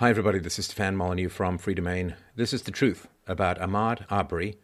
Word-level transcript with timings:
Hi, 0.00 0.10
everybody. 0.10 0.38
This 0.38 0.60
is 0.60 0.66
Stefan 0.66 0.96
Molyneux 0.96 1.28
from 1.28 1.58
Freedomain. 1.58 2.14
This 2.36 2.52
is 2.52 2.62
the 2.62 2.70
truth 2.70 3.08
about 3.26 3.58
Ahmaud 3.58 4.04
Arbery, 4.08 4.56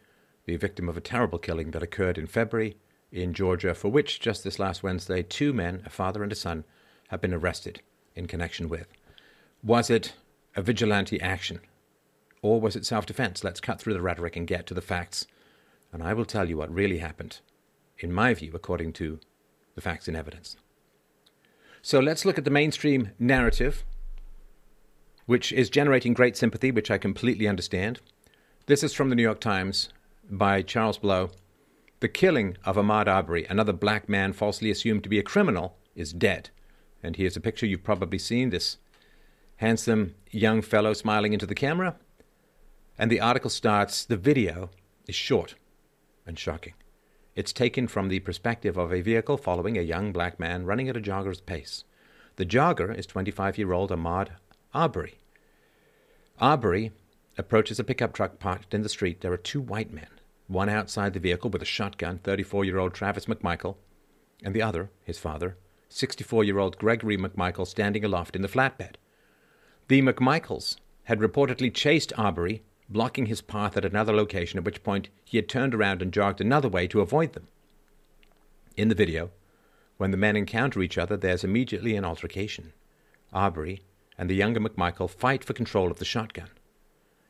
the 0.45 0.55
victim 0.55 0.87
of 0.87 0.95
a 0.95 1.01
terrible 1.01 1.39
killing 1.39 1.71
that 1.71 1.83
occurred 1.83 2.17
in 2.17 2.25
February 2.25 2.77
in 3.11 3.33
Georgia, 3.33 3.73
for 3.73 3.89
which 3.89 4.21
just 4.21 4.45
this 4.45 4.59
last 4.59 4.81
Wednesday, 4.81 5.23
two 5.23 5.51
men, 5.51 5.83
a 5.85 5.89
father 5.89 6.23
and 6.23 6.31
a 6.31 6.35
son, 6.35 6.63
have 7.09 7.19
been 7.19 7.33
arrested 7.33 7.81
in 8.15 8.27
connection 8.27 8.69
with. 8.69 8.87
Was 9.61 9.89
it 9.89 10.13
a 10.55 10.61
vigilante 10.61 11.19
action? 11.19 11.59
Or 12.41 12.61
was 12.61 12.77
it 12.77 12.85
self 12.85 13.05
defense? 13.05 13.43
Let's 13.43 13.59
cut 13.59 13.81
through 13.81 13.95
the 13.95 14.01
rhetoric 14.01 14.37
and 14.37 14.47
get 14.47 14.65
to 14.67 14.73
the 14.73 14.79
facts. 14.79 15.27
And 15.91 16.01
I 16.01 16.13
will 16.13 16.23
tell 16.23 16.47
you 16.47 16.55
what 16.55 16.73
really 16.73 16.99
happened, 16.99 17.41
in 17.99 18.13
my 18.13 18.33
view, 18.33 18.51
according 18.53 18.93
to 18.93 19.19
the 19.75 19.81
facts 19.81 20.07
and 20.07 20.15
evidence. 20.15 20.55
So 21.81 21.99
let's 21.99 22.23
look 22.23 22.37
at 22.37 22.45
the 22.45 22.51
mainstream 22.51 23.09
narrative 23.19 23.83
which 25.25 25.51
is 25.51 25.69
generating 25.69 26.13
great 26.13 26.37
sympathy, 26.37 26.71
which 26.71 26.91
I 26.91 26.97
completely 26.97 27.47
understand. 27.47 27.99
This 28.67 28.83
is 28.83 28.93
from 28.93 29.09
the 29.09 29.15
New 29.15 29.23
York 29.23 29.39
Times 29.39 29.89
by 30.29 30.61
Charles 30.61 30.97
Blow. 30.97 31.31
The 31.99 32.07
killing 32.07 32.57
of 32.65 32.75
Ahmaud 32.75 33.07
Arbery, 33.07 33.45
another 33.45 33.73
black 33.73 34.07
man 34.07 34.33
falsely 34.33 34.69
assumed 34.69 35.03
to 35.03 35.09
be 35.09 35.19
a 35.19 35.23
criminal, 35.23 35.77
is 35.95 36.13
dead. 36.13 36.49
And 37.01 37.15
here's 37.15 37.37
a 37.37 37.41
picture 37.41 37.65
you've 37.65 37.83
probably 37.83 38.19
seen 38.19 38.49
this 38.49 38.77
handsome 39.57 40.15
young 40.31 40.61
fellow 40.61 40.93
smiling 40.93 41.33
into 41.33 41.45
the 41.45 41.55
camera. 41.55 41.95
And 42.97 43.11
the 43.11 43.21
article 43.21 43.49
starts 43.49 44.05
the 44.05 44.17
video 44.17 44.69
is 45.07 45.15
short 45.15 45.55
and 46.25 46.37
shocking. 46.37 46.73
It's 47.35 47.53
taken 47.53 47.87
from 47.87 48.07
the 48.07 48.19
perspective 48.19 48.77
of 48.77 48.91
a 48.91 49.01
vehicle 49.01 49.37
following 49.37 49.77
a 49.77 49.81
young 49.81 50.11
black 50.11 50.39
man 50.39 50.65
running 50.65 50.89
at 50.89 50.97
a 50.97 51.01
jogger's 51.01 51.41
pace. 51.41 51.83
The 52.37 52.45
jogger 52.45 52.97
is 52.97 53.05
25 53.05 53.57
year 53.57 53.73
old 53.73 53.91
Ahmaud 53.91 54.29
Arbery. 54.75 55.13
Arbery 56.37 56.91
approaches 57.37 57.79
a 57.79 57.83
pickup 57.85 58.11
truck 58.11 58.39
parked 58.39 58.73
in 58.73 58.81
the 58.81 58.89
street. 58.89 59.21
There 59.21 59.31
are 59.31 59.37
two 59.37 59.61
white 59.61 59.93
men, 59.93 60.09
one 60.47 60.67
outside 60.67 61.13
the 61.13 61.19
vehicle 61.21 61.49
with 61.49 61.61
a 61.61 61.65
shotgun, 61.65 62.17
34 62.17 62.65
year 62.65 62.77
old 62.77 62.93
Travis 62.93 63.25
McMichael, 63.25 63.77
and 64.43 64.53
the 64.53 64.61
other, 64.61 64.91
his 65.05 65.17
father, 65.17 65.55
64 65.87 66.43
year 66.43 66.59
old 66.59 66.77
Gregory 66.77 67.17
McMichael, 67.17 67.65
standing 67.65 68.03
aloft 68.03 68.35
in 68.35 68.41
the 68.41 68.49
flatbed. 68.49 68.95
The 69.87 70.01
McMichaels 70.01 70.75
had 71.05 71.19
reportedly 71.19 71.73
chased 71.73 72.11
Arbery, 72.17 72.61
blocking 72.89 73.27
his 73.27 73.39
path 73.39 73.77
at 73.77 73.85
another 73.85 74.13
location, 74.13 74.59
at 74.59 74.65
which 74.65 74.83
point 74.83 75.07
he 75.23 75.37
had 75.37 75.47
turned 75.47 75.73
around 75.73 76.01
and 76.01 76.11
jogged 76.11 76.41
another 76.41 76.67
way 76.67 76.85
to 76.87 76.99
avoid 76.99 77.31
them. 77.31 77.47
In 78.75 78.89
the 78.89 78.95
video, 78.95 79.31
when 79.95 80.11
the 80.11 80.17
men 80.17 80.35
encounter 80.35 80.81
each 80.81 80.97
other, 80.97 81.15
there's 81.15 81.45
immediately 81.45 81.95
an 81.95 82.03
altercation. 82.03 82.73
Arbery 83.31 83.81
and 84.17 84.29
the 84.29 84.35
younger 84.35 84.59
McMichael 84.59 85.09
fight 85.09 85.43
for 85.43 85.53
control 85.53 85.91
of 85.91 85.99
the 85.99 86.05
shotgun. 86.05 86.49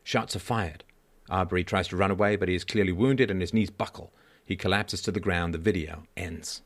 Shots 0.02 0.36
are 0.36 0.40
fired. 0.40 0.84
Arbery 1.28 1.64
tries 1.64 1.88
to 1.88 1.96
run 1.96 2.10
away, 2.10 2.36
but 2.36 2.48
he 2.48 2.54
is 2.54 2.64
clearly 2.64 2.92
wounded 2.92 3.30
and 3.30 3.40
his 3.40 3.52
knees 3.52 3.70
buckle. 3.70 4.12
He 4.44 4.56
collapses 4.56 5.02
to 5.02 5.12
the 5.12 5.20
ground. 5.20 5.52
The 5.52 5.58
video 5.58 6.04
ends. 6.16 6.62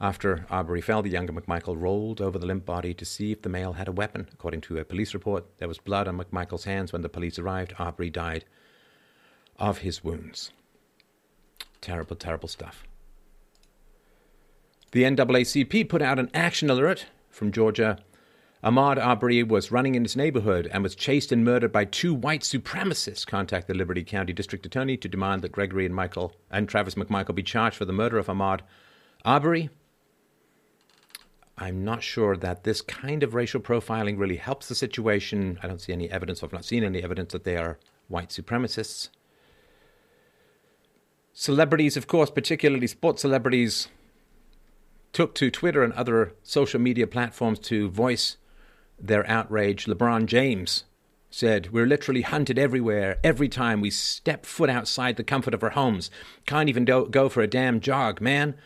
After 0.00 0.46
Arbery 0.50 0.80
fell, 0.80 1.02
the 1.02 1.10
younger 1.10 1.32
McMichael 1.32 1.80
rolled 1.80 2.20
over 2.20 2.38
the 2.38 2.46
limp 2.46 2.64
body 2.64 2.94
to 2.94 3.04
see 3.04 3.32
if 3.32 3.42
the 3.42 3.48
male 3.48 3.74
had 3.74 3.88
a 3.88 3.92
weapon. 3.92 4.28
According 4.32 4.62
to 4.62 4.78
a 4.78 4.84
police 4.84 5.12
report, 5.12 5.44
there 5.58 5.68
was 5.68 5.78
blood 5.78 6.08
on 6.08 6.18
McMichael's 6.18 6.64
hands 6.64 6.92
when 6.92 7.02
the 7.02 7.08
police 7.08 7.38
arrived. 7.38 7.74
Arbery 7.78 8.10
died 8.10 8.44
of 9.58 9.78
his 9.78 10.02
wounds. 10.02 10.52
Terrible, 11.80 12.16
terrible 12.16 12.48
stuff. 12.48 12.84
The 14.92 15.04
NAACP 15.04 15.88
put 15.88 16.02
out 16.02 16.18
an 16.18 16.30
action 16.34 16.68
alert 16.68 17.06
from 17.30 17.52
Georgia 17.52 17.98
Ahmaud 18.62 18.98
Arbery 19.02 19.42
was 19.42 19.72
running 19.72 19.94
in 19.94 20.02
his 20.02 20.16
neighborhood 20.16 20.68
and 20.70 20.82
was 20.82 20.94
chased 20.94 21.32
and 21.32 21.42
murdered 21.42 21.72
by 21.72 21.86
two 21.86 22.12
white 22.12 22.42
supremacists. 22.42 23.26
Contact 23.26 23.66
the 23.66 23.74
Liberty 23.74 24.04
County 24.04 24.34
District 24.34 24.66
Attorney 24.66 24.98
to 24.98 25.08
demand 25.08 25.40
that 25.40 25.52
Gregory 25.52 25.88
McMichael 25.88 26.32
and 26.50 26.68
Travis 26.68 26.94
McMichael 26.94 27.34
be 27.34 27.42
charged 27.42 27.76
for 27.76 27.86
the 27.86 27.92
murder 27.92 28.18
of 28.18 28.26
Ahmaud 28.26 28.60
Arbery. 29.24 29.70
I'm 31.56 31.84
not 31.84 32.02
sure 32.02 32.36
that 32.36 32.64
this 32.64 32.82
kind 32.82 33.22
of 33.22 33.34
racial 33.34 33.60
profiling 33.60 34.18
really 34.18 34.36
helps 34.36 34.68
the 34.68 34.74
situation. 34.74 35.58
I 35.62 35.66
don't 35.66 35.80
see 35.80 35.94
any 35.94 36.10
evidence, 36.10 36.42
I've 36.42 36.52
not 36.52 36.66
seen 36.66 36.84
any 36.84 37.02
evidence 37.02 37.32
that 37.32 37.44
they 37.44 37.56
are 37.56 37.78
white 38.08 38.28
supremacists. 38.28 39.08
Celebrities, 41.32 41.96
of 41.96 42.06
course, 42.06 42.30
particularly 42.30 42.86
sports 42.86 43.22
celebrities, 43.22 43.88
took 45.14 45.34
to 45.36 45.50
Twitter 45.50 45.82
and 45.82 45.94
other 45.94 46.34
social 46.42 46.78
media 46.80 47.06
platforms 47.06 47.58
to 47.60 47.88
voice 47.88 48.36
their 49.00 49.28
outrage, 49.28 49.86
LeBron 49.86 50.26
James 50.26 50.84
said, 51.30 51.72
We're 51.72 51.86
literally 51.86 52.22
hunted 52.22 52.58
everywhere 52.58 53.18
every 53.22 53.48
time 53.48 53.80
we 53.80 53.90
step 53.90 54.44
foot 54.44 54.68
outside 54.70 55.16
the 55.16 55.24
comfort 55.24 55.54
of 55.54 55.62
our 55.62 55.70
homes. 55.70 56.10
Can't 56.46 56.68
even 56.68 56.84
do- 56.84 57.08
go 57.10 57.28
for 57.28 57.40
a 57.42 57.46
damn 57.46 57.80
jog, 57.80 58.20
man. 58.20 58.56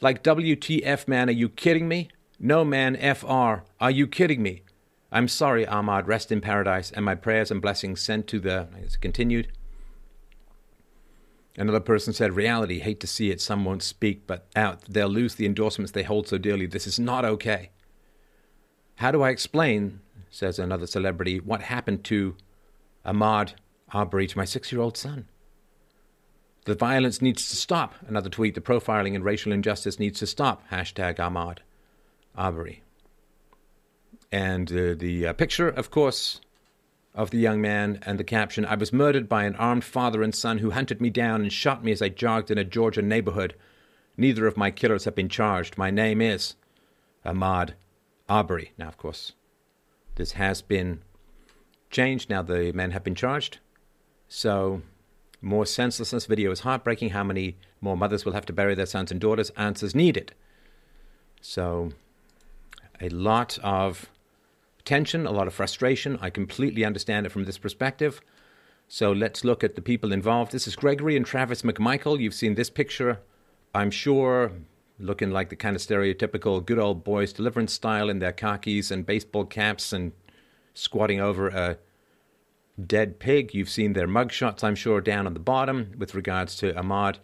Like 0.00 0.22
WTF, 0.22 1.08
man, 1.08 1.28
are 1.28 1.32
you 1.32 1.48
kidding 1.48 1.88
me? 1.88 2.08
No, 2.38 2.64
man, 2.64 2.96
FR, 2.96 3.64
are 3.80 3.90
you 3.90 4.06
kidding 4.06 4.42
me? 4.42 4.62
I'm 5.10 5.26
sorry, 5.26 5.64
Ahmaud, 5.64 6.06
rest 6.06 6.30
in 6.30 6.40
paradise, 6.40 6.90
and 6.90 7.04
my 7.04 7.14
prayers 7.14 7.50
and 7.50 7.62
blessings 7.62 8.00
sent 8.00 8.26
to 8.28 8.38
the. 8.38 8.68
It's 8.82 8.96
continued. 8.96 9.48
Another 11.56 11.80
person 11.80 12.12
said, 12.12 12.34
Reality, 12.34 12.78
hate 12.78 13.00
to 13.00 13.08
see 13.08 13.30
it, 13.30 13.40
some 13.40 13.64
won't 13.64 13.82
speak, 13.82 14.26
but 14.28 14.46
out, 14.54 14.82
they'll 14.88 15.08
lose 15.08 15.34
the 15.34 15.46
endorsements 15.46 15.90
they 15.90 16.04
hold 16.04 16.28
so 16.28 16.38
dearly. 16.38 16.66
This 16.66 16.86
is 16.86 17.00
not 17.00 17.24
okay. 17.24 17.70
How 18.98 19.12
do 19.12 19.22
I 19.22 19.30
explain, 19.30 20.00
says 20.28 20.58
another 20.58 20.88
celebrity, 20.88 21.38
what 21.38 21.62
happened 21.62 22.02
to 22.04 22.34
Ahmaud 23.06 23.52
Arbery, 23.92 24.26
to 24.26 24.36
my 24.36 24.44
six 24.44 24.72
year 24.72 24.80
old 24.80 24.96
son? 24.96 25.28
The 26.64 26.74
violence 26.74 27.22
needs 27.22 27.48
to 27.48 27.56
stop. 27.56 27.94
Another 28.08 28.28
tweet, 28.28 28.56
the 28.56 28.60
profiling 28.60 29.14
and 29.14 29.24
racial 29.24 29.52
injustice 29.52 30.00
needs 30.00 30.18
to 30.18 30.26
stop. 30.26 30.68
Hashtag 30.72 31.18
Ahmaud 31.18 31.58
Arbery. 32.36 32.82
And 34.32 34.68
uh, 34.72 34.94
the 34.98 35.28
uh, 35.28 35.32
picture, 35.32 35.68
of 35.68 35.92
course, 35.92 36.40
of 37.14 37.30
the 37.30 37.38
young 37.38 37.60
man 37.60 38.00
and 38.04 38.18
the 38.18 38.24
caption 38.24 38.64
I 38.64 38.74
was 38.74 38.92
murdered 38.92 39.28
by 39.28 39.44
an 39.44 39.54
armed 39.54 39.84
father 39.84 40.24
and 40.24 40.34
son 40.34 40.58
who 40.58 40.72
hunted 40.72 41.00
me 41.00 41.10
down 41.10 41.42
and 41.42 41.52
shot 41.52 41.84
me 41.84 41.92
as 41.92 42.02
I 42.02 42.08
jogged 42.08 42.50
in 42.50 42.58
a 42.58 42.64
Georgia 42.64 43.02
neighborhood. 43.02 43.54
Neither 44.16 44.48
of 44.48 44.56
my 44.56 44.72
killers 44.72 45.04
have 45.04 45.14
been 45.14 45.28
charged. 45.28 45.78
My 45.78 45.92
name 45.92 46.20
is 46.20 46.56
Ahmaud 47.24 47.74
Arbery. 48.28 48.72
Now, 48.76 48.88
of 48.88 48.96
course, 48.96 49.32
this 50.16 50.32
has 50.32 50.62
been 50.62 51.02
changed. 51.90 52.28
Now 52.28 52.42
the 52.42 52.72
men 52.72 52.90
have 52.90 53.04
been 53.04 53.14
charged. 53.14 53.58
So, 54.28 54.82
more 55.40 55.64
senselessness 55.64 56.26
video 56.26 56.50
is 56.50 56.60
heartbreaking. 56.60 57.10
How 57.10 57.24
many 57.24 57.56
more 57.80 57.96
mothers 57.96 58.24
will 58.24 58.32
have 58.32 58.46
to 58.46 58.52
bury 58.52 58.74
their 58.74 58.86
sons 58.86 59.10
and 59.10 59.20
daughters? 59.20 59.50
Answers 59.50 59.94
needed. 59.94 60.34
So, 61.40 61.92
a 63.00 63.08
lot 63.08 63.58
of 63.62 64.10
tension, 64.84 65.26
a 65.26 65.30
lot 65.30 65.46
of 65.46 65.54
frustration. 65.54 66.18
I 66.20 66.30
completely 66.30 66.84
understand 66.84 67.26
it 67.26 67.30
from 67.30 67.44
this 67.44 67.58
perspective. 67.58 68.20
So 68.88 69.12
let's 69.12 69.44
look 69.44 69.62
at 69.62 69.74
the 69.74 69.82
people 69.82 70.12
involved. 70.12 70.50
This 70.50 70.66
is 70.66 70.74
Gregory 70.74 71.14
and 71.14 71.26
Travis 71.26 71.60
McMichael. 71.60 72.18
You've 72.18 72.34
seen 72.34 72.54
this 72.54 72.70
picture, 72.70 73.20
I'm 73.74 73.90
sure, 73.90 74.52
looking 74.98 75.30
like 75.30 75.48
the 75.48 75.56
kind 75.56 75.76
of 75.76 75.82
stereotypical 75.82 76.64
good 76.64 76.78
old 76.78 77.04
boys 77.04 77.32
deliverance 77.32 77.72
style 77.72 78.10
in 78.10 78.18
their 78.18 78.32
khakis 78.32 78.90
and 78.90 79.06
baseball 79.06 79.44
caps 79.44 79.92
and 79.92 80.12
squatting 80.74 81.20
over 81.20 81.48
a 81.48 81.78
dead 82.84 83.18
pig. 83.18 83.54
You've 83.54 83.70
seen 83.70 83.92
their 83.92 84.08
mugshots, 84.08 84.62
I'm 84.62 84.74
sure, 84.74 85.00
down 85.00 85.26
on 85.26 85.34
the 85.34 85.40
bottom 85.40 85.92
with 85.98 86.14
regards 86.14 86.56
to 86.56 86.72
Ahmaud 86.72 87.16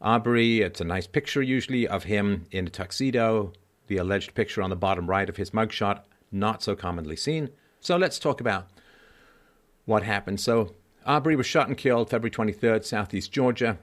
Arbery. 0.00 0.60
It's 0.60 0.80
a 0.80 0.84
nice 0.84 1.06
picture, 1.06 1.42
usually, 1.42 1.86
of 1.86 2.04
him 2.04 2.46
in 2.50 2.66
a 2.66 2.70
tuxedo. 2.70 3.52
The 3.86 3.96
alleged 3.96 4.34
picture 4.34 4.62
on 4.62 4.70
the 4.70 4.76
bottom 4.76 5.08
right 5.08 5.28
of 5.28 5.36
his 5.36 5.50
mugshot, 5.50 6.02
not 6.30 6.62
so 6.62 6.76
commonly 6.76 7.16
seen. 7.16 7.50
So 7.80 7.96
let's 7.96 8.18
talk 8.18 8.40
about 8.40 8.68
what 9.86 10.02
happened. 10.02 10.40
So 10.40 10.74
Arbery 11.06 11.36
was 11.36 11.46
shot 11.46 11.68
and 11.68 11.76
killed 11.76 12.10
February 12.10 12.30
23rd, 12.30 12.84
southeast 12.84 13.32
Georgia. 13.32 13.78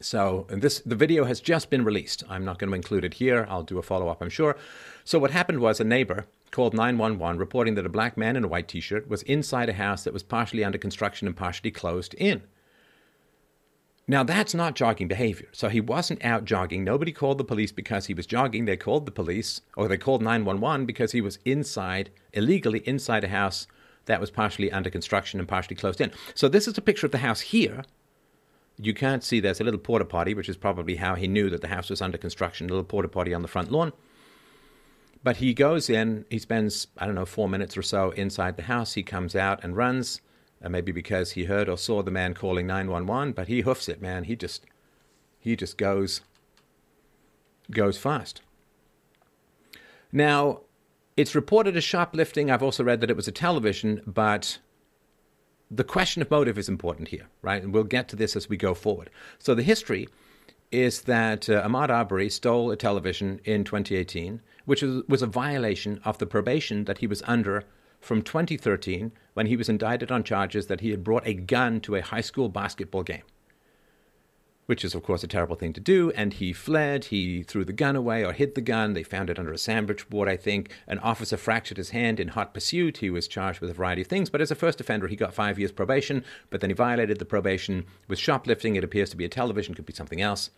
So 0.00 0.46
this 0.48 0.80
the 0.80 0.94
video 0.94 1.24
has 1.24 1.40
just 1.40 1.70
been 1.70 1.84
released. 1.84 2.22
I'm 2.28 2.44
not 2.44 2.58
going 2.58 2.70
to 2.70 2.76
include 2.76 3.04
it 3.04 3.14
here. 3.14 3.46
I'll 3.48 3.62
do 3.62 3.78
a 3.78 3.82
follow 3.82 4.08
up, 4.08 4.22
I'm 4.22 4.30
sure. 4.30 4.56
So 5.04 5.18
what 5.18 5.30
happened 5.30 5.60
was 5.60 5.80
a 5.80 5.84
neighbor 5.84 6.26
called 6.50 6.74
911 6.74 7.38
reporting 7.38 7.74
that 7.74 7.86
a 7.86 7.90
black 7.90 8.16
man 8.16 8.36
in 8.36 8.44
a 8.44 8.48
white 8.48 8.68
t-shirt 8.68 9.08
was 9.08 9.22
inside 9.22 9.68
a 9.68 9.74
house 9.74 10.04
that 10.04 10.12
was 10.12 10.22
partially 10.22 10.64
under 10.64 10.78
construction 10.78 11.26
and 11.26 11.36
partially 11.36 11.70
closed 11.70 12.14
in. 12.14 12.42
Now 14.08 14.22
that's 14.22 14.54
not 14.54 14.76
jogging 14.76 15.08
behavior. 15.08 15.48
So 15.52 15.68
he 15.68 15.80
wasn't 15.80 16.24
out 16.24 16.44
jogging. 16.44 16.84
Nobody 16.84 17.10
called 17.10 17.38
the 17.38 17.44
police 17.44 17.72
because 17.72 18.06
he 18.06 18.14
was 18.14 18.26
jogging. 18.26 18.64
They 18.64 18.76
called 18.76 19.06
the 19.06 19.12
police 19.12 19.60
or 19.76 19.88
they 19.88 19.98
called 19.98 20.22
911 20.22 20.86
because 20.86 21.12
he 21.12 21.20
was 21.20 21.38
inside 21.44 22.10
illegally 22.32 22.80
inside 22.80 23.24
a 23.24 23.28
house 23.28 23.66
that 24.04 24.20
was 24.20 24.30
partially 24.30 24.70
under 24.70 24.90
construction 24.90 25.40
and 25.40 25.48
partially 25.48 25.74
closed 25.74 26.00
in. 26.00 26.12
So 26.34 26.48
this 26.48 26.68
is 26.68 26.78
a 26.78 26.82
picture 26.82 27.06
of 27.06 27.12
the 27.12 27.18
house 27.18 27.40
here 27.40 27.82
you 28.78 28.92
can't 28.94 29.24
see 29.24 29.40
there's 29.40 29.60
a 29.60 29.64
little 29.64 29.80
porta 29.80 30.04
potty, 30.04 30.34
which 30.34 30.48
is 30.48 30.56
probably 30.56 30.96
how 30.96 31.14
he 31.14 31.26
knew 31.26 31.48
that 31.50 31.60
the 31.60 31.68
house 31.68 31.90
was 31.90 32.02
under 32.02 32.18
construction, 32.18 32.66
a 32.66 32.70
little 32.70 32.84
porta 32.84 33.08
potty 33.08 33.32
on 33.32 33.42
the 33.42 33.48
front 33.48 33.72
lawn. 33.72 33.92
But 35.22 35.38
he 35.38 35.54
goes 35.54 35.90
in, 35.90 36.24
he 36.30 36.38
spends, 36.38 36.86
I 36.98 37.06
don't 37.06 37.14
know, 37.14 37.24
four 37.24 37.48
minutes 37.48 37.76
or 37.76 37.82
so 37.82 38.10
inside 38.12 38.56
the 38.56 38.64
house. 38.64 38.92
He 38.92 39.02
comes 39.02 39.34
out 39.34 39.64
and 39.64 39.76
runs, 39.76 40.20
uh, 40.62 40.68
maybe 40.68 40.92
because 40.92 41.32
he 41.32 41.44
heard 41.44 41.68
or 41.68 41.78
saw 41.78 42.02
the 42.02 42.10
man 42.10 42.34
calling 42.34 42.66
911, 42.66 43.32
but 43.32 43.48
he 43.48 43.62
hoofs 43.62 43.88
it, 43.88 44.00
man. 44.00 44.24
He 44.24 44.36
just, 44.36 44.66
he 45.40 45.56
just 45.56 45.78
goes, 45.78 46.20
goes 47.70 47.98
fast. 47.98 48.42
Now, 50.12 50.60
it's 51.16 51.34
reported 51.34 51.76
as 51.76 51.84
shoplifting. 51.84 52.50
I've 52.50 52.62
also 52.62 52.84
read 52.84 53.00
that 53.00 53.10
it 53.10 53.16
was 53.16 53.26
a 53.26 53.32
television, 53.32 54.02
but 54.06 54.58
the 55.70 55.84
question 55.84 56.22
of 56.22 56.30
motive 56.30 56.58
is 56.58 56.68
important 56.68 57.08
here, 57.08 57.26
right? 57.42 57.62
And 57.62 57.72
we'll 57.72 57.84
get 57.84 58.08
to 58.08 58.16
this 58.16 58.36
as 58.36 58.48
we 58.48 58.56
go 58.56 58.74
forward. 58.74 59.10
So 59.38 59.54
the 59.54 59.62
history 59.62 60.08
is 60.70 61.02
that 61.02 61.48
uh, 61.48 61.66
Ahmaud 61.66 61.90
Arbery 61.90 62.28
stole 62.28 62.70
a 62.70 62.76
television 62.76 63.40
in 63.44 63.64
2018, 63.64 64.40
which 64.64 64.82
was, 64.82 65.02
was 65.08 65.22
a 65.22 65.26
violation 65.26 66.00
of 66.04 66.18
the 66.18 66.26
probation 66.26 66.84
that 66.84 66.98
he 66.98 67.06
was 67.06 67.22
under 67.26 67.64
from 68.00 68.22
2013 68.22 69.12
when 69.34 69.46
he 69.46 69.56
was 69.56 69.68
indicted 69.68 70.12
on 70.12 70.22
charges 70.22 70.66
that 70.66 70.80
he 70.80 70.90
had 70.90 71.02
brought 71.02 71.26
a 71.26 71.34
gun 71.34 71.80
to 71.80 71.96
a 71.96 72.02
high 72.02 72.20
school 72.20 72.48
basketball 72.48 73.02
game 73.02 73.22
which 74.66 74.84
is, 74.84 74.94
of 74.94 75.02
course, 75.02 75.24
a 75.24 75.28
terrible 75.28 75.56
thing 75.56 75.72
to 75.72 75.80
do. 75.80 76.10
And 76.12 76.34
he 76.34 76.52
fled. 76.52 77.06
He 77.06 77.42
threw 77.42 77.64
the 77.64 77.72
gun 77.72 77.96
away 77.96 78.24
or 78.24 78.32
hid 78.32 78.54
the 78.54 78.60
gun. 78.60 78.92
They 78.92 79.02
found 79.02 79.30
it 79.30 79.38
under 79.38 79.52
a 79.52 79.58
sandwich 79.58 80.08
board, 80.10 80.28
I 80.28 80.36
think. 80.36 80.70
An 80.86 80.98
officer 80.98 81.36
fractured 81.36 81.78
his 81.78 81.90
hand 81.90 82.20
in 82.20 82.28
hot 82.28 82.52
pursuit. 82.52 82.98
He 82.98 83.10
was 83.10 83.28
charged 83.28 83.60
with 83.60 83.70
a 83.70 83.74
variety 83.74 84.02
of 84.02 84.08
things. 84.08 84.30
But 84.30 84.40
as 84.40 84.50
a 84.50 84.56
first 84.56 84.80
offender, 84.80 85.08
he 85.08 85.16
got 85.16 85.34
five 85.34 85.58
years 85.58 85.72
probation. 85.72 86.24
But 86.50 86.60
then 86.60 86.70
he 86.70 86.74
violated 86.74 87.18
the 87.18 87.24
probation 87.24 87.86
with 88.08 88.18
shoplifting. 88.18 88.76
It 88.76 88.84
appears 88.84 89.10
to 89.10 89.16
be 89.16 89.24
a 89.24 89.28
television, 89.28 89.74
could 89.74 89.86
be 89.86 89.92
something 89.92 90.20
else. 90.20 90.50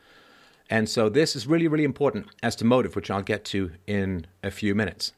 And 0.70 0.88
so 0.88 1.08
this 1.08 1.34
is 1.34 1.46
really, 1.46 1.68
really 1.68 1.84
important 1.84 2.26
as 2.42 2.54
to 2.56 2.64
motive, 2.64 2.94
which 2.94 3.10
I'll 3.10 3.22
get 3.22 3.44
to 3.46 3.72
in 3.86 4.26
a 4.42 4.50
few 4.50 4.74
minutes. 4.74 5.12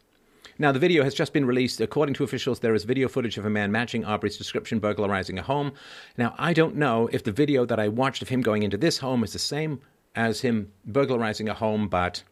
Now, 0.61 0.73
the 0.73 0.79
video 0.79 1.05
has 1.05 1.15
just 1.15 1.33
been 1.33 1.47
released. 1.47 1.81
According 1.81 2.17
to 2.17 2.23
officials, 2.23 2.61
there 2.61 2.75
is 2.75 2.85
video 2.85 3.09
footage 3.09 3.39
of 3.39 3.47
a 3.47 3.51
man 3.51 3.73
matching 3.73 4.05
Arbery's 4.05 4.37
description 4.37 4.79
burglarizing 4.79 5.39
a 5.39 5.43
home. 5.43 5.73
Now, 6.19 6.35
I 6.37 6.53
don't 6.53 6.77
know 6.77 7.09
if 7.15 7.25
the 7.25 7.33
video 7.33 7.65
that 7.65 7.81
I 7.81 7.89
watched 7.89 8.21
of 8.21 8.29
him 8.29 8.43
going 8.43 8.63
into 8.63 8.77
this 8.77 8.99
home 8.99 9.25
is 9.25 9.33
the 9.33 9.39
same 9.39 9.81
as 10.15 10.43
him 10.43 10.71
burglarizing 10.85 11.49
a 11.49 11.55
home, 11.55 11.89
but 11.89 12.25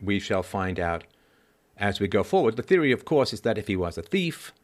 we 0.00 0.18
shall 0.18 0.42
find 0.42 0.80
out 0.80 1.04
as 1.76 2.00
we 2.00 2.08
go 2.08 2.22
forward. 2.22 2.56
The 2.56 2.62
theory, 2.62 2.90
of 2.90 3.04
course, 3.04 3.34
is 3.34 3.42
that 3.42 3.58
if 3.58 3.66
he 3.66 3.76
was 3.76 3.98
a 3.98 4.02
thief, 4.02 4.54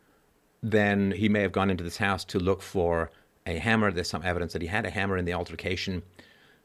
then 0.62 1.10
he 1.10 1.28
may 1.28 1.42
have 1.42 1.52
gone 1.52 1.68
into 1.68 1.84
this 1.84 1.98
house 1.98 2.24
to 2.24 2.38
look 2.38 2.62
for 2.62 3.10
a 3.44 3.58
hammer. 3.58 3.92
There's 3.92 4.08
some 4.08 4.24
evidence 4.24 4.54
that 4.54 4.62
he 4.62 4.68
had 4.68 4.86
a 4.86 4.90
hammer 4.90 5.18
in 5.18 5.26
the 5.26 5.34
altercation 5.34 6.04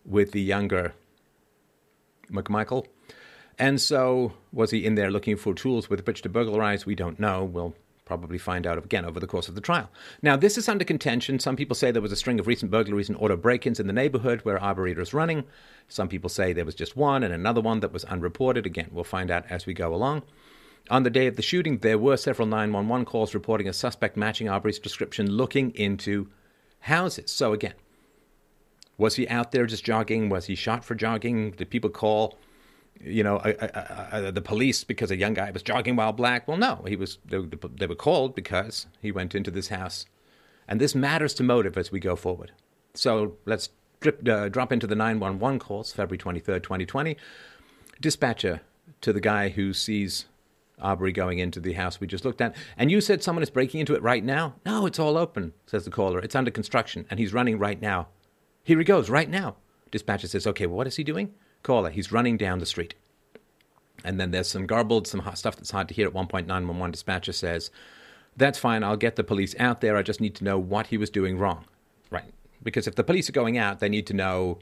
with 0.05 0.31
the 0.31 0.41
younger 0.41 0.93
McMichael. 2.31 2.85
And 3.59 3.81
so, 3.81 4.31
was 4.53 4.71
he 4.71 4.85
in 4.85 4.95
there 4.95 5.11
looking 5.11 5.35
for 5.35 5.53
tools 5.53 5.89
with 5.89 6.07
which 6.07 6.21
to 6.21 6.29
burglarize? 6.29 6.85
We 6.85 6.95
don't 6.95 7.19
know. 7.19 7.43
We'll 7.43 7.75
probably 8.05 8.37
find 8.37 8.65
out 8.65 8.77
again 8.77 9.05
over 9.05 9.19
the 9.19 9.27
course 9.27 9.49
of 9.49 9.53
the 9.53 9.61
trial. 9.61 9.89
Now, 10.21 10.37
this 10.37 10.57
is 10.57 10.69
under 10.69 10.85
contention. 10.85 11.39
Some 11.39 11.57
people 11.57 11.75
say 11.75 11.91
there 11.91 12.01
was 12.01 12.13
a 12.13 12.15
string 12.15 12.39
of 12.39 12.47
recent 12.47 12.71
burglaries 12.71 13.09
and 13.09 13.17
auto 13.17 13.35
break 13.35 13.67
ins 13.67 13.79
in 13.79 13.85
the 13.85 13.93
neighborhood 13.93 14.39
where 14.41 14.57
Arbery 14.57 14.93
was 14.95 15.13
running. 15.13 15.43
Some 15.89 16.07
people 16.07 16.29
say 16.29 16.53
there 16.53 16.65
was 16.65 16.73
just 16.73 16.95
one 16.95 17.21
and 17.21 17.33
another 17.33 17.61
one 17.61 17.81
that 17.81 17.91
was 17.91 18.05
unreported. 18.05 18.65
Again, 18.65 18.89
we'll 18.91 19.03
find 19.03 19.29
out 19.29 19.45
as 19.49 19.65
we 19.65 19.73
go 19.73 19.93
along. 19.93 20.23
On 20.89 21.03
the 21.03 21.09
day 21.09 21.27
of 21.27 21.35
the 21.35 21.43
shooting, 21.43 21.79
there 21.79 21.99
were 21.99 22.17
several 22.17 22.47
911 22.47 23.05
calls 23.05 23.33
reporting 23.35 23.67
a 23.67 23.73
suspect 23.73 24.17
matching 24.17 24.49
Arbery's 24.49 24.79
description 24.79 25.29
looking 25.29 25.71
into 25.75 26.29
houses. 26.79 27.29
So, 27.29 27.53
again, 27.53 27.73
was 28.97 29.15
he 29.15 29.27
out 29.27 29.51
there 29.51 29.67
just 29.67 29.83
jogging? 29.83 30.29
Was 30.29 30.45
he 30.45 30.55
shot 30.55 30.83
for 30.83 30.95
jogging? 30.95 31.51
Did 31.51 31.69
people 31.69 31.89
call? 31.89 32.39
You 33.01 33.23
know, 33.23 33.39
the 33.39 34.41
police 34.43 34.83
because 34.83 35.11
a 35.11 35.17
young 35.17 35.33
guy 35.33 35.51
was 35.51 35.63
jogging 35.63 35.95
while 35.95 36.11
black. 36.11 36.47
Well, 36.47 36.57
no, 36.57 36.83
he 36.87 36.95
was. 36.95 37.17
They, 37.25 37.39
they, 37.77 37.87
were 37.87 37.95
called 37.95 38.35
because 38.35 38.87
he 39.01 39.11
went 39.11 39.35
into 39.35 39.51
this 39.51 39.69
house, 39.69 40.05
and 40.67 40.81
this 40.81 40.93
matters 40.93 41.33
to 41.35 41.43
motive 41.43 41.77
as 41.77 41.91
we 41.91 41.99
go 41.99 42.15
forward. 42.15 42.51
So 42.93 43.37
let's 43.45 43.69
drip, 43.99 44.27
uh, 44.27 44.49
drop 44.49 44.71
into 44.71 44.87
the 44.87 44.95
911 44.95 45.59
calls, 45.59 45.91
February 45.93 46.17
23rd, 46.17 46.63
2020. 46.63 47.17
Dispatcher 48.01 48.61
to 49.01 49.13
the 49.13 49.21
guy 49.21 49.49
who 49.49 49.73
sees 49.73 50.25
Arbery 50.81 51.11
going 51.11 51.39
into 51.39 51.59
the 51.59 51.73
house 51.73 51.99
we 51.99 52.07
just 52.07 52.25
looked 52.25 52.41
at. 52.41 52.55
And 52.77 52.89
you 52.89 53.01
said 53.01 53.21
someone 53.21 53.43
is 53.43 53.49
breaking 53.49 53.79
into 53.79 53.95
it 53.95 54.01
right 54.01 54.23
now? 54.23 54.55
No, 54.65 54.85
it's 54.85 54.99
all 54.99 55.17
open, 55.17 55.53
says 55.65 55.85
the 55.85 55.91
caller. 55.91 56.19
It's 56.19 56.35
under 56.35 56.51
construction, 56.51 57.05
and 57.09 57.19
he's 57.19 57.33
running 57.33 57.59
right 57.59 57.81
now. 57.81 58.07
Here 58.63 58.77
he 58.77 58.85
goes, 58.85 59.09
right 59.09 59.29
now. 59.29 59.57
Dispatcher 59.91 60.27
says, 60.27 60.47
okay, 60.47 60.67
well, 60.67 60.77
what 60.77 60.87
is 60.87 60.95
he 60.95 61.03
doing? 61.03 61.33
Caller. 61.63 61.89
He's 61.89 62.11
running 62.11 62.37
down 62.37 62.59
the 62.59 62.65
street. 62.65 62.95
And 64.03 64.19
then 64.19 64.31
there's 64.31 64.49
some 64.49 64.65
garbled, 64.65 65.07
some 65.07 65.21
stuff 65.35 65.55
that's 65.55 65.71
hard 65.71 65.87
to 65.89 65.93
hear 65.93 66.07
at 66.07 66.13
1.911. 66.13 66.91
Dispatcher 66.91 67.33
says, 67.33 67.69
That's 68.37 68.57
fine. 68.57 68.83
I'll 68.83 68.97
get 68.97 69.15
the 69.15 69.23
police 69.23 69.55
out 69.59 69.81
there. 69.81 69.97
I 69.97 70.01
just 70.01 70.21
need 70.21 70.35
to 70.35 70.43
know 70.43 70.57
what 70.57 70.87
he 70.87 70.97
was 70.97 71.09
doing 71.09 71.37
wrong. 71.37 71.65
Right. 72.09 72.33
Because 72.63 72.87
if 72.87 72.95
the 72.95 73.03
police 73.03 73.29
are 73.29 73.33
going 73.33 73.57
out, 73.57 73.79
they 73.79 73.89
need 73.89 74.07
to 74.07 74.13
know 74.13 74.59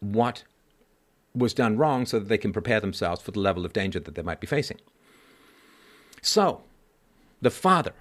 what 0.00 0.44
was 1.34 1.54
done 1.54 1.76
wrong 1.76 2.06
so 2.06 2.18
that 2.18 2.28
they 2.28 2.38
can 2.38 2.52
prepare 2.52 2.80
themselves 2.80 3.20
for 3.20 3.32
the 3.32 3.40
level 3.40 3.64
of 3.64 3.72
danger 3.72 3.98
that 3.98 4.14
they 4.14 4.22
might 4.22 4.40
be 4.40 4.46
facing. 4.46 4.78
So, 6.22 6.62
the 7.42 7.50
father, 7.50 7.92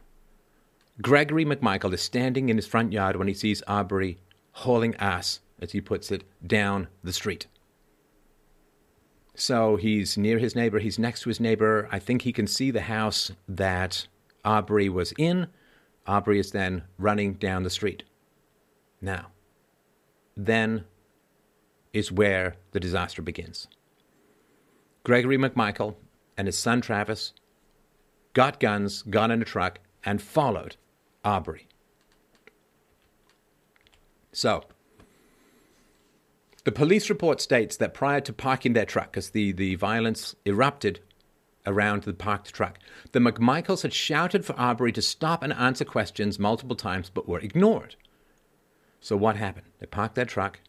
Gregory 1.01 1.45
McMichael, 1.45 1.93
is 1.93 2.01
standing 2.01 2.49
in 2.49 2.57
his 2.57 2.67
front 2.67 2.93
yard 2.93 3.15
when 3.15 3.27
he 3.27 3.33
sees 3.33 3.61
Arbery 3.63 4.19
hauling 4.51 4.95
ass, 4.95 5.39
as 5.59 5.71
he 5.71 5.81
puts 5.81 6.11
it, 6.11 6.23
down 6.45 6.87
the 7.03 7.13
street. 7.13 7.47
So 9.35 9.77
he's 9.77 10.17
near 10.17 10.37
his 10.37 10.55
neighbor, 10.55 10.79
he's 10.79 10.99
next 10.99 11.21
to 11.21 11.29
his 11.29 11.39
neighbor. 11.39 11.87
I 11.91 11.99
think 11.99 12.21
he 12.21 12.33
can 12.33 12.47
see 12.47 12.71
the 12.71 12.81
house 12.81 13.31
that 13.47 14.07
Aubrey 14.45 14.89
was 14.89 15.13
in. 15.17 15.47
Aubrey 16.05 16.39
is 16.39 16.51
then 16.51 16.83
running 16.99 17.33
down 17.33 17.63
the 17.63 17.69
street. 17.69 18.03
Now, 19.01 19.27
then 20.37 20.85
is 21.93 22.11
where 22.11 22.55
the 22.71 22.79
disaster 22.79 23.21
begins. 23.21 23.67
Gregory 25.03 25.37
McMichael 25.37 25.95
and 26.37 26.47
his 26.47 26.57
son 26.57 26.81
Travis 26.81 27.33
got 28.33 28.59
guns, 28.59 29.03
got 29.03 29.31
in 29.31 29.41
a 29.41 29.45
truck, 29.45 29.79
and 30.03 30.21
followed 30.21 30.75
Aubrey. 31.23 31.67
So, 34.31 34.63
the 36.63 36.71
police 36.71 37.09
report 37.09 37.41
states 37.41 37.77
that 37.77 37.93
prior 37.93 38.21
to 38.21 38.33
parking 38.33 38.73
their 38.73 38.85
truck, 38.85 39.11
because 39.11 39.31
the, 39.31 39.51
the 39.51 39.75
violence 39.75 40.35
erupted 40.45 41.01
around 41.65 42.03
the 42.03 42.13
parked 42.13 42.53
truck, 42.53 42.79
the 43.11 43.19
McMichaels 43.19 43.81
had 43.81 43.93
shouted 43.93 44.45
for 44.45 44.57
Arbery 44.57 44.91
to 44.93 45.01
stop 45.01 45.43
and 45.43 45.53
answer 45.53 45.85
questions 45.85 46.39
multiple 46.39 46.75
times 46.75 47.09
but 47.09 47.27
were 47.27 47.39
ignored. 47.39 47.95
So 49.01 49.17
what 49.17 49.35
happened? 49.35 49.67
They 49.79 49.85
parked 49.85 50.15
their 50.15 50.25
truck. 50.25 50.59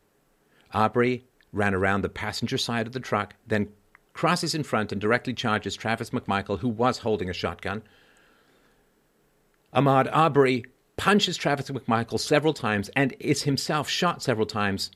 Arbery 0.73 1.25
ran 1.53 1.75
around 1.75 2.03
the 2.03 2.09
passenger 2.09 2.59
side 2.59 2.87
of 2.87 2.93
the 2.93 3.01
truck, 3.01 3.35
then 3.47 3.69
crosses 4.13 4.55
in 4.55 4.65
front 4.65 4.91
and 4.91 5.01
directly 5.01 5.35
charges 5.35 5.77
Travis 5.77 6.11
McMichael, 6.11 6.59
who 6.59 6.69
was 6.69 6.99
holding 6.99 7.31
a 7.31 7.33
shotgun. 7.33 7.83
Ahmaud 9.73 10.09
Arbery 10.13 10.65
punches 10.97 11.37
Travis 11.37 11.71
McMichael 11.71 12.19
several 12.19 12.53
times 12.53 12.89
and 12.97 13.15
is 13.21 13.43
himself 13.43 13.89
shot 13.89 14.23
several 14.23 14.47
times 14.47 14.91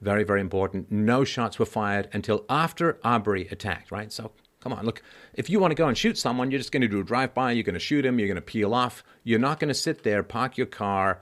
very, 0.00 0.24
very 0.24 0.40
important. 0.40 0.90
No 0.90 1.24
shots 1.24 1.58
were 1.58 1.66
fired 1.66 2.08
until 2.12 2.44
after 2.48 2.98
Arbery 3.04 3.46
attacked, 3.48 3.90
right? 3.90 4.12
So 4.12 4.32
come 4.60 4.72
on, 4.72 4.84
look, 4.84 5.02
if 5.34 5.50
you 5.50 5.58
want 5.58 5.70
to 5.70 5.76
go 5.76 5.88
and 5.88 5.96
shoot 5.96 6.18
someone, 6.18 6.50
you're 6.50 6.58
just 6.58 6.72
going 6.72 6.82
to 6.82 6.88
do 6.88 7.00
a 7.00 7.04
drive 7.04 7.34
by, 7.34 7.52
you're 7.52 7.64
going 7.64 7.74
to 7.74 7.80
shoot 7.80 8.04
him, 8.04 8.18
you're 8.18 8.28
going 8.28 8.36
to 8.36 8.42
peel 8.42 8.74
off. 8.74 9.02
You're 9.24 9.38
not 9.38 9.58
going 9.58 9.68
to 9.68 9.74
sit 9.74 10.02
there, 10.02 10.22
park 10.22 10.56
your 10.56 10.66
car, 10.66 11.20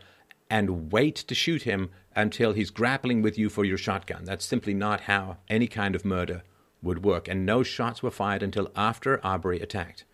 and 0.51 0.93
wait 0.93 1.17
to 1.17 1.35
shoot 1.35 1.63
him 1.63 1.91
until 2.17 2.53
he's 2.53 2.71
grappling 2.71 3.23
with 3.23 3.39
you 3.39 3.49
for 3.49 3.65
your 3.65 3.79
shotgun. 3.79 4.25
That's 4.25 4.45
simply 4.45 4.75
not 4.75 5.03
how 5.03 5.39
any 5.49 5.69
kind 5.69 5.95
of 5.95 6.05
murder 6.05 6.43
would 6.83 7.05
work. 7.05 7.29
And 7.29 7.47
no 7.47 7.63
shots 7.63 8.03
were 8.03 8.11
fired 8.11 8.43
until 8.43 8.71
after 8.75 9.25
Arbery 9.25 9.61
attacked. 9.61 10.05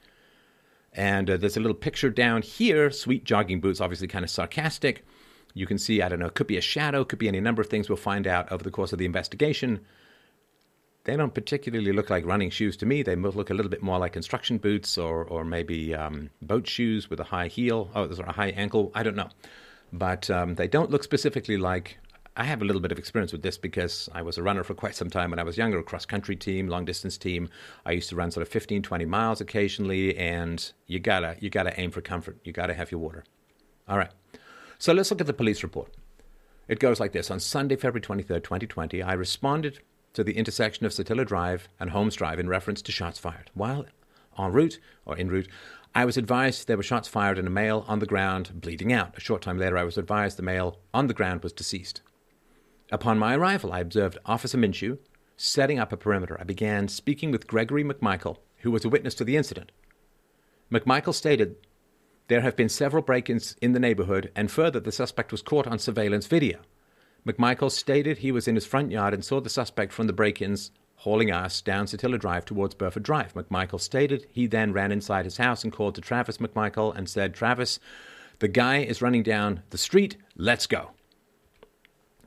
And 0.93 1.29
uh, 1.29 1.37
there's 1.37 1.57
a 1.57 1.61
little 1.61 1.75
picture 1.75 2.11
down 2.11 2.43
here, 2.43 2.91
sweet 2.91 3.25
jogging 3.25 3.61
boots, 3.61 3.81
obviously 3.81 4.07
kind 4.07 4.25
of 4.25 4.31
sarcastic. 4.31 5.05
You 5.55 5.67
can 5.67 5.79
see, 5.79 6.03
I 6.03 6.09
don't 6.09 6.19
know, 6.19 6.27
it 6.27 6.35
could 6.35 6.49
be 6.49 6.57
a 6.57 6.61
shadow, 6.61 7.05
could 7.05 7.21
be 7.21 7.29
any 7.29 7.41
number 7.41 7.63
of 7.63 7.69
things 7.69 7.89
we'll 7.89 7.97
find 7.97 8.27
out 8.27 8.51
over 8.51 8.65
the 8.65 8.73
course 8.73 8.93
of 8.93 8.99
the 8.99 9.05
investigation. 9.05 9.81
They 11.05 11.17
don't 11.17 11.35
particularly 11.35 11.93
look 11.93 12.11
like 12.11 12.27
running 12.27 12.51
shoes 12.51 12.77
to 12.79 12.87
me. 12.87 13.03
They 13.03 13.15
look 13.15 13.51
a 13.51 13.55
little 13.55 13.71
bit 13.71 13.83
more 13.83 13.99
like 13.99 14.15
construction 14.15 14.59
boots 14.59 14.99
or, 14.99 15.25
or 15.25 15.45
maybe 15.45 15.95
um, 15.95 16.31
boat 16.43 16.67
shoes 16.67 17.09
with 17.09 17.21
a 17.21 17.25
high 17.25 17.49
heel. 17.49 17.91
Oh, 17.95 18.07
there's 18.07 18.19
a 18.19 18.33
high 18.33 18.49
ankle. 18.49 18.91
I 18.95 19.03
don't 19.03 19.15
know. 19.15 19.29
But 19.93 20.29
um, 20.31 20.57
they 20.57 20.67
don't 20.67 20.91
look 20.91 21.05
specifically 21.05 21.57
like. 21.57 21.99
I 22.37 22.43
have 22.43 22.63
a 22.63 22.65
little 22.65 22.81
bit 22.81 22.91
of 22.91 22.99
experience 22.99 23.31
with 23.31 23.43
this 23.43 23.57
because 23.57 24.09
I 24.13 24.23
was 24.23 24.39
a 24.39 24.43
runner 24.43 24.65
for 24.65 24.75
quite 24.75 24.97
some 24.97 25.09
time 25.09 25.31
when 25.31 25.39
I 25.39 25.45
was 25.45 25.57
younger, 25.57 25.79
a 25.79 25.85
cross 25.85 26.05
country 26.05 26.35
team, 26.35 26.67
long 26.67 26.85
distance 26.85 27.17
team. 27.17 27.49
I 27.87 27.93
used 27.93 28.09
to 28.09 28.17
run 28.17 28.33
sort 28.33 28.43
of 28.43 28.49
15, 28.49 28.83
20 28.83 29.05
miles 29.05 29.41
occasionally, 29.41 30.17
and 30.17 30.73
you 30.89 30.99
gotta 30.99 31.37
you 31.39 31.49
gotta 31.49 31.79
aim 31.79 31.93
for 31.93 32.01
comfort. 32.01 32.39
You 32.43 32.53
gotta 32.53 32.75
have 32.75 32.91
your 32.91 32.99
water. 32.99 33.25
All 33.87 33.99
right. 33.99 34.11
So 34.85 34.93
let's 34.93 35.11
look 35.11 35.23
at 35.23 35.27
the 35.27 35.33
police 35.33 35.63
report. 35.63 35.95
It 36.69 36.79
goes 36.79 37.01
like 37.01 37.13
this 37.13 37.31
On 37.31 37.41
Sunday, 37.41 37.75
February 37.75 38.03
23, 38.03 38.39
2020, 38.39 39.03
I 39.03 39.15
responded 39.15 39.81
to 40.13 40.23
the 40.23 40.37
intersection 40.37 40.85
of 40.85 40.93
Satilla 40.93 41.27
Drive 41.27 41.71
and 41.81 41.89
Holmes 41.89 42.17
Drive 42.17 42.39
in 42.39 42.51
reference 42.51 42.83
to 42.83 42.93
shots 42.93 43.19
fired. 43.19 43.51
While 43.55 43.87
en 44.39 44.53
route 44.53 44.79
or 45.07 45.17
en 45.17 45.29
route, 45.29 45.49
I 45.95 46.05
was 46.05 46.19
advised 46.19 46.67
there 46.67 46.77
were 46.77 46.83
shots 46.83 47.09
fired 47.09 47.39
and 47.39 47.49
a 47.49 47.51
male 47.51 47.87
on 47.89 48.01
the 48.01 48.05
ground 48.05 48.61
bleeding 48.61 48.93
out. 48.93 49.17
A 49.17 49.21
short 49.21 49.41
time 49.41 49.57
later, 49.57 49.79
I 49.79 49.85
was 49.85 49.97
advised 49.97 50.37
the 50.37 50.43
male 50.43 50.79
on 50.93 51.07
the 51.07 51.15
ground 51.15 51.43
was 51.43 51.55
deceased. 51.55 52.03
Upon 52.93 53.19
my 53.19 53.37
arrival, 53.37 53.73
I 53.73 53.81
observed 53.81 54.19
Officer 54.27 54.59
Minshew 54.59 54.99
setting 55.39 55.79
up 55.79 55.95
a 55.95 55.97
perimeter. 55.97 56.37
I 56.39 56.45
began 56.45 56.89
speaking 56.89 57.31
with 57.31 57.47
Gregory 57.47 57.85
McMichael, 57.85 58.37
who 58.59 58.71
was 58.71 58.85
a 58.85 58.91
witness 58.91 59.15
to 59.15 59.25
the 59.25 59.39
incident. 59.39 59.73
McMichael 60.71 61.15
stated 61.15 61.57
there 62.29 62.41
have 62.41 62.57
been 62.57 62.69
several 62.69 63.03
break 63.03 63.29
ins 63.29 63.57
in 63.61 63.73
the 63.73 63.81
neighborhood, 63.81 64.31
and 64.35 64.51
further, 64.51 64.81
the 64.81 64.93
suspect 64.93 65.33
was 65.33 65.43
caught 65.43 65.67
on 65.67 65.79
surveillance 65.79 66.27
video. 66.27 66.61
McMichael 67.27 67.71
stated 67.71 68.19
he 68.19 68.33
was 68.33 68.47
in 68.47 68.55
his 68.55 68.67
front 68.67 68.91
yard 68.91 69.15
and 69.15 69.25
saw 69.25 69.41
the 69.41 69.51
suspect 69.51 69.93
from 69.93 70.07
the 70.07 70.13
break 70.13 70.43
ins 70.43 70.71
hauling 70.97 71.31
ass 71.31 71.61
down 71.61 71.87
Satilla 71.87 72.19
Drive 72.19 72.45
towards 72.45 72.75
Burford 72.75 73.03
Drive. 73.03 73.35
McMichael 73.35 73.81
stated 73.81 74.27
he 74.31 74.47
then 74.47 74.73
ran 74.73 74.93
inside 74.93 75.25
his 75.25 75.39
house 75.39 75.65
and 75.65 75.73
called 75.73 75.95
to 75.95 76.01
Travis 76.01 76.39
McMichael 76.39 76.97
and 76.97 77.09
said, 77.09 77.35
Travis, 77.35 77.79
the 78.39 78.49
guy 78.49 78.79
is 78.79 79.03
running 79.03 79.23
down 79.23 79.63
the 79.71 79.79
street, 79.79 80.17
let's 80.37 80.67
go. 80.67 80.91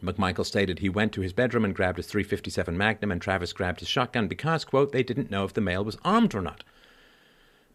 McMichael 0.03 0.45
stated 0.45 0.79
he 0.79 0.89
went 0.89 1.11
to 1.13 1.21
his 1.21 1.33
bedroom 1.33 1.65
and 1.65 1.75
grabbed 1.75 1.97
his 1.97 2.07
357 2.07 2.77
Magnum, 2.77 3.11
and 3.11 3.21
Travis 3.21 3.53
grabbed 3.53 3.79
his 3.79 3.89
shotgun 3.89 4.27
because, 4.27 4.63
quote, 4.63 4.91
they 4.91 5.03
didn't 5.03 5.31
know 5.31 5.43
if 5.43 5.53
the 5.53 5.61
male 5.61 5.83
was 5.83 5.97
armed 6.05 6.35
or 6.35 6.41
not. 6.41 6.63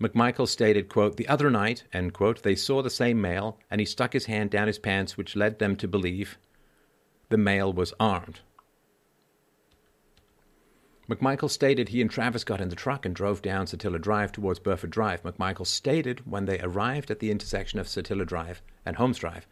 McMichael 0.02 0.48
stated, 0.48 0.88
quote, 0.88 1.16
the 1.16 1.28
other 1.28 1.48
night, 1.48 1.84
end 1.92 2.12
quote, 2.12 2.42
they 2.42 2.56
saw 2.56 2.82
the 2.82 2.90
same 2.90 3.20
male, 3.20 3.56
and 3.70 3.80
he 3.80 3.84
stuck 3.84 4.12
his 4.12 4.26
hand 4.26 4.50
down 4.50 4.66
his 4.66 4.80
pants, 4.80 5.16
which 5.16 5.36
led 5.36 5.60
them 5.60 5.76
to 5.76 5.86
believe 5.86 6.38
the 7.28 7.36
male 7.36 7.72
was 7.72 7.94
armed. 8.00 8.40
McMichael 11.08 11.48
stated 11.48 11.90
he 11.90 12.00
and 12.00 12.10
Travis 12.10 12.42
got 12.42 12.60
in 12.60 12.68
the 12.68 12.74
truck 12.74 13.06
and 13.06 13.14
drove 13.14 13.42
down 13.42 13.66
Satilla 13.66 14.00
Drive 14.00 14.32
towards 14.32 14.58
Burford 14.58 14.90
Drive. 14.90 15.22
McMichael 15.22 15.66
stated 15.66 16.28
when 16.28 16.46
they 16.46 16.58
arrived 16.58 17.10
at 17.10 17.20
the 17.20 17.30
intersection 17.30 17.78
of 17.78 17.86
Satilla 17.86 18.26
Drive 18.26 18.60
and 18.84 18.96
Holmes 18.96 19.18
Drive, 19.18 19.46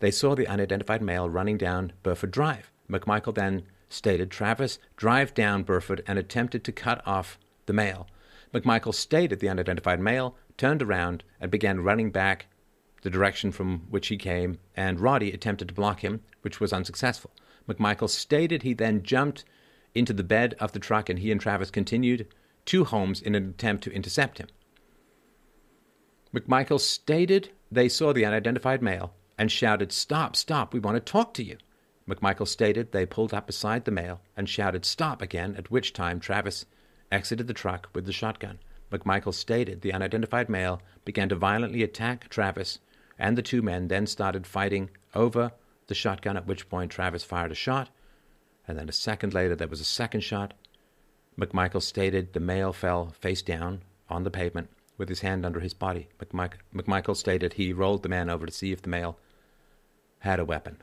they 0.00 0.10
saw 0.10 0.34
the 0.34 0.48
unidentified 0.48 1.00
male 1.00 1.28
running 1.28 1.58
down 1.58 1.92
Burford 2.02 2.32
Drive. 2.32 2.72
McMichael 2.90 3.34
then 3.34 3.62
stated 3.88 4.32
Travis 4.32 4.80
drive 4.96 5.32
down 5.32 5.62
Burford 5.62 6.02
and 6.08 6.18
attempted 6.18 6.64
to 6.64 6.72
cut 6.72 7.06
off 7.06 7.38
the 7.66 7.72
male. 7.72 8.08
McMichael 8.54 8.94
stated 8.94 9.40
the 9.40 9.48
unidentified 9.48 10.00
male 10.00 10.36
turned 10.56 10.82
around 10.82 11.24
and 11.40 11.50
began 11.50 11.80
running 11.80 12.10
back 12.10 12.46
the 13.02 13.10
direction 13.10 13.52
from 13.52 13.86
which 13.90 14.08
he 14.08 14.16
came, 14.16 14.58
and 14.74 15.00
Roddy 15.00 15.32
attempted 15.32 15.68
to 15.68 15.74
block 15.74 16.00
him, 16.00 16.22
which 16.42 16.60
was 16.60 16.72
unsuccessful. 16.72 17.30
McMichael 17.68 18.08
stated 18.08 18.62
he 18.62 18.74
then 18.74 19.02
jumped 19.02 19.44
into 19.94 20.12
the 20.12 20.24
bed 20.24 20.54
of 20.58 20.72
the 20.72 20.78
truck, 20.78 21.08
and 21.08 21.18
he 21.18 21.30
and 21.30 21.40
Travis 21.40 21.70
continued 21.70 22.26
to 22.66 22.84
Holmes 22.84 23.20
in 23.20 23.34
an 23.34 23.48
attempt 23.48 23.84
to 23.84 23.92
intercept 23.92 24.38
him. 24.38 24.48
McMichael 26.34 26.80
stated 26.80 27.50
they 27.70 27.88
saw 27.88 28.12
the 28.12 28.24
unidentified 28.24 28.82
male 28.82 29.14
and 29.38 29.50
shouted, 29.50 29.92
Stop, 29.92 30.36
stop, 30.36 30.72
we 30.72 30.80
want 30.80 30.96
to 30.96 31.00
talk 31.00 31.32
to 31.34 31.44
you. 31.44 31.56
McMichael 32.08 32.46
stated 32.46 32.92
they 32.92 33.06
pulled 33.06 33.34
up 33.34 33.46
beside 33.46 33.84
the 33.84 33.90
male 33.90 34.20
and 34.36 34.48
shouted, 34.48 34.84
Stop 34.84 35.22
again, 35.22 35.54
at 35.56 35.70
which 35.70 35.92
time 35.92 36.20
Travis 36.20 36.66
exited 37.10 37.46
the 37.46 37.54
truck 37.54 37.88
with 37.94 38.06
the 38.06 38.12
shotgun. 38.12 38.58
McMichael 38.90 39.34
stated 39.34 39.80
the 39.80 39.92
unidentified 39.92 40.48
male 40.48 40.80
began 41.04 41.28
to 41.28 41.36
violently 41.36 41.82
attack 41.82 42.28
Travis, 42.28 42.78
and 43.18 43.36
the 43.36 43.42
two 43.42 43.62
men 43.62 43.88
then 43.88 44.06
started 44.06 44.46
fighting 44.46 44.90
over 45.14 45.52
the 45.86 45.94
shotgun, 45.94 46.36
at 46.36 46.46
which 46.46 46.68
point 46.68 46.90
Travis 46.90 47.24
fired 47.24 47.52
a 47.52 47.54
shot 47.54 47.88
and 48.68 48.78
then 48.78 48.88
a 48.88 48.92
second 48.92 49.34
later 49.34 49.54
there 49.54 49.68
was 49.68 49.80
a 49.80 49.84
second 49.84 50.22
shot. 50.22 50.54
McMichael 51.38 51.82
stated 51.82 52.32
the 52.32 52.40
male 52.40 52.72
fell 52.72 53.14
face 53.20 53.42
down 53.42 53.82
on 54.08 54.24
the 54.24 54.30
pavement 54.30 54.70
with 54.96 55.08
his 55.08 55.20
hand 55.20 55.44
under 55.44 55.60
his 55.60 55.74
body. 55.74 56.08
McMichael, 56.18 56.58
McMichael 56.74 57.16
stated 57.16 57.54
he 57.54 57.72
rolled 57.72 58.02
the 58.02 58.08
man 58.08 58.30
over 58.30 58.46
to 58.46 58.52
see 58.52 58.72
if 58.72 58.82
the 58.82 58.88
male 58.88 59.18
had 60.20 60.40
a 60.40 60.44
weapon. 60.44 60.78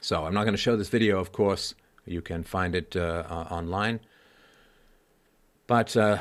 So 0.00 0.24
I'm 0.24 0.34
not 0.34 0.44
going 0.44 0.54
to 0.54 0.58
show 0.58 0.76
this 0.76 0.88
video, 0.88 1.18
of 1.18 1.32
course. 1.32 1.74
You 2.06 2.22
can 2.22 2.42
find 2.42 2.74
it 2.74 2.96
uh, 2.96 3.24
uh, 3.28 3.48
online. 3.50 4.00
But 5.72 5.96
uh, 5.96 6.18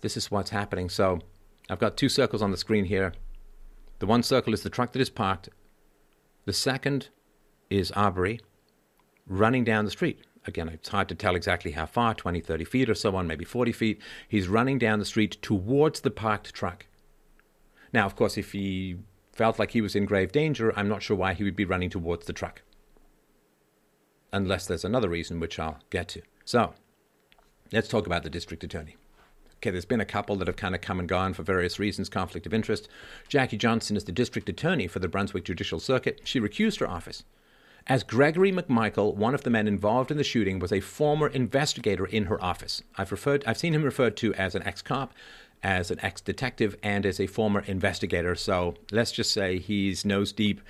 this 0.00 0.16
is 0.16 0.30
what's 0.30 0.48
happening. 0.48 0.88
So 0.88 1.18
I've 1.68 1.78
got 1.78 1.98
two 1.98 2.08
circles 2.08 2.40
on 2.40 2.50
the 2.50 2.56
screen 2.56 2.86
here. 2.86 3.12
The 3.98 4.06
one 4.06 4.22
circle 4.22 4.54
is 4.54 4.62
the 4.62 4.70
truck 4.70 4.92
that 4.92 5.02
is 5.02 5.10
parked. 5.10 5.50
The 6.46 6.54
second 6.54 7.10
is 7.68 7.90
Arbery, 7.90 8.40
running 9.26 9.64
down 9.64 9.84
the 9.84 9.90
street. 9.90 10.20
Again, 10.46 10.70
it's 10.70 10.88
hard 10.88 11.10
to 11.10 11.14
tell 11.14 11.36
exactly 11.36 11.72
how 11.72 11.84
far 11.84 12.14
20, 12.14 12.40
30 12.40 12.64
feet 12.64 12.88
or 12.88 12.94
so 12.94 13.14
on, 13.14 13.26
maybe 13.26 13.44
40 13.44 13.70
feet. 13.70 14.00
He's 14.30 14.48
running 14.48 14.78
down 14.78 14.98
the 14.98 15.04
street 15.04 15.42
towards 15.42 16.00
the 16.00 16.10
parked 16.10 16.54
truck. 16.54 16.86
Now, 17.92 18.06
of 18.06 18.16
course, 18.16 18.38
if 18.38 18.52
he 18.52 18.96
felt 19.30 19.58
like 19.58 19.72
he 19.72 19.82
was 19.82 19.94
in 19.94 20.06
grave 20.06 20.32
danger, 20.32 20.72
I'm 20.74 20.88
not 20.88 21.02
sure 21.02 21.18
why 21.18 21.34
he 21.34 21.44
would 21.44 21.54
be 21.54 21.66
running 21.66 21.90
towards 21.90 22.24
the 22.24 22.32
truck. 22.32 22.62
Unless 24.32 24.66
there's 24.68 24.86
another 24.86 25.10
reason, 25.10 25.38
which 25.38 25.58
I'll 25.58 25.80
get 25.90 26.08
to. 26.08 26.22
So, 26.46 26.72
let's 27.72 27.88
talk 27.88 28.06
about 28.06 28.22
the 28.22 28.30
district 28.30 28.64
attorney. 28.64 28.96
Okay, 29.56 29.70
there's 29.70 29.84
been 29.84 30.00
a 30.00 30.04
couple 30.04 30.36
that 30.36 30.48
have 30.48 30.56
kind 30.56 30.74
of 30.74 30.80
come 30.80 31.00
and 31.00 31.08
gone 31.08 31.32
for 31.32 31.42
various 31.42 31.78
reasons, 31.78 32.08
conflict 32.08 32.46
of 32.46 32.54
interest. 32.54 32.88
Jackie 33.28 33.56
Johnson 33.56 33.96
is 33.96 34.04
the 34.04 34.12
district 34.12 34.48
attorney 34.48 34.86
for 34.86 34.98
the 34.98 35.08
Brunswick 35.08 35.44
Judicial 35.44 35.80
Circuit. 35.80 36.20
She 36.24 36.40
recused 36.40 36.80
her 36.80 36.88
office 36.88 37.24
as 37.88 38.02
Gregory 38.02 38.50
McMichael, 38.50 39.14
one 39.14 39.34
of 39.34 39.44
the 39.44 39.50
men 39.50 39.68
involved 39.68 40.10
in 40.10 40.16
the 40.16 40.24
shooting, 40.24 40.58
was 40.58 40.72
a 40.72 40.80
former 40.80 41.28
investigator 41.28 42.04
in 42.04 42.24
her 42.24 42.42
office. 42.42 42.82
I've 42.98 43.12
referred, 43.12 43.44
I've 43.46 43.58
seen 43.58 43.74
him 43.74 43.84
referred 43.84 44.16
to 44.18 44.34
as 44.34 44.56
an 44.56 44.64
ex-cop, 44.64 45.14
as 45.62 45.92
an 45.92 46.00
ex-detective, 46.02 46.76
and 46.82 47.06
as 47.06 47.20
a 47.20 47.28
former 47.28 47.60
investigator. 47.60 48.34
So 48.34 48.74
let's 48.90 49.12
just 49.12 49.32
say 49.32 49.58
he's 49.58 50.04
nose 50.04 50.32
deep 50.32 50.60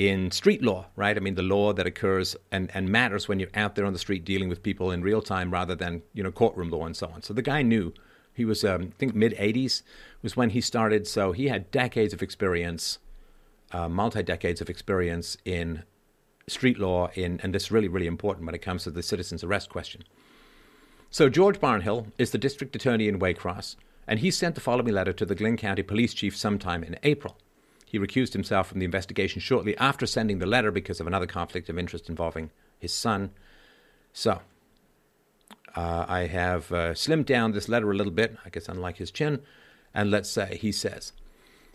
in 0.00 0.30
street 0.30 0.62
law, 0.62 0.86
right? 0.96 1.14
I 1.14 1.20
mean, 1.20 1.34
the 1.34 1.42
law 1.42 1.74
that 1.74 1.86
occurs 1.86 2.34
and, 2.50 2.70
and 2.72 2.88
matters 2.88 3.28
when 3.28 3.38
you're 3.38 3.50
out 3.54 3.74
there 3.74 3.84
on 3.84 3.92
the 3.92 3.98
street 3.98 4.24
dealing 4.24 4.48
with 4.48 4.62
people 4.62 4.90
in 4.90 5.02
real 5.02 5.20
time 5.20 5.50
rather 5.50 5.74
than, 5.74 6.00
you 6.14 6.22
know, 6.22 6.32
courtroom 6.32 6.70
law 6.70 6.86
and 6.86 6.96
so 6.96 7.08
on. 7.08 7.20
So 7.20 7.34
the 7.34 7.42
guy 7.42 7.60
knew. 7.60 7.92
He 8.32 8.46
was, 8.46 8.64
um, 8.64 8.92
I 8.94 8.98
think, 8.98 9.14
mid 9.14 9.34
80s 9.34 9.82
was 10.22 10.38
when 10.38 10.50
he 10.50 10.62
started. 10.62 11.06
So 11.06 11.32
he 11.32 11.48
had 11.48 11.70
decades 11.70 12.14
of 12.14 12.22
experience, 12.22 12.98
uh, 13.72 13.90
multi 13.90 14.22
decades 14.22 14.62
of 14.62 14.70
experience 14.70 15.36
in 15.44 15.82
street 16.48 16.78
law 16.78 17.10
in, 17.12 17.38
and 17.42 17.54
this 17.54 17.64
is 17.64 17.70
really, 17.70 17.88
really 17.88 18.06
important 18.06 18.46
when 18.46 18.54
it 18.54 18.62
comes 18.62 18.84
to 18.84 18.90
the 18.90 19.02
citizen's 19.02 19.44
arrest 19.44 19.68
question. 19.68 20.04
So, 21.10 21.28
George 21.28 21.60
Barnhill 21.60 22.06
is 22.16 22.30
the 22.30 22.38
district 22.38 22.74
attorney 22.74 23.06
in 23.06 23.18
Waycross, 23.18 23.76
and 24.06 24.20
he 24.20 24.30
sent 24.30 24.54
the 24.54 24.62
following 24.62 24.94
letter 24.94 25.12
to 25.12 25.26
the 25.26 25.34
Glynn 25.34 25.58
County 25.58 25.82
Police 25.82 26.14
Chief 26.14 26.34
sometime 26.34 26.82
in 26.84 26.96
April. 27.02 27.36
He 27.90 27.98
recused 27.98 28.34
himself 28.34 28.68
from 28.68 28.78
the 28.78 28.84
investigation 28.84 29.40
shortly 29.40 29.76
after 29.76 30.06
sending 30.06 30.38
the 30.38 30.46
letter 30.46 30.70
because 30.70 31.00
of 31.00 31.08
another 31.08 31.26
conflict 31.26 31.68
of 31.68 31.76
interest 31.76 32.08
involving 32.08 32.50
his 32.78 32.94
son. 32.94 33.32
So, 34.12 34.42
uh, 35.74 36.04
I 36.06 36.20
have 36.26 36.70
uh, 36.70 36.94
slimmed 36.94 37.26
down 37.26 37.50
this 37.50 37.68
letter 37.68 37.90
a 37.90 37.94
little 37.96 38.12
bit, 38.12 38.36
I 38.44 38.48
guess 38.50 38.68
unlike 38.68 38.98
his 38.98 39.10
chin, 39.10 39.40
and 39.92 40.08
let's 40.08 40.30
say 40.30 40.56
he 40.60 40.70
says, 40.70 41.12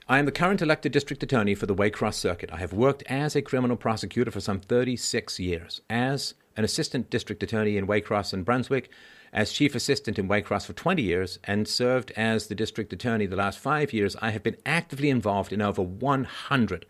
I 0.07 0.19
am 0.19 0.25
the 0.25 0.31
current 0.31 0.61
elected 0.61 0.93
district 0.93 1.21
attorney 1.21 1.53
for 1.53 1.65
the 1.65 1.75
Waycross 1.75 2.13
Circuit. 2.13 2.49
I 2.53 2.59
have 2.59 2.71
worked 2.71 3.03
as 3.07 3.35
a 3.35 3.41
criminal 3.41 3.75
prosecutor 3.75 4.31
for 4.31 4.39
some 4.39 4.61
36 4.61 5.37
years, 5.37 5.81
as 5.89 6.33
an 6.55 6.63
assistant 6.63 7.09
district 7.09 7.43
attorney 7.43 7.75
in 7.75 7.87
Waycross 7.87 8.31
and 8.31 8.45
Brunswick, 8.45 8.89
as 9.33 9.51
chief 9.51 9.75
assistant 9.75 10.17
in 10.17 10.27
Waycross 10.27 10.65
for 10.65 10.73
20 10.73 11.01
years, 11.01 11.39
and 11.43 11.67
served 11.67 12.11
as 12.11 12.47
the 12.47 12.55
district 12.55 12.93
attorney 12.93 13.25
the 13.25 13.35
last 13.35 13.59
five 13.59 13.93
years. 13.93 14.15
I 14.21 14.31
have 14.31 14.43
been 14.43 14.57
actively 14.65 15.09
involved 15.09 15.51
in 15.51 15.61
over 15.61 15.81
100 15.81 16.85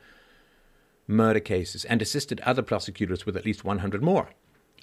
murder 1.08 1.40
cases 1.40 1.86
and 1.86 2.02
assisted 2.02 2.40
other 2.42 2.62
prosecutors 2.62 3.26
with 3.26 3.38
at 3.38 3.46
least 3.46 3.64
100 3.64 4.04
more. 4.04 4.30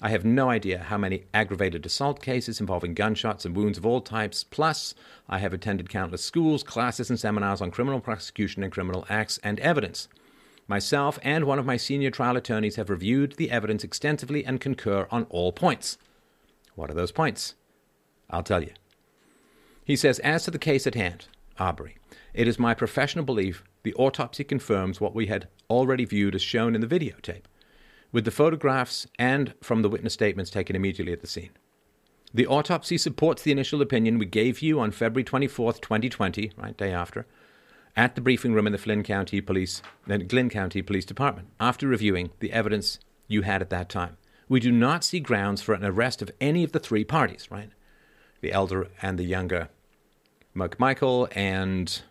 I 0.01 0.09
have 0.09 0.25
no 0.25 0.49
idea 0.49 0.79
how 0.79 0.97
many 0.97 1.23
aggravated 1.33 1.85
assault 1.85 2.21
cases 2.21 2.59
involving 2.59 2.93
gunshots 2.93 3.45
and 3.45 3.55
wounds 3.55 3.77
of 3.77 3.85
all 3.85 4.01
types. 4.01 4.43
Plus, 4.43 4.95
I 5.29 5.37
have 5.37 5.53
attended 5.53 5.89
countless 5.89 6.23
schools, 6.23 6.63
classes, 6.63 7.09
and 7.09 7.19
seminars 7.19 7.61
on 7.61 7.71
criminal 7.71 8.01
prosecution 8.01 8.63
and 8.63 8.71
criminal 8.71 9.05
acts 9.09 9.39
and 9.43 9.59
evidence. 9.59 10.09
Myself 10.67 11.19
and 11.21 11.45
one 11.45 11.59
of 11.59 11.65
my 11.65 11.77
senior 11.77 12.09
trial 12.09 12.35
attorneys 12.35 12.77
have 12.77 12.89
reviewed 12.89 13.33
the 13.33 13.51
evidence 13.51 13.83
extensively 13.83 14.45
and 14.45 14.59
concur 14.59 15.07
on 15.11 15.25
all 15.29 15.51
points. 15.51 15.97
What 16.75 16.89
are 16.89 16.95
those 16.95 17.11
points? 17.11 17.55
I'll 18.29 18.43
tell 18.43 18.63
you. 18.63 18.71
He 19.85 19.95
says, 19.95 20.19
as 20.19 20.45
to 20.45 20.51
the 20.51 20.59
case 20.59 20.87
at 20.87 20.95
hand, 20.95 21.27
Arbery, 21.59 21.97
it 22.33 22.47
is 22.47 22.57
my 22.57 22.73
professional 22.73 23.25
belief 23.25 23.63
the 23.83 23.93
autopsy 23.95 24.43
confirms 24.43 24.99
what 24.99 25.13
we 25.13 25.27
had 25.27 25.47
already 25.69 26.05
viewed 26.05 26.35
as 26.35 26.41
shown 26.41 26.73
in 26.73 26.81
the 26.81 26.87
videotape 26.87 27.43
with 28.13 28.25
the 28.25 28.31
photographs 28.31 29.07
and 29.19 29.53
from 29.61 29.81
the 29.81 29.89
witness 29.89 30.13
statements 30.13 30.51
taken 30.51 30.75
immediately 30.75 31.11
at 31.11 31.19
the 31.19 31.27
scene. 31.27 31.49
The 32.33 32.47
autopsy 32.47 32.97
supports 32.97 33.41
the 33.41 33.51
initial 33.51 33.81
opinion 33.81 34.17
we 34.17 34.25
gave 34.25 34.61
you 34.61 34.79
on 34.79 34.91
February 34.91 35.23
24th, 35.23 35.81
2020, 35.81 36.51
right, 36.57 36.77
day 36.77 36.91
after, 36.91 37.25
at 37.95 38.15
the 38.15 38.21
briefing 38.21 38.53
room 38.53 38.65
in 38.65 38.71
the 38.71 38.79
Flynn 38.79 39.03
County 39.03 39.41
Police, 39.41 39.81
Glynn 40.07 40.49
County 40.49 40.81
Police 40.81 41.05
Department, 41.05 41.49
after 41.59 41.87
reviewing 41.87 42.31
the 42.39 42.51
evidence 42.51 42.99
you 43.27 43.41
had 43.41 43.61
at 43.61 43.69
that 43.69 43.89
time. 43.89 44.17
We 44.49 44.59
do 44.59 44.71
not 44.71 45.03
see 45.03 45.19
grounds 45.19 45.61
for 45.61 45.73
an 45.73 45.85
arrest 45.85 46.21
of 46.21 46.31
any 46.41 46.63
of 46.63 46.71
the 46.71 46.79
three 46.79 47.03
parties, 47.03 47.49
right? 47.49 47.69
The 48.41 48.51
elder 48.51 48.89
and 49.01 49.17
the 49.17 49.23
younger 49.23 49.69
McMichael 50.55 51.29
and 51.35 52.01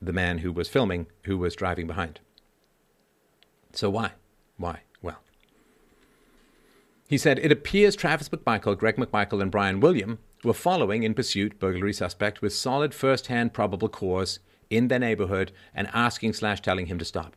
the 0.00 0.12
man 0.12 0.38
who 0.38 0.52
was 0.52 0.68
filming, 0.68 1.06
who 1.24 1.36
was 1.38 1.56
driving 1.56 1.86
behind. 1.86 2.20
So 3.72 3.90
why? 3.90 4.12
Why? 4.56 4.80
Well, 5.02 5.20
he 7.08 7.18
said 7.18 7.38
it 7.38 7.52
appears 7.52 7.96
Travis 7.96 8.28
McMichael, 8.28 8.78
Greg 8.78 8.96
McMichael, 8.96 9.42
and 9.42 9.50
Brian 9.50 9.80
William 9.80 10.18
were 10.44 10.54
following 10.54 11.02
in 11.02 11.14
pursuit 11.14 11.58
burglary 11.58 11.92
suspect 11.92 12.40
with 12.40 12.54
solid 12.54 12.94
first-hand 12.94 13.52
probable 13.52 13.88
cause 13.88 14.38
in 14.70 14.88
their 14.88 14.98
neighborhood 14.98 15.52
and 15.74 15.88
asking 15.92 16.32
slash 16.32 16.60
telling 16.60 16.86
him 16.86 16.98
to 16.98 17.04
stop. 17.04 17.36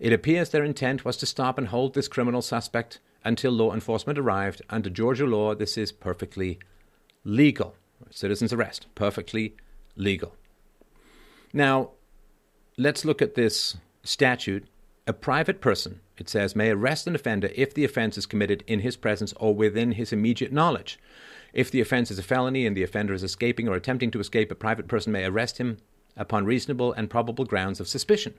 It 0.00 0.12
appears 0.12 0.50
their 0.50 0.64
intent 0.64 1.04
was 1.04 1.16
to 1.18 1.26
stop 1.26 1.58
and 1.58 1.68
hold 1.68 1.94
this 1.94 2.08
criminal 2.08 2.42
suspect 2.42 2.98
until 3.24 3.52
law 3.52 3.72
enforcement 3.72 4.18
arrived. 4.18 4.62
Under 4.70 4.90
Georgia 4.90 5.26
law, 5.26 5.54
this 5.54 5.76
is 5.76 5.92
perfectly 5.92 6.58
legal. 7.24 7.74
Citizen's 8.10 8.52
arrest, 8.52 8.86
perfectly 8.94 9.56
legal. 9.96 10.34
Now, 11.52 11.90
let's 12.76 13.04
look 13.04 13.22
at 13.22 13.34
this 13.34 13.76
statute. 14.02 14.66
A 15.06 15.12
private 15.12 15.60
person, 15.60 16.00
it 16.16 16.28
says, 16.28 16.54
may 16.54 16.70
arrest 16.70 17.06
an 17.06 17.14
offender 17.14 17.50
if 17.54 17.74
the 17.74 17.84
offense 17.84 18.16
is 18.16 18.26
committed 18.26 18.62
in 18.66 18.80
his 18.80 18.96
presence 18.96 19.32
or 19.34 19.54
within 19.54 19.92
his 19.92 20.12
immediate 20.12 20.52
knowledge. 20.52 20.98
If 21.52 21.70
the 21.70 21.80
offense 21.80 22.10
is 22.10 22.18
a 22.18 22.22
felony 22.22 22.66
and 22.66 22.76
the 22.76 22.82
offender 22.82 23.12
is 23.12 23.22
escaping 23.22 23.68
or 23.68 23.74
attempting 23.74 24.10
to 24.12 24.20
escape, 24.20 24.50
a 24.50 24.54
private 24.54 24.88
person 24.88 25.12
may 25.12 25.24
arrest 25.24 25.58
him 25.58 25.78
upon 26.16 26.44
reasonable 26.44 26.92
and 26.92 27.10
probable 27.10 27.44
grounds 27.44 27.80
of 27.80 27.88
suspicion. 27.88 28.34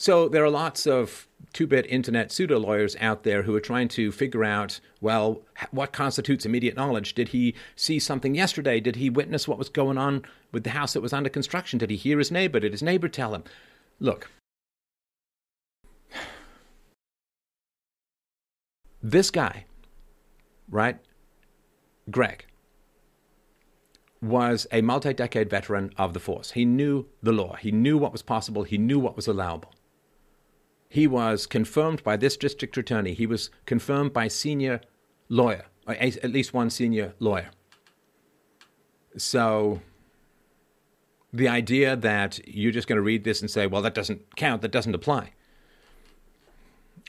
So 0.00 0.28
there 0.28 0.44
are 0.44 0.50
lots 0.50 0.86
of 0.86 1.26
two 1.52 1.66
bit 1.66 1.84
internet 1.86 2.30
pseudo 2.30 2.56
lawyers 2.58 2.94
out 3.00 3.24
there 3.24 3.42
who 3.42 3.54
are 3.56 3.60
trying 3.60 3.88
to 3.88 4.12
figure 4.12 4.44
out 4.44 4.78
well, 5.00 5.42
what 5.72 5.92
constitutes 5.92 6.46
immediate 6.46 6.76
knowledge? 6.76 7.14
Did 7.14 7.28
he 7.28 7.54
see 7.74 7.98
something 7.98 8.34
yesterday? 8.36 8.78
Did 8.78 8.96
he 8.96 9.10
witness 9.10 9.48
what 9.48 9.58
was 9.58 9.68
going 9.68 9.98
on 9.98 10.24
with 10.52 10.62
the 10.62 10.70
house 10.70 10.92
that 10.92 11.00
was 11.00 11.12
under 11.12 11.28
construction? 11.28 11.80
Did 11.80 11.90
he 11.90 11.96
hear 11.96 12.18
his 12.18 12.30
neighbor? 12.30 12.60
Did 12.60 12.72
his 12.72 12.82
neighbor 12.82 13.08
tell 13.08 13.34
him? 13.34 13.42
Look, 13.98 14.30
this 19.02 19.32
guy, 19.32 19.64
right? 20.70 20.98
Greg, 22.08 22.46
was 24.22 24.68
a 24.70 24.80
multi 24.80 25.12
decade 25.12 25.50
veteran 25.50 25.92
of 25.96 26.12
the 26.12 26.20
force. 26.20 26.52
He 26.52 26.64
knew 26.64 27.06
the 27.20 27.32
law, 27.32 27.56
he 27.56 27.72
knew 27.72 27.98
what 27.98 28.12
was 28.12 28.22
possible, 28.22 28.62
he 28.62 28.78
knew 28.78 29.00
what 29.00 29.16
was 29.16 29.26
allowable. 29.26 29.72
He 30.88 31.06
was 31.06 31.46
confirmed 31.46 32.02
by 32.02 32.16
this 32.16 32.36
district 32.36 32.76
attorney. 32.76 33.14
He 33.14 33.26
was 33.26 33.50
confirmed 33.66 34.12
by 34.12 34.28
senior 34.28 34.80
lawyer, 35.28 35.66
or 35.86 35.94
at 35.94 36.30
least 36.30 36.54
one 36.54 36.70
senior 36.70 37.14
lawyer. 37.18 37.50
So 39.16 39.80
the 41.32 41.48
idea 41.48 41.94
that 41.96 42.40
you're 42.46 42.72
just 42.72 42.88
going 42.88 42.96
to 42.96 43.02
read 43.02 43.24
this 43.24 43.40
and 43.40 43.50
say, 43.50 43.66
well, 43.66 43.82
that 43.82 43.94
doesn't 43.94 44.36
count, 44.36 44.62
that 44.62 44.72
doesn't 44.72 44.94
apply. 44.94 45.32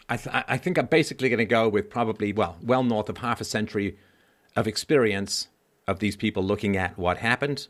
I, 0.09 0.17
th- 0.17 0.43
I 0.47 0.57
think 0.57 0.77
I'm 0.77 0.87
basically 0.87 1.29
going 1.29 1.37
to 1.37 1.45
go 1.45 1.69
with 1.69 1.89
probably, 1.89 2.33
well, 2.33 2.57
well 2.61 2.83
north 2.83 3.09
of 3.09 3.19
half 3.19 3.39
a 3.39 3.45
century 3.45 3.97
of 4.55 4.67
experience 4.67 5.47
of 5.87 5.99
these 5.99 6.15
people 6.15 6.43
looking 6.43 6.75
at 6.75 6.97
what 6.97 7.17
happened 7.17 7.67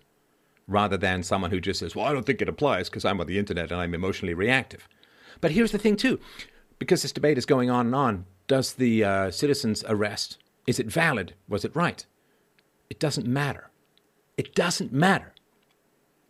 rather 0.67 0.97
than 0.97 1.21
someone 1.21 1.51
who 1.51 1.59
just 1.59 1.79
says, 1.79 1.95
well, 1.95 2.05
I 2.05 2.13
don't 2.13 2.25
think 2.25 2.41
it 2.41 2.49
applies 2.49 2.89
because 2.89 3.03
I'm 3.03 3.19
on 3.19 3.27
the 3.27 3.37
internet 3.37 3.71
and 3.71 3.81
I'm 3.81 3.93
emotionally 3.93 4.33
reactive. 4.33 4.87
But 5.41 5.51
here's 5.51 5.71
the 5.71 5.77
thing, 5.77 5.95
too, 5.95 6.19
because 6.77 7.01
this 7.01 7.11
debate 7.11 7.37
is 7.37 7.45
going 7.45 7.69
on 7.69 7.87
and 7.87 7.95
on. 7.95 8.25
Does 8.47 8.73
the 8.73 9.03
uh, 9.03 9.31
citizen's 9.31 9.83
arrest 9.87 10.37
is 10.69 10.79
it 10.79 10.85
valid? 10.85 11.33
Was 11.47 11.65
it 11.65 11.75
right? 11.75 12.05
It 12.91 12.99
doesn't 12.99 13.25
matter. 13.25 13.71
It 14.37 14.53
doesn't 14.53 14.93
matter. 14.93 15.33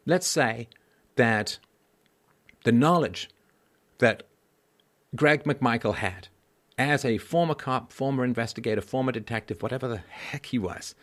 Let's 0.05 0.27
say 0.27 0.69
that 1.17 1.59
the 2.63 2.71
knowledge 2.71 3.29
that 3.97 4.23
Greg 5.13 5.43
McMichael 5.43 5.95
had 5.95 6.29
as 6.77 7.03
a 7.03 7.17
former 7.17 7.53
cop, 7.53 7.91
former 7.91 8.23
investigator, 8.23 8.79
former 8.79 9.11
detective, 9.11 9.61
whatever 9.61 9.89
the 9.89 9.97
heck 9.97 10.45
he 10.45 10.57
was, 10.57 10.95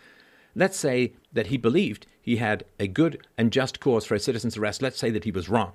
let's 0.55 0.79
say 0.79 1.13
that 1.31 1.49
he 1.49 1.59
believed 1.59 2.07
he 2.23 2.37
had 2.37 2.65
a 2.81 2.89
good 2.89 3.27
and 3.37 3.53
just 3.53 3.81
cause 3.81 4.07
for 4.07 4.15
a 4.15 4.19
citizen's 4.19 4.57
arrest. 4.57 4.81
Let's 4.81 4.99
say 4.99 5.11
that 5.11 5.25
he 5.25 5.31
was 5.31 5.51
wrong 5.51 5.75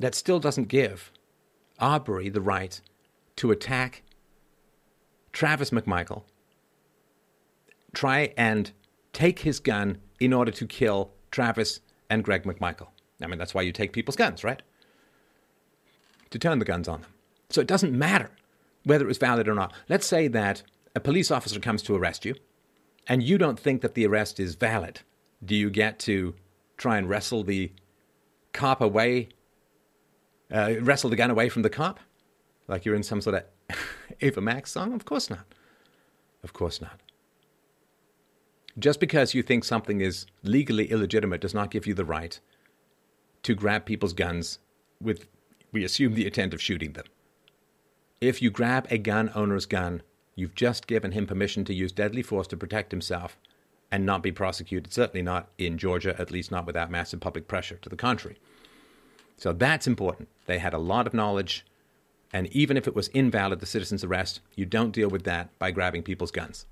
that 0.00 0.14
still 0.14 0.40
doesn't 0.40 0.68
give 0.68 1.10
Arbery 1.78 2.28
the 2.28 2.40
right 2.40 2.80
to 3.36 3.50
attack 3.50 4.02
Travis 5.32 5.70
McMichael, 5.70 6.22
try 7.92 8.32
and 8.36 8.70
take 9.12 9.40
his 9.40 9.58
gun 9.58 9.98
in 10.20 10.32
order 10.32 10.52
to 10.52 10.66
kill 10.66 11.12
Travis 11.30 11.80
and 12.08 12.22
Greg 12.22 12.44
McMichael. 12.44 12.88
I 13.22 13.26
mean, 13.26 13.38
that's 13.38 13.54
why 13.54 13.62
you 13.62 13.72
take 13.72 13.92
people's 13.92 14.16
guns, 14.16 14.44
right? 14.44 14.62
To 16.30 16.38
turn 16.38 16.58
the 16.58 16.64
guns 16.64 16.88
on 16.88 17.02
them. 17.02 17.10
So 17.50 17.60
it 17.60 17.66
doesn't 17.66 17.96
matter 17.96 18.30
whether 18.84 19.04
it 19.04 19.08
was 19.08 19.18
valid 19.18 19.48
or 19.48 19.54
not. 19.54 19.72
Let's 19.88 20.06
say 20.06 20.28
that 20.28 20.62
a 20.94 21.00
police 21.00 21.30
officer 21.30 21.58
comes 21.58 21.82
to 21.82 21.96
arrest 21.96 22.24
you 22.24 22.34
and 23.06 23.22
you 23.22 23.38
don't 23.38 23.58
think 23.58 23.82
that 23.82 23.94
the 23.94 24.06
arrest 24.06 24.38
is 24.38 24.54
valid. 24.54 25.00
Do 25.44 25.54
you 25.54 25.70
get 25.70 25.98
to 26.00 26.34
try 26.76 26.98
and 26.98 27.08
wrestle 27.08 27.44
the 27.44 27.72
cop 28.52 28.80
away 28.80 29.28
uh, 30.54 30.74
wrestle 30.80 31.10
the 31.10 31.16
gun 31.16 31.30
away 31.30 31.48
from 31.48 31.62
the 31.62 31.70
cop? 31.70 32.00
Like 32.68 32.84
you're 32.84 32.94
in 32.94 33.02
some 33.02 33.20
sort 33.20 33.36
of 33.36 33.76
Ava 34.20 34.40
Max 34.40 34.70
song? 34.70 34.92
Of 34.94 35.04
course 35.04 35.28
not. 35.28 35.44
Of 36.42 36.52
course 36.52 36.80
not. 36.80 37.00
Just 38.78 39.00
because 39.00 39.34
you 39.34 39.42
think 39.42 39.64
something 39.64 40.00
is 40.00 40.26
legally 40.42 40.90
illegitimate 40.90 41.40
does 41.40 41.54
not 41.54 41.70
give 41.70 41.86
you 41.86 41.94
the 41.94 42.04
right 42.04 42.40
to 43.42 43.54
grab 43.54 43.84
people's 43.84 44.12
guns 44.12 44.58
with, 45.00 45.26
we 45.70 45.84
assume, 45.84 46.14
the 46.14 46.26
intent 46.26 46.54
of 46.54 46.62
shooting 46.62 46.94
them. 46.94 47.04
If 48.20 48.40
you 48.40 48.50
grab 48.50 48.86
a 48.90 48.98
gun 48.98 49.30
owner's 49.34 49.66
gun, 49.66 50.02
you've 50.34 50.54
just 50.54 50.86
given 50.86 51.12
him 51.12 51.26
permission 51.26 51.64
to 51.66 51.74
use 51.74 51.92
deadly 51.92 52.22
force 52.22 52.46
to 52.48 52.56
protect 52.56 52.90
himself 52.90 53.38
and 53.92 54.04
not 54.04 54.22
be 54.22 54.32
prosecuted, 54.32 54.92
certainly 54.92 55.22
not 55.22 55.50
in 55.58 55.78
Georgia, 55.78 56.16
at 56.18 56.30
least 56.30 56.50
not 56.50 56.66
without 56.66 56.90
massive 56.90 57.20
public 57.20 57.46
pressure 57.46 57.76
to 57.76 57.88
the 57.88 57.96
contrary. 57.96 58.38
So 59.36 59.52
that's 59.52 59.86
important. 59.86 60.28
They 60.46 60.58
had 60.58 60.74
a 60.74 60.78
lot 60.78 61.06
of 61.06 61.14
knowledge, 61.14 61.64
and 62.32 62.46
even 62.48 62.76
if 62.76 62.86
it 62.86 62.94
was 62.94 63.08
invalid, 63.08 63.60
the 63.60 63.66
citizen's 63.66 64.04
arrest, 64.04 64.40
you 64.54 64.66
don't 64.66 64.92
deal 64.92 65.08
with 65.08 65.24
that 65.24 65.56
by 65.58 65.70
grabbing 65.70 66.02
people's 66.02 66.30
guns. 66.30 66.66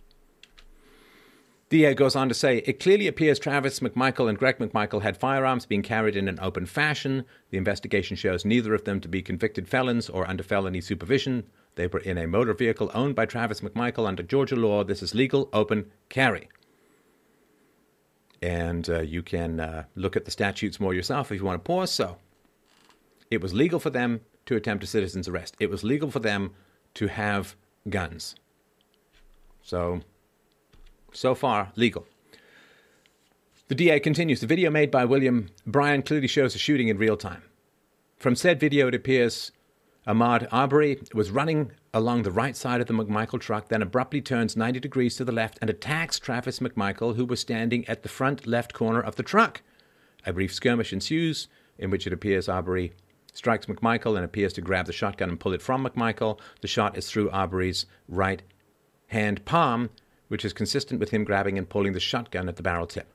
DA 1.73 1.95
goes 1.95 2.15
on 2.15 2.29
to 2.29 2.35
say, 2.35 2.59
it 2.67 2.81
clearly 2.81 3.07
appears 3.07 3.39
Travis 3.39 3.81
McMichael 3.81 4.29
and 4.29 4.37
Greg 4.37 4.59
McMichael 4.59 5.01
had 5.01 5.17
firearms 5.17 5.65
being 5.65 5.81
carried 5.81 6.17
in 6.17 6.29
an 6.29 6.39
open 6.43 6.67
fashion. 6.67 7.25
The 7.49 7.57
investigation 7.57 8.15
shows 8.15 8.45
neither 8.45 8.75
of 8.75 8.85
them 8.85 9.01
to 9.01 9.09
be 9.09 9.23
convicted 9.23 9.67
felons 9.67 10.11
or 10.11 10.29
under 10.29 10.43
felony 10.43 10.83
supervision. 10.83 11.45
They 11.77 11.87
were 11.87 12.01
in 12.01 12.19
a 12.19 12.27
motor 12.27 12.53
vehicle 12.53 12.91
owned 12.93 13.15
by 13.15 13.25
Travis 13.25 13.63
McMichael 13.63 14.07
under 14.07 14.23
Georgia 14.23 14.55
law. 14.55 14.85
This 14.85 15.03
is 15.03 15.15
legal 15.15 15.49
open 15.55 15.91
carry. 16.11 16.51
And 18.43 18.91
uh, 18.91 19.01
you 19.01 19.23
can 19.23 19.59
uh, 19.59 19.85
look 19.95 20.15
at 20.15 20.27
the 20.27 20.31
statutes 20.31 20.79
more 20.79 20.93
yourself 20.93 21.33
if 21.33 21.39
you 21.39 21.47
want 21.47 21.65
to 21.65 21.67
pause. 21.67 21.91
So 21.91 22.19
it 23.33 23.41
was 23.41 23.55
legal 23.55 23.81
for 23.81 23.91
them 23.91 24.21
to 24.47 24.57
attempt 24.57 24.85
a 24.85 24.87
citizen's 24.87 25.27
arrest. 25.27 25.57
It 25.59 25.71
was 25.71 25.83
legal 25.83 26.11
for 26.11 26.21
them 26.21 26.51
to 26.95 27.07
have 27.07 27.57
guns. 27.89 28.37
So, 29.63 30.01
so 31.13 31.35
far, 31.35 31.73
legal. 31.75 32.07
The 33.69 33.75
DA 33.75 34.01
continues 34.01 34.41
The 34.41 34.47
video 34.47 34.71
made 34.71 34.91
by 34.91 35.07
William 35.07 35.49
Bryan 35.67 36.03
clearly 36.03 36.27
shows 36.27 36.53
the 36.53 36.59
shooting 36.59 36.89
in 36.89 36.99
real 36.99 37.17
time. 37.17 37.43
From 38.19 38.37
said 38.37 38.61
video, 38.61 38.89
it 38.89 38.95
appears 38.95 39.51
Ahmaud 40.07 40.47
Arbery 40.53 41.01
was 41.15 41.31
running 41.31 41.73
along 41.95 42.23
the 42.23 42.31
right 42.31 42.57
side 42.57 42.81
of 42.81 42.87
the 42.87 42.93
McMichael 42.93 43.41
truck, 43.41 43.69
then 43.69 43.83
abruptly 43.83 44.21
turns 44.21 44.57
90 44.57 44.81
degrees 44.81 45.17
to 45.17 45.25
the 45.25 45.33
left 45.33 45.59
and 45.61 45.71
attacks 45.71 46.19
Travis 46.19 46.59
McMichael, 46.59 47.17
who 47.17 47.25
was 47.25 47.41
standing 47.41 47.89
at 47.89 48.03
the 48.03 48.09
front 48.09 48.47
left 48.47 48.75
corner 48.75 49.01
of 49.01 49.17
the 49.17 49.23
truck. 49.23 49.63
A 50.27 50.33
brief 50.33 50.53
skirmish 50.53 50.93
ensues, 50.93 51.49
in 51.79 51.91
which 51.91 52.07
it 52.07 52.13
appears 52.13 52.49
Arbery 52.49 52.93
strikes 53.33 53.67
McMichael 53.67 54.17
and 54.17 54.25
appears 54.25 54.53
to 54.55 54.61
grab 54.61 54.87
the 54.87 54.93
shotgun 54.93 55.29
and 55.29 55.41
pull 55.41 55.53
it 55.53 55.63
from 55.63 55.85
McMichael. 55.85 56.39
The 56.61 56.69
shot 56.69 56.97
is 56.97 57.11
through 57.11 57.31
Arbery's 57.31 57.87
right 58.09 58.43
hand 59.09 59.45
palm, 59.45 59.91
which 60.29 60.45
is 60.45 60.53
consistent 60.53 61.01
with 61.01 61.11
him 61.11 61.25
grabbing 61.25 61.59
and 61.59 61.69
pulling 61.69 61.93
the 61.93 62.01
shotgun 62.01 62.49
at 62.49 62.57
the 62.57 62.63
barrel 62.63 62.87
tip. 62.87 63.13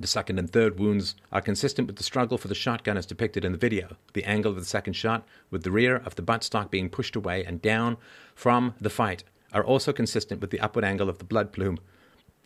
The 0.00 0.06
second 0.06 0.38
and 0.38 0.50
third 0.50 0.80
wounds 0.80 1.14
are 1.30 1.40
consistent 1.40 1.86
with 1.86 1.96
the 1.96 2.02
struggle 2.02 2.38
for 2.38 2.48
the 2.48 2.54
shotgun 2.54 2.96
as 2.96 3.06
depicted 3.06 3.44
in 3.44 3.52
the 3.52 3.58
video. 3.58 3.96
The 4.14 4.24
angle 4.24 4.50
of 4.50 4.58
the 4.58 4.64
second 4.64 4.94
shot, 4.94 5.26
with 5.50 5.62
the 5.62 5.70
rear 5.70 5.96
of 5.96 6.16
the 6.16 6.22
buttstock 6.22 6.70
being 6.70 6.88
pushed 6.88 7.14
away 7.14 7.44
and 7.44 7.62
down 7.62 7.98
from 8.34 8.74
the 8.80 8.90
fight, 8.90 9.22
are 9.52 9.62
also 9.62 9.92
consistent 9.92 10.40
with 10.40 10.50
the 10.50 10.60
upward 10.60 10.84
angle 10.84 11.08
of 11.08 11.18
the 11.18 11.24
blood 11.24 11.52
plume 11.52 11.78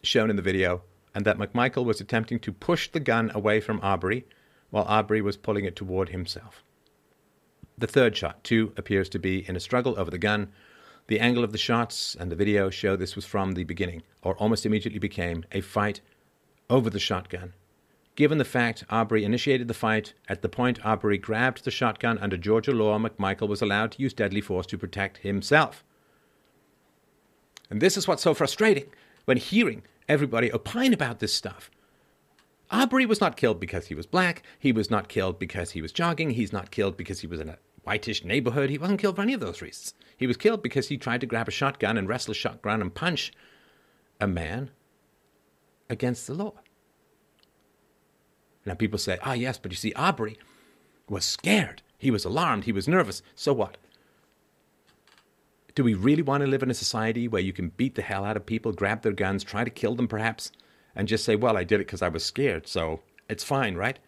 shown 0.02 0.28
in 0.28 0.36
the 0.36 0.42
video, 0.42 0.82
and 1.14 1.24
that 1.24 1.38
McMichael 1.38 1.84
was 1.84 2.00
attempting 2.00 2.40
to 2.40 2.52
push 2.52 2.90
the 2.90 3.00
gun 3.00 3.30
away 3.34 3.60
from 3.60 3.80
Arbery, 3.82 4.26
while 4.76 4.84
Arbery 4.88 5.22
was 5.22 5.38
pulling 5.38 5.64
it 5.64 5.74
toward 5.74 6.10
himself. 6.10 6.62
The 7.78 7.86
third 7.86 8.14
shot, 8.14 8.44
too, 8.44 8.74
appears 8.76 9.08
to 9.08 9.18
be 9.18 9.48
in 9.48 9.56
a 9.56 9.60
struggle 9.60 9.98
over 9.98 10.10
the 10.10 10.18
gun. 10.18 10.52
The 11.06 11.18
angle 11.18 11.42
of 11.42 11.52
the 11.52 11.56
shots 11.56 12.14
and 12.20 12.30
the 12.30 12.36
video 12.36 12.68
show 12.68 12.94
this 12.94 13.16
was 13.16 13.24
from 13.24 13.52
the 13.52 13.64
beginning, 13.64 14.02
or 14.20 14.36
almost 14.36 14.66
immediately 14.66 14.98
became, 14.98 15.46
a 15.50 15.62
fight 15.62 16.02
over 16.68 16.90
the 16.90 16.98
shotgun. 16.98 17.54
Given 18.16 18.36
the 18.36 18.44
fact 18.44 18.84
Arbery 18.90 19.24
initiated 19.24 19.66
the 19.66 19.72
fight, 19.72 20.12
at 20.28 20.42
the 20.42 20.48
point 20.50 20.84
Arbery 20.84 21.16
grabbed 21.16 21.64
the 21.64 21.70
shotgun 21.70 22.18
under 22.18 22.36
Georgia 22.36 22.72
law, 22.72 22.98
McMichael 22.98 23.48
was 23.48 23.62
allowed 23.62 23.92
to 23.92 24.02
use 24.02 24.12
deadly 24.12 24.42
force 24.42 24.66
to 24.66 24.76
protect 24.76 25.16
himself. 25.18 25.82
And 27.70 27.80
this 27.80 27.96
is 27.96 28.06
what's 28.06 28.22
so 28.22 28.34
frustrating 28.34 28.90
when 29.24 29.38
hearing 29.38 29.84
everybody 30.06 30.52
opine 30.52 30.92
about 30.92 31.20
this 31.20 31.32
stuff. 31.32 31.70
Arbery 32.70 33.06
was 33.06 33.20
not 33.20 33.36
killed 33.36 33.60
because 33.60 33.86
he 33.86 33.94
was 33.94 34.06
black. 34.06 34.42
He 34.58 34.72
was 34.72 34.90
not 34.90 35.08
killed 35.08 35.38
because 35.38 35.72
he 35.72 35.82
was 35.82 35.92
jogging. 35.92 36.30
He's 36.30 36.52
not 36.52 36.70
killed 36.70 36.96
because 36.96 37.20
he 37.20 37.26
was 37.26 37.40
in 37.40 37.48
a 37.48 37.58
whitish 37.84 38.24
neighborhood. 38.24 38.70
He 38.70 38.78
wasn't 38.78 39.00
killed 39.00 39.16
for 39.16 39.22
any 39.22 39.34
of 39.34 39.40
those 39.40 39.62
reasons. 39.62 39.94
He 40.16 40.26
was 40.26 40.36
killed 40.36 40.62
because 40.62 40.88
he 40.88 40.96
tried 40.96 41.20
to 41.20 41.26
grab 41.26 41.46
a 41.46 41.52
shotgun 41.52 41.96
and 41.96 42.08
wrestle 42.08 42.32
a 42.32 42.34
shotgun 42.34 42.80
and 42.80 42.92
punch 42.92 43.32
a 44.20 44.26
man 44.26 44.70
against 45.88 46.26
the 46.26 46.34
law. 46.34 46.54
Now 48.64 48.74
people 48.74 48.98
say, 48.98 49.18
ah, 49.22 49.34
yes, 49.34 49.58
but 49.58 49.70
you 49.70 49.76
see, 49.76 49.92
Aubrey 49.94 50.36
was 51.08 51.24
scared. 51.24 51.82
He 51.98 52.10
was 52.10 52.24
alarmed. 52.24 52.64
He 52.64 52.72
was 52.72 52.88
nervous. 52.88 53.22
So 53.36 53.52
what? 53.52 53.76
Do 55.76 55.84
we 55.84 55.94
really 55.94 56.22
want 56.22 56.42
to 56.42 56.48
live 56.48 56.62
in 56.62 56.70
a 56.70 56.74
society 56.74 57.28
where 57.28 57.42
you 57.42 57.52
can 57.52 57.68
beat 57.68 57.94
the 57.94 58.02
hell 58.02 58.24
out 58.24 58.36
of 58.36 58.46
people, 58.46 58.72
grab 58.72 59.02
their 59.02 59.12
guns, 59.12 59.44
try 59.44 59.62
to 59.62 59.70
kill 59.70 59.94
them 59.94 60.08
perhaps, 60.08 60.50
and 60.96 61.06
just 61.06 61.24
say, 61.24 61.36
well, 61.36 61.56
I 61.56 61.62
did 61.62 61.76
it 61.76 61.86
because 61.86 62.02
I 62.02 62.08
was 62.08 62.24
scared, 62.24 62.66
so 62.66 63.00
it's 63.28 63.44
fine, 63.44 63.76
right? 63.76 63.98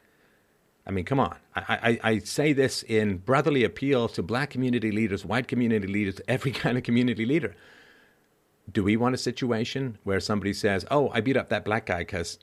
I 0.87 0.91
mean, 0.91 1.05
come 1.05 1.21
on. 1.21 1.37
I, 1.55 1.99
I, 2.03 2.11
I, 2.11 2.19
say 2.21 2.55
this 2.55 2.83
in 2.83 3.19
brotherly 3.19 3.63
appeal 3.63 4.09
to 4.09 4.23
black 4.23 4.49
community 4.49 4.91
leaders, 4.91 5.23
white 5.23 5.47
community 5.47 5.87
leaders, 5.87 6.19
every 6.29 6.51
kind 6.51 6.79
of 6.79 6.83
community 6.83 7.27
leader. 7.27 7.55
Do 8.73 8.83
we 8.83 8.97
want 8.97 9.15
a 9.15 9.19
situation 9.19 9.99
where 10.05 10.19
somebody 10.19 10.55
says, 10.55 10.87
oh, 10.91 11.11
I 11.13 11.21
beat 11.21 11.37
up 11.37 11.51
that 11.51 11.65
black 11.65 11.87
guy 11.87 11.99
because 12.01 12.39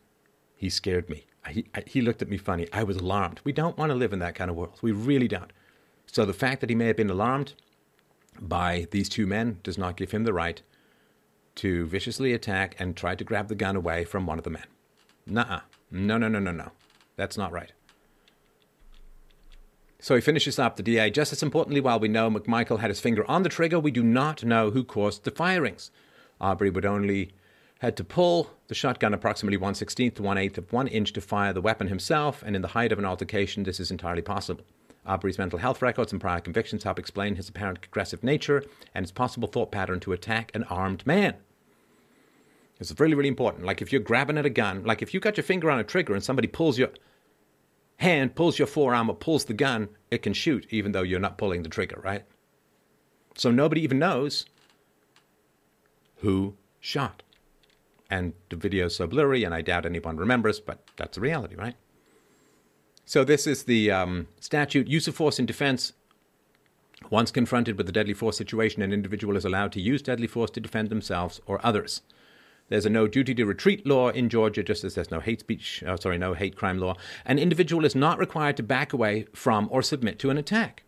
he 0.56 0.70
scared 0.70 1.10
me? 1.10 1.26
He, 1.50 1.66
he 1.88 2.02
looked 2.02 2.22
at 2.22 2.30
me 2.30 2.38
funny. 2.38 2.68
I 2.72 2.84
was 2.84 2.98
alarmed. 2.98 3.42
We 3.44 3.52
don't 3.52 3.78
want 3.78 3.90
to 3.90 3.96
live 3.96 4.14
in 4.14 4.20
that 4.20 4.36
kind 4.36 4.50
of 4.50 4.56
world. 4.56 4.78
We 4.82 4.92
really 4.92 5.28
don't. 5.28 5.52
So 6.06 6.24
the 6.26 6.34
fact 6.34 6.62
that 6.62 6.70
he 6.70 6.76
may 6.76 6.88
have 6.88 6.98
been 6.98 7.10
alarmed 7.10 7.54
by 8.40 8.88
these 8.92 9.10
two 9.10 9.26
men 9.26 9.60
does 9.64 9.78
not 9.78 9.98
give 9.98 10.12
him 10.12 10.24
the 10.24 10.34
right 10.34 10.62
to 11.56 11.86
viciously 11.86 12.34
attack 12.34 12.76
and 12.80 12.96
try 12.96 13.16
to 13.16 13.24
grab 13.24 13.48
the 13.48 13.56
gun 13.56 13.76
away 13.76 14.04
from 14.04 14.26
one 14.26 14.38
of 14.38 14.44
the 14.44 14.50
men. 14.50 14.66
Nuh-uh. 15.26 15.62
No, 15.92 16.18
no, 16.18 16.28
no, 16.28 16.40
no, 16.40 16.52
no. 16.52 16.72
That's 17.16 17.38
not 17.38 17.52
right. 17.52 17.72
So 20.00 20.14
he 20.16 20.22
finishes 20.22 20.60
up 20.60 20.76
the 20.76 20.84
DA. 20.84 21.10
Just 21.10 21.32
as 21.32 21.42
importantly, 21.42 21.82
while 21.82 22.00
we 22.00 22.08
know 22.08 22.30
McMichael 22.30 22.80
had 22.80 22.92
his 22.92 23.00
finger 23.00 23.30
on 23.30 23.44
the 23.44 23.50
trigger, 23.50 23.80
we 23.80 23.92
do 23.92 24.04
not 24.04 24.44
know 24.44 24.72
who 24.72 24.84
caused 24.84 25.24
the 25.24 25.32
firings. 25.32 25.90
Arbery 26.40 26.70
would 26.70 26.86
only 26.86 27.32
had 27.80 27.98
to 27.98 28.04
pull 28.04 28.52
the 28.68 28.76
shotgun 28.76 29.14
approximately 29.14 29.58
1 29.58 29.74
16th 29.74 30.16
to 30.16 30.24
1 30.24 30.38
8th 30.38 30.58
of 30.58 30.74
1 30.74 30.88
inch 30.90 31.14
to 31.14 31.22
fire 31.22 31.54
the 31.54 31.62
weapon 31.62 31.88
himself, 31.88 32.44
and 32.46 32.56
in 32.56 32.62
the 32.62 32.70
height 32.70 32.92
of 32.92 33.00
an 33.00 33.06
altercation, 33.06 33.64
this 33.64 33.80
is 33.80 33.92
entirely 33.92 34.22
possible. 34.22 34.64
Arbery's 35.06 35.38
mental 35.38 35.60
health 35.60 35.82
records 35.82 36.12
and 36.12 36.20
prior 36.20 36.40
convictions 36.40 36.84
help 36.84 36.98
explain 36.98 37.36
his 37.36 37.50
apparent 37.50 37.86
aggressive 37.86 38.24
nature 38.24 38.64
and 38.94 39.04
his 39.04 39.12
possible 39.12 39.48
thought 39.48 39.72
pattern 39.72 40.00
to 40.00 40.14
attack 40.14 40.52
an 40.54 40.64
armed 40.66 41.06
man. 41.06 41.36
It's 42.92 43.00
really, 43.00 43.16
really 43.16 43.30
important. 43.30 43.66
Like 43.66 43.82
if 43.82 43.92
you're 43.92 44.02
grabbing 44.02 44.38
at 44.38 44.46
a 44.46 44.50
gun, 44.50 44.84
like 44.84 45.02
if 45.02 45.14
you 45.14 45.20
got 45.20 45.38
your 45.38 45.44
finger 45.44 45.70
on 45.70 45.80
a 45.80 45.84
trigger 45.84 46.14
and 46.14 46.24
somebody 46.24 46.48
pulls 46.48 46.78
your 46.78 46.90
hand, 47.98 48.36
pulls 48.36 48.60
your 48.60 48.68
forearm, 48.68 49.10
or 49.10 49.16
pulls 49.16 49.46
the 49.46 49.54
gun, 49.54 49.90
it 50.12 50.22
can 50.22 50.34
shoot 50.34 50.66
even 50.70 50.92
though 50.92 51.02
you're 51.02 51.20
not 51.20 51.38
pulling 51.38 51.64
the 51.64 51.70
trigger, 51.70 52.00
right? 52.04 52.24
So 53.36 53.52
nobody 53.52 53.82
even 53.82 54.00
knows 54.00 54.46
who 56.18 56.56
shot. 56.80 57.24
And 58.10 58.34
the 58.50 58.56
video's 58.56 58.96
so 58.96 59.08
blurry, 59.08 59.44
and 59.44 59.54
I 59.54 59.62
doubt 59.62 59.86
anyone 59.86 60.18
remembers, 60.18 60.60
but 60.60 60.80
that's 60.96 61.16
the 61.16 61.22
reality, 61.22 61.56
right? 61.56 61.76
So 63.06 63.24
this 63.24 63.48
is 63.48 63.64
the 63.64 63.92
um, 63.92 64.28
statute 64.40 64.88
use 64.88 65.08
of 65.08 65.16
force 65.16 65.40
in 65.40 65.46
defense. 65.46 65.94
Once 67.10 67.30
confronted 67.32 67.78
with 67.78 67.90
a 67.90 67.92
deadly 67.92 68.14
force 68.14 68.38
situation, 68.38 68.82
an 68.82 68.94
individual 68.94 69.38
is 69.38 69.46
allowed 69.46 69.72
to 69.74 69.82
use 69.82 70.02
deadly 70.02 70.28
force 70.28 70.50
to 70.52 70.60
defend 70.60 70.90
themselves 70.90 71.42
or 71.46 71.64
others. 71.66 72.02
There's 72.68 72.86
a 72.86 72.90
no 72.90 73.08
duty 73.08 73.36
to 73.36 73.46
retreat 73.46 73.86
law 73.86 74.10
in 74.10 74.30
Georgia, 74.30 74.64
just 74.64 74.84
as 74.84 74.96
there's 74.96 75.12
no 75.12 75.20
hate 75.20 75.42
speech, 75.42 75.84
uh, 75.86 75.98
sorry, 75.98 76.18
no 76.18 76.34
hate 76.34 76.56
crime 76.56 76.80
law. 76.80 76.96
An 77.26 77.38
individual 77.38 77.86
is 77.86 77.96
not 77.96 78.18
required 78.18 78.58
to 78.58 78.64
back 78.64 78.92
away 78.92 79.28
from 79.34 79.68
or 79.72 79.82
submit 79.84 80.18
to 80.20 80.32
an 80.32 80.38
attack. 80.38 80.84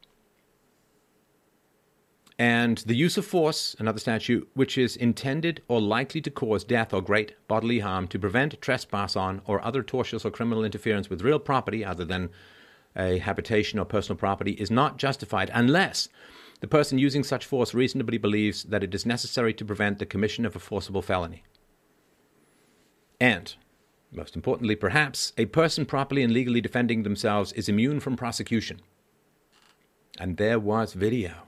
And 2.40 2.78
the 2.80 2.96
use 2.96 3.18
of 3.18 3.26
force, 3.26 3.76
another 3.80 4.00
statute, 4.00 4.48
which 4.54 4.78
is 4.78 4.96
intended 4.96 5.64
or 5.68 5.82
likely 5.82 6.22
to 6.22 6.30
cause 6.30 6.64
death 6.64 6.94
or 6.94 7.02
great 7.02 7.34
bodily 7.48 7.80
harm 7.80 8.08
to 8.10 8.20
prevent 8.20 8.62
trespass 8.62 9.16
on 9.16 9.42
or 9.46 9.64
other 9.64 9.82
tortious 9.82 10.24
or 10.24 10.30
criminal 10.30 10.64
interference 10.64 11.10
with 11.10 11.24
real 11.24 11.40
property 11.40 11.84
other 11.84 12.06
than 12.06 12.30
a 12.96 13.20
habitation 13.20 13.80
or 13.80 13.86
personal 13.86 14.18
property, 14.18 14.54
is 14.54 14.72
not 14.72 14.98
justified 14.98 15.52
unless 15.54 16.10
the 16.60 16.68
person 16.68 16.98
using 16.98 17.24
such 17.24 17.46
force 17.46 17.76
reasonably 17.76 18.18
believes 18.18 18.64
that 18.64 18.84
it 18.84 18.94
is 18.96 19.06
necessary 19.06 19.54
to 19.54 19.66
prevent 19.66 20.00
the 20.00 20.06
commission 20.06 20.46
of 20.46 20.56
a 20.56 20.60
forcible 20.60 21.04
felony. 21.04 21.44
And, 23.20 23.56
most 24.12 24.36
importantly, 24.36 24.76
perhaps, 24.76 25.34
a 25.38 25.46
person 25.46 25.86
properly 25.86 26.24
and 26.24 26.34
legally 26.34 26.62
defending 26.62 27.04
themselves 27.04 27.52
is 27.54 27.68
immune 27.68 28.00
from 28.00 28.16
prosecution. 28.16 28.82
And 30.20 30.38
there 30.38 30.60
was 30.60 30.94
video 30.94 31.48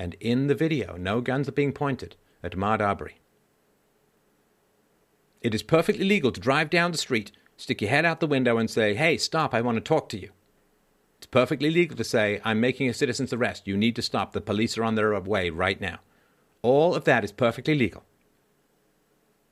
and 0.00 0.16
in 0.18 0.46
the 0.46 0.54
video, 0.54 0.96
no 0.96 1.20
guns 1.20 1.46
are 1.46 1.52
being 1.52 1.72
pointed 1.74 2.16
at 2.42 2.52
Ahmaud 2.52 2.80
Arbery. 2.80 3.20
It 5.42 5.54
is 5.54 5.62
perfectly 5.62 6.06
legal 6.06 6.32
to 6.32 6.40
drive 6.40 6.70
down 6.70 6.92
the 6.92 6.96
street, 6.96 7.32
stick 7.58 7.82
your 7.82 7.90
head 7.90 8.06
out 8.06 8.20
the 8.20 8.26
window, 8.26 8.56
and 8.56 8.70
say, 8.70 8.94
Hey, 8.94 9.18
stop, 9.18 9.52
I 9.52 9.60
want 9.60 9.76
to 9.76 9.82
talk 9.82 10.08
to 10.10 10.18
you. 10.18 10.30
It's 11.18 11.26
perfectly 11.26 11.70
legal 11.70 11.98
to 11.98 12.04
say, 12.04 12.40
I'm 12.44 12.60
making 12.60 12.88
a 12.88 12.94
citizen's 12.94 13.34
arrest. 13.34 13.68
You 13.68 13.76
need 13.76 13.94
to 13.96 14.02
stop. 14.02 14.32
The 14.32 14.40
police 14.40 14.78
are 14.78 14.84
on 14.84 14.94
their 14.94 15.18
way 15.20 15.50
right 15.50 15.78
now. 15.78 15.98
All 16.62 16.94
of 16.94 17.04
that 17.04 17.22
is 17.22 17.32
perfectly 17.32 17.74
legal. 17.74 18.04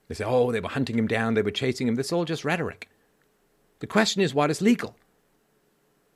They 0.09 0.15
say, 0.15 0.25
oh, 0.25 0.51
they 0.51 0.61
were 0.61 0.69
hunting 0.69 0.99
him 0.99 1.07
down, 1.07 1.35
they 1.35 1.43
were 1.43 1.51
chasing 1.51 1.87
him. 1.87 1.97
This 1.97 2.07
is 2.07 2.13
all 2.13 2.25
just 2.25 2.45
rhetoric. 2.45 2.89
The 3.81 3.87
question 3.87 4.23
is, 4.23 4.35
what 4.35 4.51
is 4.51 4.61
legal? 4.61 4.97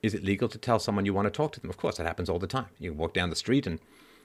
Is 0.02 0.14
it 0.14 0.24
legal 0.24 0.48
to 0.48 0.58
tell 0.58 0.78
someone 0.78 1.06
you 1.06 1.14
want 1.14 1.26
to 1.26 1.30
talk 1.30 1.52
to 1.52 1.60
them? 1.60 1.70
Of 1.70 1.76
course, 1.76 1.98
that 1.98 2.06
happens 2.06 2.28
all 2.28 2.40
the 2.40 2.46
time. 2.46 2.66
You 2.78 2.92
walk 2.92 3.14
down 3.14 3.30
the 3.30 3.36
street 3.36 3.66
and 3.66 3.78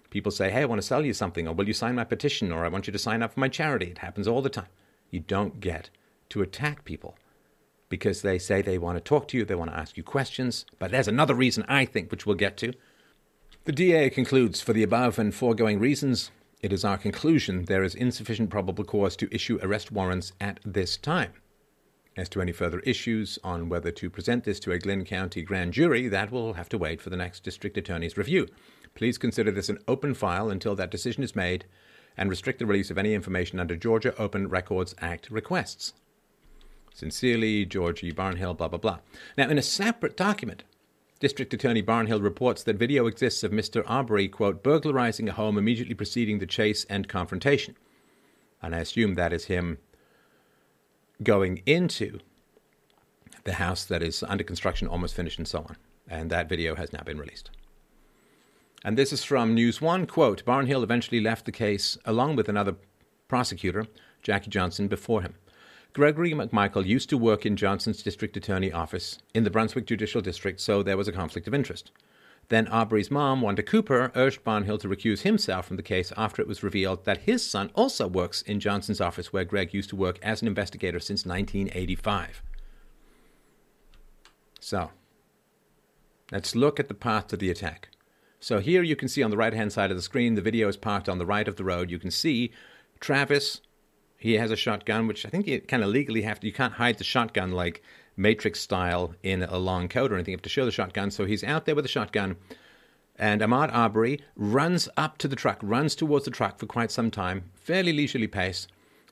People 0.10 0.32
say, 0.32 0.50
hey, 0.50 0.62
I 0.62 0.66
want 0.66 0.82
to 0.82 0.88
sell 0.88 1.06
you 1.06 1.14
something, 1.14 1.48
or 1.48 1.54
will 1.54 1.68
you 1.68 1.74
sign 1.74 1.96
my 1.96 2.04
petition, 2.04 2.52
or 2.52 2.64
I 2.64 2.70
want 2.70 2.88
you 2.88 2.94
to 2.94 3.00
sign 3.00 3.22
up 3.22 3.34
for 3.34 3.40
my 3.40 3.50
charity. 3.50 3.88
It 3.88 3.98
happens 3.98 4.28
all 4.28 4.42
the 4.42 4.50
time. 4.50 4.68
You 5.12 5.20
don't 5.20 5.60
get 5.60 5.90
to 6.30 6.42
attack 6.42 6.86
people 6.86 7.18
because 7.90 8.22
they 8.22 8.38
say 8.38 8.62
they 8.62 8.78
want 8.78 8.98
to 8.98 9.02
talk 9.02 9.28
to 9.30 9.38
you, 9.38 9.46
they 9.46 9.56
want 9.56 9.72
to 9.72 9.78
ask 9.78 9.98
you 9.98 10.04
questions. 10.04 10.66
But 10.80 10.92
there's 10.92 11.08
another 11.08 11.36
reason, 11.36 11.66
I 11.68 11.86
think, 11.86 12.12
which 12.12 12.26
we'll 12.26 12.36
get 12.36 12.58
to. 12.58 12.74
The 13.66 13.72
DA 13.72 14.10
concludes 14.10 14.62
for 14.62 14.74
the 14.74 14.84
above 14.84 15.20
and 15.20 15.34
foregoing 15.34 15.80
reasons, 15.80 16.32
it 16.62 16.74
is 16.74 16.84
our 16.84 16.98
conclusion 16.98 17.66
there 17.66 17.84
is 17.84 17.94
insufficient 17.94 18.50
probable 18.50 18.84
cause 18.84 19.16
to 19.16 19.34
issue 19.34 19.60
arrest 19.62 19.92
warrants 19.92 20.34
at 20.42 20.60
this 20.66 20.98
time. 20.98 21.34
As 22.16 22.30
to 22.30 22.42
any 22.42 22.52
further 22.52 22.80
issues 22.80 23.38
on 23.44 23.70
whether 23.70 23.92
to 23.92 24.10
present 24.10 24.44
this 24.44 24.60
to 24.62 24.72
a 24.72 24.80
Glynn 24.80 25.06
County 25.06 25.44
grand 25.44 25.74
jury, 25.74 26.08
that 26.08 26.32
will 26.32 26.54
have 26.54 26.70
to 26.70 26.78
wait 26.78 27.00
for 27.00 27.12
the 27.12 27.18
next 27.18 27.44
district 27.44 27.78
attorney's 27.78 28.18
review. 28.18 28.48
Please 28.96 29.20
consider 29.20 29.52
this 29.52 29.70
an 29.70 29.78
open 29.88 30.16
file 30.16 30.50
until 30.50 30.76
that 30.76 30.90
decision 30.90 31.24
is 31.24 31.36
made 31.36 31.66
and 32.18 32.32
restrict 32.32 32.58
the 32.58 32.66
release 32.66 32.90
of 32.90 32.98
any 32.98 33.14
information 33.14 33.60
under 33.60 33.76
Georgia 33.76 34.16
Open 34.18 34.50
Records 34.50 34.96
Act 35.00 35.30
requests. 35.30 35.94
Sincerely, 36.92 37.64
George 37.64 38.04
E. 38.04 38.12
Barnhill, 38.12 38.58
blah, 38.58 38.68
blah, 38.68 38.80
blah. 38.80 38.98
Now, 39.38 39.48
in 39.50 39.60
a 39.60 39.62
separate 39.62 40.18
document, 40.18 40.64
District 41.20 41.52
Attorney 41.52 41.82
Barnhill 41.82 42.22
reports 42.22 42.62
that 42.64 42.76
video 42.76 43.08
exists 43.08 43.44
of 43.44 43.52
Mr. 43.52 43.84
Arbery, 43.88 44.28
quote, 44.28 44.62
burglarizing 44.62 45.28
a 45.28 45.34
home 45.34 45.58
immediately 45.58 45.96
preceding 45.96 46.38
the 46.38 46.46
chase 46.46 46.86
and 46.90 47.08
confrontation. 47.08 47.76
And 48.62 48.76
I 48.76 48.80
assume 48.80 49.16
that 49.16 49.34
is 49.34 49.46
him 49.46 49.80
going 51.24 51.64
into 51.66 52.20
the 53.46 53.54
house 53.54 53.84
that 53.86 54.04
is 54.04 54.22
under 54.24 54.44
construction, 54.44 54.88
almost 54.88 55.16
finished, 55.16 55.40
and 55.40 55.48
so 55.48 55.60
on. 55.60 55.78
And 56.08 56.30
that 56.30 56.50
video 56.50 56.76
has 56.76 56.94
now 56.94 57.02
been 57.04 57.18
released. 57.18 57.50
And 58.84 58.96
this 58.96 59.12
is 59.12 59.24
from 59.24 59.56
News 59.56 59.82
One. 59.82 60.06
Quote 60.06 60.46
Barnhill 60.46 60.84
eventually 60.84 61.20
left 61.20 61.46
the 61.46 61.52
case 61.52 61.98
along 62.06 62.36
with 62.36 62.48
another 62.48 62.76
prosecutor, 63.28 63.88
Jackie 64.22 64.52
Johnson, 64.52 64.88
before 64.88 65.24
him. 65.24 65.34
Gregory 65.98 66.32
McMichael 66.32 66.86
used 66.86 67.10
to 67.10 67.18
work 67.18 67.44
in 67.44 67.56
Johnson's 67.56 68.04
district 68.04 68.38
attorney 68.38 68.72
office 68.72 69.18
in 69.34 69.44
the 69.44 69.50
Brunswick 69.50 69.88
Judicial 69.88 70.22
District, 70.22 70.60
so 70.60 70.84
there 70.84 70.96
was 70.96 71.08
a 71.08 71.12
conflict 71.12 71.48
of 71.48 71.56
interest. 71.56 71.90
Then 72.50 72.68
Aubrey's 72.68 73.10
mom, 73.10 73.42
Wanda 73.42 73.64
Cooper, 73.64 74.12
urged 74.14 74.44
Barnhill 74.44 74.80
to 74.82 74.88
recuse 74.88 75.22
himself 75.22 75.66
from 75.66 75.76
the 75.76 75.82
case 75.82 76.14
after 76.16 76.40
it 76.40 76.48
was 76.48 76.62
revealed 76.62 77.06
that 77.06 77.22
his 77.22 77.44
son 77.44 77.72
also 77.74 78.08
works 78.08 78.44
in 78.44 78.60
Johnson's 78.60 79.02
office, 79.02 79.34
where 79.34 79.44
Greg 79.44 79.74
used 79.74 79.90
to 79.90 79.96
work 79.96 80.20
as 80.22 80.40
an 80.40 80.48
investigator 80.48 81.00
since 81.00 81.26
1985. 81.26 82.44
So, 84.60 84.92
let's 86.32 86.56
look 86.56 86.80
at 86.80 86.90
the 86.90 86.94
path 86.94 87.26
to 87.30 87.38
the 87.38 87.50
attack. 87.50 87.90
So 88.40 88.60
here 88.60 88.84
you 88.84 88.96
can 88.96 89.08
see 89.08 89.24
on 89.24 89.32
the 89.32 89.38
right 89.38 89.52
hand 89.52 89.74
side 89.74 89.90
of 89.90 89.98
the 89.98 90.04
screen, 90.04 90.36
the 90.36 90.44
video 90.44 90.68
is 90.68 90.78
parked 90.78 91.10
on 91.10 91.18
the 91.18 91.26
right 91.26 91.48
of 91.48 91.56
the 91.56 91.64
road. 91.64 91.90
You 91.90 91.98
can 91.98 92.12
see 92.12 92.52
Travis. 93.00 93.62
He 94.18 94.34
has 94.34 94.52
a 94.52 94.56
shotgun, 94.56 95.08
which 95.08 95.26
I 95.26 95.30
think 95.30 95.48
you 95.48 95.62
kind 95.62 95.84
of 95.84 95.90
legally 95.90 96.24
have 96.24 96.40
to. 96.40 96.48
You 96.48 96.54
can't 96.54 96.74
hide 96.74 96.98
the 96.98 97.04
shotgun 97.04 97.52
like 97.52 97.84
Matrix 98.16 98.60
style 98.60 99.14
in 99.22 99.44
a 99.44 99.58
long 99.58 99.88
coat 99.88 100.12
or 100.12 100.16
anything. 100.16 100.32
You 100.32 100.38
have 100.38 100.42
to 100.44 100.50
show 100.50 100.66
the 100.66 100.72
shotgun. 100.72 101.12
So 101.12 101.26
he's 101.26 101.44
out 101.44 101.66
there 101.66 101.76
with 101.76 101.86
a 101.86 101.90
shotgun. 101.90 102.36
And 103.16 103.42
Ahmaud 103.42 103.74
Arbery 103.74 104.22
runs 104.36 104.90
up 104.98 105.18
to 105.20 105.28
the 105.28 105.36
truck, 105.36 105.60
runs 105.62 105.96
towards 105.96 106.26
the 106.26 106.32
truck 106.32 106.60
for 106.60 106.66
quite 106.66 106.92
some 106.92 107.10
time, 107.10 107.46
fairly 107.56 107.94
leisurely 107.94 108.28
pace. 108.28 108.68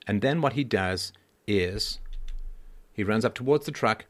And 0.06 0.22
then 0.22 0.40
what 0.40 0.52
he 0.52 0.64
does 0.64 1.12
is 1.46 2.00
he 2.92 3.04
runs 3.04 3.24
up 3.24 3.34
towards 3.34 3.66
the 3.66 3.72
truck 3.72 4.04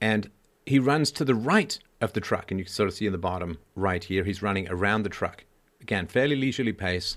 and 0.00 0.30
he 0.64 0.78
runs 0.78 1.10
to 1.12 1.24
the 1.24 1.34
right 1.34 1.78
of 2.00 2.12
the 2.12 2.20
truck. 2.20 2.50
And 2.50 2.58
you 2.58 2.64
can 2.64 2.72
sort 2.72 2.88
of 2.88 2.94
see 2.94 3.06
in 3.06 3.12
the 3.12 3.18
bottom 3.18 3.58
right 3.74 4.02
here, 4.02 4.24
he's 4.24 4.42
running 4.42 4.68
around 4.68 5.02
the 5.02 5.08
truck. 5.08 5.44
Again, 5.80 6.06
fairly 6.06 6.36
leisurely 6.36 6.72
pace. 6.72 7.16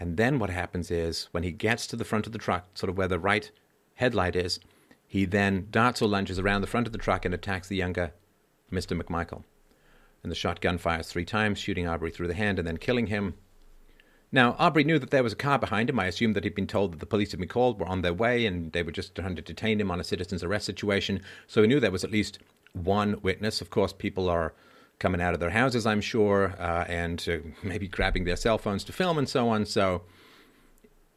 And 0.00 0.16
then 0.16 0.38
what 0.38 0.50
happens 0.50 0.90
is 0.90 1.28
when 1.32 1.42
he 1.42 1.50
gets 1.50 1.86
to 1.88 1.96
the 1.96 2.04
front 2.04 2.26
of 2.26 2.32
the 2.32 2.38
truck, 2.38 2.66
sort 2.74 2.90
of 2.90 2.96
where 2.96 3.08
the 3.08 3.18
right 3.18 3.50
headlight 3.94 4.36
is, 4.36 4.60
he 5.06 5.24
then 5.24 5.68
darts 5.70 6.02
or 6.02 6.08
lunges 6.08 6.38
around 6.38 6.60
the 6.60 6.66
front 6.66 6.86
of 6.86 6.92
the 6.92 6.98
truck 6.98 7.24
and 7.24 7.34
attacks 7.34 7.68
the 7.68 7.76
younger 7.76 8.12
Mr. 8.70 9.00
McMichael 9.00 9.44
and 10.22 10.30
the 10.30 10.36
shotgun 10.36 10.78
fires 10.78 11.08
three 11.08 11.24
times, 11.24 11.58
shooting 11.58 11.86
Arbery 11.86 12.10
through 12.10 12.28
the 12.28 12.34
hand 12.34 12.58
and 12.58 12.66
then 12.66 12.76
killing 12.76 13.06
him. 13.06 13.34
Now, 14.30 14.52
Arbery 14.58 14.84
knew 14.84 14.98
that 14.98 15.10
there 15.10 15.22
was 15.22 15.32
a 15.32 15.36
car 15.36 15.58
behind 15.58 15.88
him. 15.88 15.98
I 15.98 16.06
assumed 16.06 16.36
that 16.36 16.44
he'd 16.44 16.54
been 16.54 16.66
told 16.66 16.92
that 16.92 17.00
the 17.00 17.06
police 17.06 17.30
had 17.30 17.40
been 17.40 17.48
called, 17.48 17.80
were 17.80 17.88
on 17.88 18.02
their 18.02 18.12
way, 18.12 18.44
and 18.44 18.72
they 18.72 18.82
were 18.82 18.92
just 18.92 19.14
trying 19.14 19.36
to 19.36 19.42
detain 19.42 19.80
him 19.80 19.90
on 19.90 20.00
a 20.00 20.04
citizen's 20.04 20.44
arrest 20.44 20.66
situation. 20.66 21.22
So 21.46 21.62
he 21.62 21.68
knew 21.68 21.80
there 21.80 21.90
was 21.90 22.04
at 22.04 22.10
least 22.10 22.38
one 22.74 23.18
witness. 23.22 23.62
Of 23.62 23.70
course, 23.70 23.94
people 23.94 24.28
are 24.28 24.54
coming 24.98 25.20
out 25.20 25.34
of 25.34 25.40
their 25.40 25.50
houses, 25.50 25.86
I'm 25.86 26.00
sure, 26.00 26.54
uh, 26.58 26.84
and 26.88 27.52
maybe 27.62 27.86
grabbing 27.88 28.24
their 28.24 28.36
cell 28.36 28.58
phones 28.58 28.84
to 28.84 28.92
film 28.92 29.18
and 29.18 29.28
so 29.28 29.48
on. 29.48 29.64
So, 29.64 30.02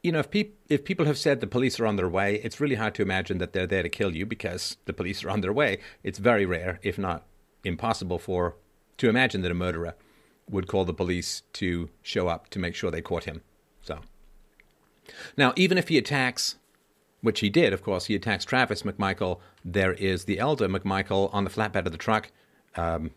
you 0.03 0.11
know, 0.11 0.19
if, 0.19 0.47
if 0.69 0.83
people 0.83 1.05
have 1.05 1.17
said 1.17 1.41
the 1.41 1.47
police 1.47 1.79
are 1.79 1.85
on 1.85 1.95
their 1.95 2.09
way, 2.09 2.41
it's 2.43 2.59
really 2.59 2.75
hard 2.75 2.95
to 2.95 3.01
imagine 3.01 3.37
that 3.39 3.53
they're 3.53 3.67
there 3.67 3.83
to 3.83 3.89
kill 3.89 4.15
you 4.15 4.25
because 4.25 4.77
the 4.85 4.93
police 4.93 5.23
are 5.23 5.29
on 5.29 5.41
their 5.41 5.53
way. 5.53 5.79
It's 6.03 6.19
very 6.19 6.45
rare, 6.45 6.79
if 6.83 6.97
not 6.97 7.25
impossible, 7.63 8.19
for 8.19 8.55
to 8.97 9.09
imagine 9.09 9.41
that 9.41 9.51
a 9.51 9.55
murderer 9.55 9.95
would 10.49 10.67
call 10.67 10.85
the 10.85 10.93
police 10.93 11.43
to 11.53 11.89
show 12.01 12.27
up 12.27 12.49
to 12.49 12.59
make 12.59 12.75
sure 12.75 12.91
they 12.91 13.01
caught 13.01 13.23
him. 13.23 13.41
So, 13.81 13.99
now 15.37 15.53
even 15.55 15.77
if 15.77 15.87
he 15.87 15.97
attacks, 15.97 16.55
which 17.21 17.39
he 17.39 17.49
did, 17.49 17.73
of 17.73 17.83
course, 17.83 18.05
he 18.05 18.15
attacks 18.15 18.45
Travis 18.45 18.83
McMichael. 18.83 19.39
There 19.63 19.93
is 19.93 20.25
the 20.25 20.39
elder 20.39 20.67
McMichael 20.67 21.33
on 21.33 21.43
the 21.43 21.49
flatbed 21.49 21.85
of 21.85 21.91
the 21.91 21.97
truck, 21.97 22.31
um, 22.75 23.11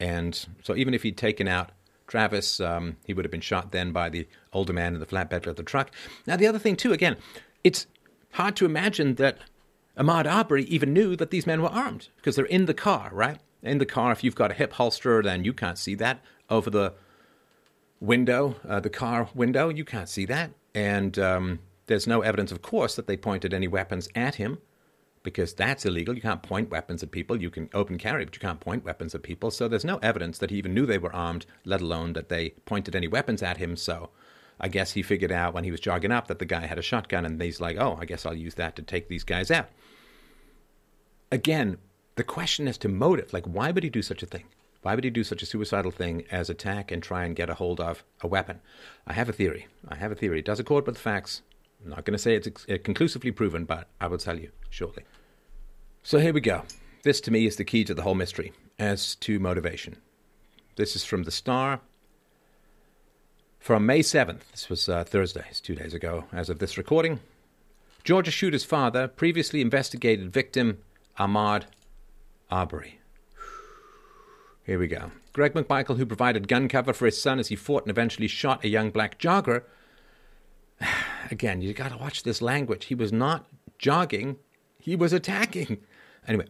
and 0.00 0.46
so 0.62 0.76
even 0.76 0.94
if 0.94 1.02
he'd 1.02 1.16
taken 1.16 1.48
out 1.48 1.70
Travis, 2.06 2.60
um, 2.60 2.96
he 3.04 3.14
would 3.14 3.24
have 3.24 3.32
been 3.32 3.40
shot 3.40 3.72
then 3.72 3.92
by 3.92 4.08
the 4.08 4.28
older 4.52 4.72
man 4.72 4.94
in 4.94 5.00
the 5.00 5.06
flatbed 5.06 5.46
of 5.46 5.56
the 5.56 5.62
truck. 5.62 5.90
Now 6.26 6.36
the 6.36 6.46
other 6.46 6.58
thing 6.58 6.76
too, 6.76 6.92
again, 6.92 7.16
it's 7.64 7.86
hard 8.32 8.56
to 8.56 8.64
imagine 8.64 9.16
that 9.16 9.38
Ahmaud 9.96 10.26
Arbery 10.26 10.64
even 10.64 10.92
knew 10.92 11.16
that 11.16 11.30
these 11.30 11.46
men 11.46 11.62
were 11.62 11.70
armed 11.70 12.08
because 12.16 12.36
they're 12.36 12.44
in 12.44 12.66
the 12.66 12.74
car, 12.74 13.10
right? 13.12 13.40
in 13.66 13.78
the 13.78 13.86
car. 13.86 14.12
If 14.12 14.24
you've 14.24 14.34
got 14.34 14.50
a 14.50 14.54
hip 14.54 14.74
holster, 14.74 15.22
then 15.22 15.44
you 15.44 15.52
can't 15.52 15.78
see 15.78 15.94
that 15.96 16.20
over 16.48 16.70
the 16.70 16.94
window, 18.00 18.56
uh, 18.66 18.80
the 18.80 18.90
car 18.90 19.28
window. 19.34 19.68
You 19.68 19.84
can't 19.84 20.08
see 20.08 20.24
that. 20.26 20.52
And 20.74 21.18
um, 21.18 21.58
there's 21.86 22.06
no 22.06 22.20
evidence, 22.20 22.52
of 22.52 22.62
course, 22.62 22.94
that 22.96 23.06
they 23.06 23.16
pointed 23.16 23.52
any 23.52 23.68
weapons 23.68 24.08
at 24.14 24.36
him 24.36 24.58
because 25.26 25.52
that's 25.52 25.84
illegal. 25.84 26.14
You 26.14 26.22
can't 26.22 26.40
point 26.40 26.70
weapons 26.70 27.02
at 27.02 27.10
people. 27.10 27.42
You 27.42 27.50
can 27.50 27.68
open 27.74 27.98
carry, 27.98 28.24
but 28.24 28.36
you 28.36 28.40
can't 28.40 28.60
point 28.60 28.84
weapons 28.84 29.12
at 29.12 29.24
people. 29.24 29.50
So 29.50 29.66
there's 29.66 29.84
no 29.84 29.96
evidence 29.96 30.38
that 30.38 30.50
he 30.50 30.56
even 30.58 30.72
knew 30.72 30.86
they 30.86 30.98
were 30.98 31.12
armed, 31.12 31.46
let 31.64 31.80
alone 31.80 32.12
that 32.12 32.28
they 32.28 32.50
pointed 32.64 32.94
any 32.94 33.08
weapons 33.08 33.42
at 33.42 33.56
him. 33.56 33.74
So 33.74 34.10
I 34.60 34.68
guess 34.68 34.92
he 34.92 35.02
figured 35.02 35.32
out 35.32 35.52
when 35.52 35.64
he 35.64 35.72
was 35.72 35.80
jogging 35.80 36.12
up 36.12 36.28
that 36.28 36.38
the 36.38 36.44
guy 36.44 36.66
had 36.66 36.78
a 36.78 36.82
shotgun, 36.82 37.26
and 37.26 37.42
he's 37.42 37.60
like, 37.60 37.76
oh, 37.76 37.98
I 38.00 38.04
guess 38.04 38.24
I'll 38.24 38.36
use 38.36 38.54
that 38.54 38.76
to 38.76 38.82
take 38.82 39.08
these 39.08 39.24
guys 39.24 39.50
out. 39.50 39.68
Again, 41.32 41.78
the 42.14 42.22
question 42.22 42.68
as 42.68 42.78
to 42.78 42.88
motive, 42.88 43.32
like 43.32 43.46
why 43.46 43.72
would 43.72 43.82
he 43.82 43.90
do 43.90 44.02
such 44.02 44.22
a 44.22 44.26
thing? 44.26 44.44
Why 44.82 44.94
would 44.94 45.02
he 45.02 45.10
do 45.10 45.24
such 45.24 45.42
a 45.42 45.46
suicidal 45.46 45.90
thing 45.90 46.22
as 46.30 46.48
attack 46.48 46.92
and 46.92 47.02
try 47.02 47.24
and 47.24 47.34
get 47.34 47.50
a 47.50 47.54
hold 47.54 47.80
of 47.80 48.04
a 48.20 48.28
weapon? 48.28 48.60
I 49.08 49.12
have 49.14 49.28
a 49.28 49.32
theory. 49.32 49.66
I 49.88 49.96
have 49.96 50.12
a 50.12 50.14
theory. 50.14 50.38
It 50.38 50.44
does 50.44 50.60
accord 50.60 50.86
with 50.86 50.94
the 50.94 51.00
facts. 51.00 51.42
I'm 51.82 51.90
not 51.90 52.04
going 52.04 52.12
to 52.12 52.18
say 52.18 52.36
it's 52.36 52.48
uh, 52.68 52.78
conclusively 52.84 53.32
proven, 53.32 53.64
but 53.64 53.88
I 54.00 54.06
will 54.06 54.18
tell 54.18 54.38
you 54.38 54.50
shortly. 54.70 55.02
So 56.06 56.20
here 56.20 56.32
we 56.32 56.40
go. 56.40 56.62
This 57.02 57.20
to 57.22 57.32
me 57.32 57.46
is 57.46 57.56
the 57.56 57.64
key 57.64 57.82
to 57.82 57.92
the 57.92 58.02
whole 58.02 58.14
mystery 58.14 58.52
as 58.78 59.16
to 59.16 59.40
motivation. 59.40 59.96
This 60.76 60.94
is 60.94 61.04
from 61.04 61.24
the 61.24 61.32
Star. 61.32 61.80
From 63.58 63.84
May 63.84 63.98
7th, 64.02 64.42
this 64.52 64.68
was 64.68 64.88
uh, 64.88 65.02
Thursday, 65.02 65.44
it's 65.50 65.60
two 65.60 65.74
days 65.74 65.94
ago 65.94 66.26
as 66.32 66.48
of 66.48 66.60
this 66.60 66.78
recording. 66.78 67.18
Georgia 68.04 68.30
shooter's 68.30 68.62
father, 68.62 69.08
previously 69.08 69.60
investigated 69.60 70.32
victim 70.32 70.78
Ahmaud 71.18 71.64
Arbery. 72.52 73.00
Here 74.62 74.78
we 74.78 74.86
go. 74.86 75.10
Greg 75.32 75.54
McMichael, 75.54 75.96
who 75.96 76.06
provided 76.06 76.46
gun 76.46 76.68
cover 76.68 76.92
for 76.92 77.06
his 77.06 77.20
son 77.20 77.40
as 77.40 77.48
he 77.48 77.56
fought 77.56 77.82
and 77.82 77.90
eventually 77.90 78.28
shot 78.28 78.62
a 78.62 78.68
young 78.68 78.92
black 78.92 79.18
jogger. 79.18 79.64
Again, 81.32 81.62
you 81.62 81.74
got 81.74 81.90
to 81.90 81.98
watch 81.98 82.22
this 82.22 82.40
language. 82.40 82.84
He 82.84 82.94
was 82.94 83.12
not 83.12 83.48
jogging, 83.76 84.36
he 84.78 84.94
was 84.94 85.12
attacking. 85.12 85.78
Anyway, 86.26 86.46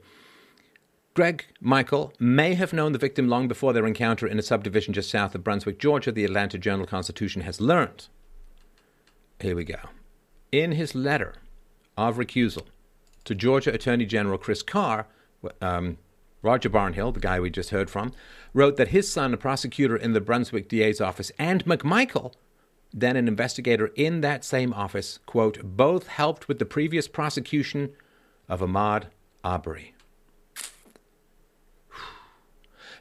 Greg 1.15 1.47
Michael 1.61 2.13
may 2.19 2.55
have 2.55 2.73
known 2.73 2.93
the 2.93 2.99
victim 2.99 3.29
long 3.29 3.49
before 3.49 3.73
their 3.73 3.87
encounter 3.87 4.27
in 4.27 4.39
a 4.39 4.43
subdivision 4.43 4.93
just 4.93 5.11
south 5.11 5.35
of 5.35 5.43
Brunswick, 5.43 5.79
Georgia, 5.79 6.13
the 6.13 6.25
Atlanta 6.25 6.59
Journal 6.59 6.87
Constitution 6.87 7.43
has 7.43 7.61
learned. 7.61 8.09
Here 9.41 9.57
we 9.57 9.65
go. 9.65 9.79
In 10.53 10.73
his 10.73 10.95
letter 10.95 11.35
of 11.97 12.17
recusal 12.17 12.67
to 13.25 13.35
Georgia 13.35 13.73
Attorney 13.73 14.07
General 14.07 14.39
Chris 14.39 14.63
Carr, 14.63 15.07
um, 15.61 15.99
Roger 16.43 16.71
Barnhill, 16.71 17.13
the 17.13 17.21
guy 17.21 17.41
we 17.41 17.51
just 17.51 17.71
heard 17.71 17.91
from, 17.91 18.13
wrote 18.55 18.77
that 18.77 18.89
his 18.89 19.11
son, 19.11 19.35
a 19.35 19.37
prosecutor 19.37 19.97
in 19.97 20.13
the 20.13 20.21
Brunswick 20.21 20.69
DA's 20.69 21.01
office, 21.01 21.33
and 21.39 21.65
McMichael, 21.65 22.35
then 22.93 23.17
an 23.17 23.27
investigator 23.27 23.89
in 23.97 24.21
that 24.21 24.45
same 24.45 24.73
office, 24.73 25.19
quote, 25.27 25.77
both 25.77 26.09
helped 26.09 26.47
with 26.47 26.59
the 26.59 26.65
previous 26.65 27.09
prosecution 27.09 27.93
of 28.49 28.61
Ahmaud 28.61 29.05
Arbery. 29.47 29.95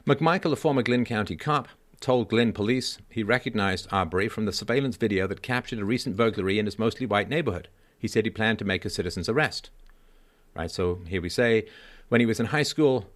McMichael, 0.06 0.52
a 0.52 0.56
former 0.56 0.82
Glynn 0.82 1.04
County 1.04 1.34
cop, 1.34 1.66
told 1.98 2.28
Glynn 2.28 2.52
police 2.52 2.98
he 3.10 3.24
recognized 3.24 3.88
Arbery 3.90 4.28
from 4.28 4.44
the 4.44 4.52
surveillance 4.52 4.96
video 4.96 5.26
that 5.26 5.42
captured 5.42 5.80
a 5.80 5.84
recent 5.84 6.16
burglary 6.16 6.60
in 6.60 6.66
his 6.66 6.78
mostly 6.78 7.04
white 7.04 7.28
neighborhood. 7.28 7.66
He 7.98 8.06
said 8.06 8.24
he 8.24 8.30
planned 8.30 8.60
to 8.60 8.64
make 8.64 8.84
a 8.84 8.90
citizen's 8.90 9.28
arrest. 9.28 9.70
Right, 10.54 10.70
so 10.70 11.00
here 11.08 11.20
we 11.20 11.30
say 11.30 11.66
when 12.10 12.20
he 12.20 12.26
was 12.26 12.38
in 12.38 12.46
high 12.46 12.62
school, 12.62 13.10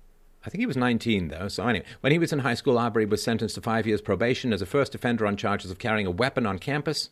I 0.45 0.51
think 0.51 0.59
he 0.59 0.66
was 0.66 0.77
19 0.77 1.29
though. 1.29 1.47
So 1.47 1.64
anyway, 1.64 1.87
when 2.01 2.11
he 2.11 2.19
was 2.19 2.33
in 2.33 2.40
high 2.40 2.55
school, 2.55 2.81
Arbery 2.81 3.07
was 3.07 3.23
sentenced 3.23 3.55
to 3.55 3.61
five 3.61 3.87
years 3.87 4.01
probation 4.01 4.53
as 4.53 4.61
a 4.61 4.66
first 4.66 4.93
offender 4.97 5.25
on 5.25 5.37
charges 5.37 5.71
of 5.71 5.79
carrying 5.79 6.09
a 6.09 6.11
weapon 6.11 6.47
on 6.47 6.59
campus 6.59 7.11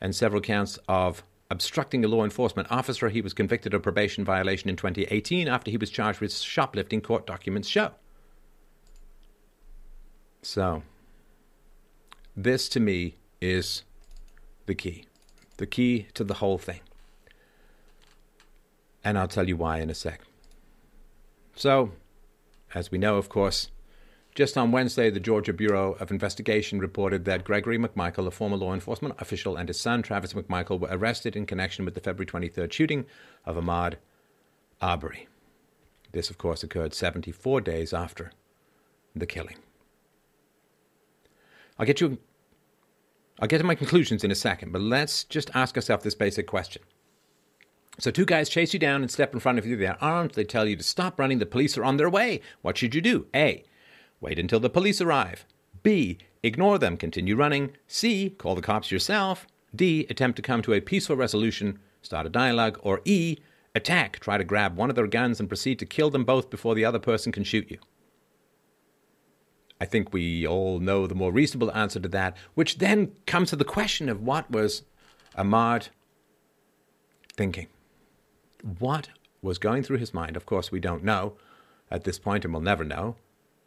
and 0.00 0.14
several 0.14 0.40
counts 0.40 0.78
of 0.86 1.24
obstructing 1.50 2.04
a 2.04 2.08
law 2.08 2.24
enforcement 2.24 2.70
officer. 2.70 3.08
He 3.08 3.20
was 3.20 3.34
convicted 3.34 3.74
of 3.74 3.82
probation 3.82 4.24
violation 4.24 4.70
in 4.70 4.76
2018 4.76 5.48
after 5.48 5.70
he 5.70 5.76
was 5.76 5.90
charged 5.90 6.20
with 6.20 6.32
shoplifting. 6.32 7.00
Court 7.00 7.26
documents 7.26 7.68
show. 7.68 7.92
So, 10.42 10.82
this 12.36 12.68
to 12.70 12.80
me 12.80 13.16
is 13.40 13.82
the 14.66 14.74
key, 14.74 15.04
the 15.58 15.66
key 15.66 16.06
to 16.14 16.24
the 16.24 16.34
whole 16.34 16.58
thing. 16.58 16.80
And 19.04 19.18
I'll 19.18 19.28
tell 19.28 19.48
you 19.48 19.56
why 19.56 19.78
in 19.78 19.90
a 19.90 19.94
sec. 19.94 20.22
So, 21.56 21.92
as 22.74 22.90
we 22.90 22.98
know, 22.98 23.16
of 23.16 23.28
course, 23.28 23.70
just 24.40 24.56
on 24.56 24.72
Wednesday, 24.72 25.10
the 25.10 25.20
Georgia 25.20 25.52
Bureau 25.52 25.92
of 26.00 26.10
Investigation 26.10 26.78
reported 26.78 27.26
that 27.26 27.44
Gregory 27.44 27.76
McMichael, 27.76 28.26
a 28.26 28.30
former 28.30 28.56
law 28.56 28.72
enforcement 28.72 29.14
official, 29.18 29.54
and 29.54 29.68
his 29.68 29.78
son, 29.78 30.00
Travis 30.00 30.32
McMichael, 30.32 30.80
were 30.80 30.88
arrested 30.90 31.36
in 31.36 31.44
connection 31.44 31.84
with 31.84 31.92
the 31.92 32.00
February 32.00 32.24
23rd 32.24 32.72
shooting 32.72 33.04
of 33.44 33.56
Ahmaud 33.56 33.96
Arbery. 34.80 35.28
This, 36.12 36.30
of 36.30 36.38
course, 36.38 36.62
occurred 36.62 36.94
74 36.94 37.60
days 37.60 37.92
after 37.92 38.32
the 39.14 39.26
killing. 39.26 39.58
I'll 41.78 41.84
get 41.84 42.00
you. 42.00 42.16
I'll 43.40 43.48
get 43.48 43.58
to 43.58 43.64
my 43.64 43.74
conclusions 43.74 44.24
in 44.24 44.30
a 44.30 44.34
second, 44.34 44.72
but 44.72 44.80
let's 44.80 45.24
just 45.24 45.50
ask 45.52 45.76
ourselves 45.76 46.02
this 46.02 46.14
basic 46.14 46.46
question. 46.46 46.80
So 47.98 48.10
two 48.10 48.24
guys 48.24 48.48
chase 48.48 48.72
you 48.72 48.80
down 48.80 49.02
and 49.02 49.10
step 49.10 49.34
in 49.34 49.40
front 49.40 49.58
of 49.58 49.66
you. 49.66 49.76
They're 49.76 50.02
armed. 50.02 50.30
They 50.30 50.44
tell 50.44 50.66
you 50.66 50.76
to 50.76 50.82
stop 50.82 51.20
running. 51.20 51.40
The 51.40 51.44
police 51.44 51.76
are 51.76 51.84
on 51.84 51.98
their 51.98 52.08
way. 52.08 52.40
What 52.62 52.78
should 52.78 52.94
you 52.94 53.02
do? 53.02 53.26
A. 53.34 53.64
Wait 54.20 54.38
until 54.38 54.60
the 54.60 54.70
police 54.70 55.00
arrive. 55.00 55.44
B. 55.82 56.18
Ignore 56.42 56.78
them. 56.78 56.96
Continue 56.96 57.36
running. 57.36 57.72
C. 57.86 58.30
Call 58.30 58.54
the 58.54 58.62
cops 58.62 58.90
yourself. 58.90 59.46
D. 59.74 60.06
Attempt 60.10 60.36
to 60.36 60.42
come 60.42 60.62
to 60.62 60.72
a 60.72 60.80
peaceful 60.80 61.16
resolution. 61.16 61.78
Start 62.02 62.26
a 62.26 62.30
dialogue. 62.30 62.78
Or 62.82 63.00
E. 63.04 63.38
Attack. 63.74 64.20
Try 64.20 64.36
to 64.36 64.44
grab 64.44 64.76
one 64.76 64.90
of 64.90 64.96
their 64.96 65.06
guns 65.06 65.40
and 65.40 65.48
proceed 65.48 65.78
to 65.78 65.86
kill 65.86 66.10
them 66.10 66.24
both 66.24 66.50
before 66.50 66.74
the 66.74 66.84
other 66.84 66.98
person 66.98 67.32
can 67.32 67.44
shoot 67.44 67.70
you. 67.70 67.78
I 69.80 69.86
think 69.86 70.12
we 70.12 70.46
all 70.46 70.78
know 70.78 71.06
the 71.06 71.14
more 71.14 71.32
reasonable 71.32 71.72
answer 71.72 72.00
to 72.00 72.08
that, 72.08 72.36
which 72.54 72.78
then 72.78 73.12
comes 73.26 73.48
to 73.50 73.56
the 73.56 73.64
question 73.64 74.10
of 74.10 74.20
what 74.20 74.50
was 74.50 74.82
Ahmaud 75.38 75.88
thinking? 77.34 77.68
What 78.78 79.08
was 79.40 79.58
going 79.58 79.82
through 79.82 79.96
his 79.96 80.12
mind? 80.12 80.36
Of 80.36 80.44
course, 80.44 80.70
we 80.70 80.80
don't 80.80 81.02
know 81.02 81.34
at 81.90 82.04
this 82.04 82.18
point 82.18 82.44
and 82.44 82.52
we'll 82.52 82.62
never 82.62 82.84
know, 82.84 83.16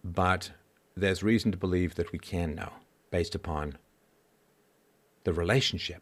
but 0.03 0.51
there's 0.95 1.23
reason 1.23 1.51
to 1.51 1.57
believe 1.57 1.95
that 1.95 2.11
we 2.11 2.19
can 2.19 2.55
know 2.55 2.73
based 3.11 3.35
upon 3.35 3.77
the 5.23 5.33
relationship 5.33 6.01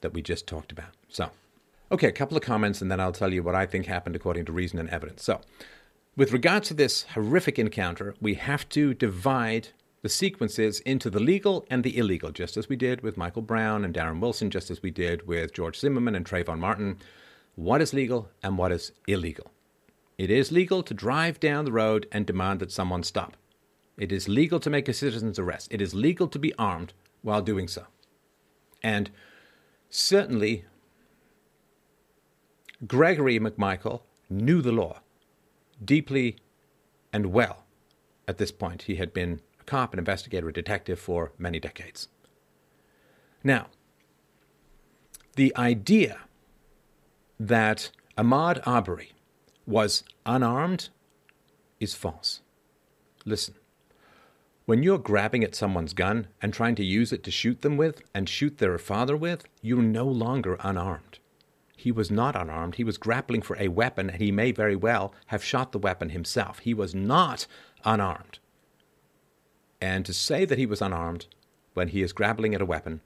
that 0.00 0.12
we 0.12 0.22
just 0.22 0.46
talked 0.46 0.72
about. 0.72 0.94
So, 1.08 1.30
okay, 1.92 2.08
a 2.08 2.12
couple 2.12 2.36
of 2.36 2.42
comments 2.42 2.80
and 2.80 2.90
then 2.90 3.00
I'll 3.00 3.12
tell 3.12 3.32
you 3.32 3.42
what 3.42 3.54
I 3.54 3.66
think 3.66 3.86
happened 3.86 4.16
according 4.16 4.46
to 4.46 4.52
reason 4.52 4.78
and 4.78 4.90
evidence. 4.90 5.22
So, 5.22 5.40
with 6.16 6.32
regard 6.32 6.64
to 6.64 6.74
this 6.74 7.04
horrific 7.14 7.58
encounter, 7.58 8.14
we 8.20 8.34
have 8.34 8.68
to 8.70 8.94
divide 8.94 9.68
the 10.02 10.08
sequences 10.08 10.80
into 10.80 11.10
the 11.10 11.20
legal 11.20 11.64
and 11.70 11.84
the 11.84 11.96
illegal, 11.96 12.30
just 12.30 12.56
as 12.56 12.68
we 12.68 12.76
did 12.76 13.02
with 13.02 13.16
Michael 13.16 13.42
Brown 13.42 13.84
and 13.84 13.94
Darren 13.94 14.20
Wilson, 14.20 14.50
just 14.50 14.70
as 14.70 14.82
we 14.82 14.90
did 14.90 15.26
with 15.26 15.52
George 15.52 15.78
Zimmerman 15.78 16.14
and 16.14 16.24
Trayvon 16.24 16.58
Martin. 16.58 16.98
What 17.54 17.82
is 17.82 17.92
legal 17.92 18.28
and 18.42 18.56
what 18.56 18.72
is 18.72 18.92
illegal? 19.06 19.50
It 20.20 20.30
is 20.30 20.52
legal 20.52 20.82
to 20.82 20.92
drive 20.92 21.40
down 21.40 21.64
the 21.64 21.72
road 21.72 22.06
and 22.12 22.26
demand 22.26 22.60
that 22.60 22.70
someone 22.70 23.02
stop. 23.04 23.38
It 23.96 24.12
is 24.12 24.28
legal 24.28 24.60
to 24.60 24.68
make 24.68 24.86
a 24.86 24.92
citizen's 24.92 25.38
arrest. 25.38 25.68
It 25.72 25.80
is 25.80 25.94
legal 25.94 26.28
to 26.28 26.38
be 26.38 26.52
armed 26.58 26.92
while 27.22 27.40
doing 27.40 27.68
so. 27.68 27.86
And 28.82 29.10
certainly, 29.88 30.66
Gregory 32.86 33.40
McMichael 33.40 34.02
knew 34.28 34.60
the 34.60 34.72
law 34.72 35.00
deeply 35.82 36.36
and 37.14 37.32
well 37.32 37.64
at 38.28 38.36
this 38.36 38.52
point. 38.52 38.82
He 38.82 38.96
had 38.96 39.14
been 39.14 39.40
a 39.58 39.64
cop, 39.64 39.94
an 39.94 39.98
investigator, 39.98 40.50
a 40.50 40.52
detective 40.52 41.00
for 41.00 41.32
many 41.38 41.58
decades. 41.58 42.08
Now, 43.42 43.68
the 45.36 45.56
idea 45.56 46.18
that 47.38 47.90
Ahmaud 48.18 48.60
Arbery 48.66 49.12
was 49.66 50.04
unarmed 50.26 50.88
is 51.78 51.94
false. 51.94 52.40
Listen, 53.24 53.54
when 54.66 54.82
you're 54.82 54.98
grabbing 54.98 55.42
at 55.42 55.54
someone's 55.54 55.94
gun 55.94 56.28
and 56.40 56.54
trying 56.54 56.74
to 56.76 56.84
use 56.84 57.12
it 57.12 57.24
to 57.24 57.30
shoot 57.30 57.62
them 57.62 57.76
with 57.76 58.02
and 58.14 58.28
shoot 58.28 58.58
their 58.58 58.78
father 58.78 59.16
with, 59.16 59.44
you're 59.62 59.82
no 59.82 60.06
longer 60.06 60.56
unarmed. 60.60 61.18
He 61.76 61.90
was 61.90 62.10
not 62.10 62.36
unarmed. 62.36 62.74
He 62.74 62.84
was 62.84 62.98
grappling 62.98 63.42
for 63.42 63.56
a 63.58 63.68
weapon, 63.68 64.10
and 64.10 64.20
he 64.20 64.30
may 64.30 64.52
very 64.52 64.76
well 64.76 65.14
have 65.28 65.42
shot 65.42 65.72
the 65.72 65.78
weapon 65.78 66.10
himself. 66.10 66.58
He 66.60 66.74
was 66.74 66.94
not 66.94 67.46
unarmed. 67.84 68.38
And 69.80 70.04
to 70.04 70.12
say 70.12 70.44
that 70.44 70.58
he 70.58 70.66
was 70.66 70.82
unarmed 70.82 71.26
when 71.72 71.88
he 71.88 72.02
is 72.02 72.12
grappling 72.12 72.54
at 72.54 72.60
a 72.60 72.66
weapon 72.66 73.00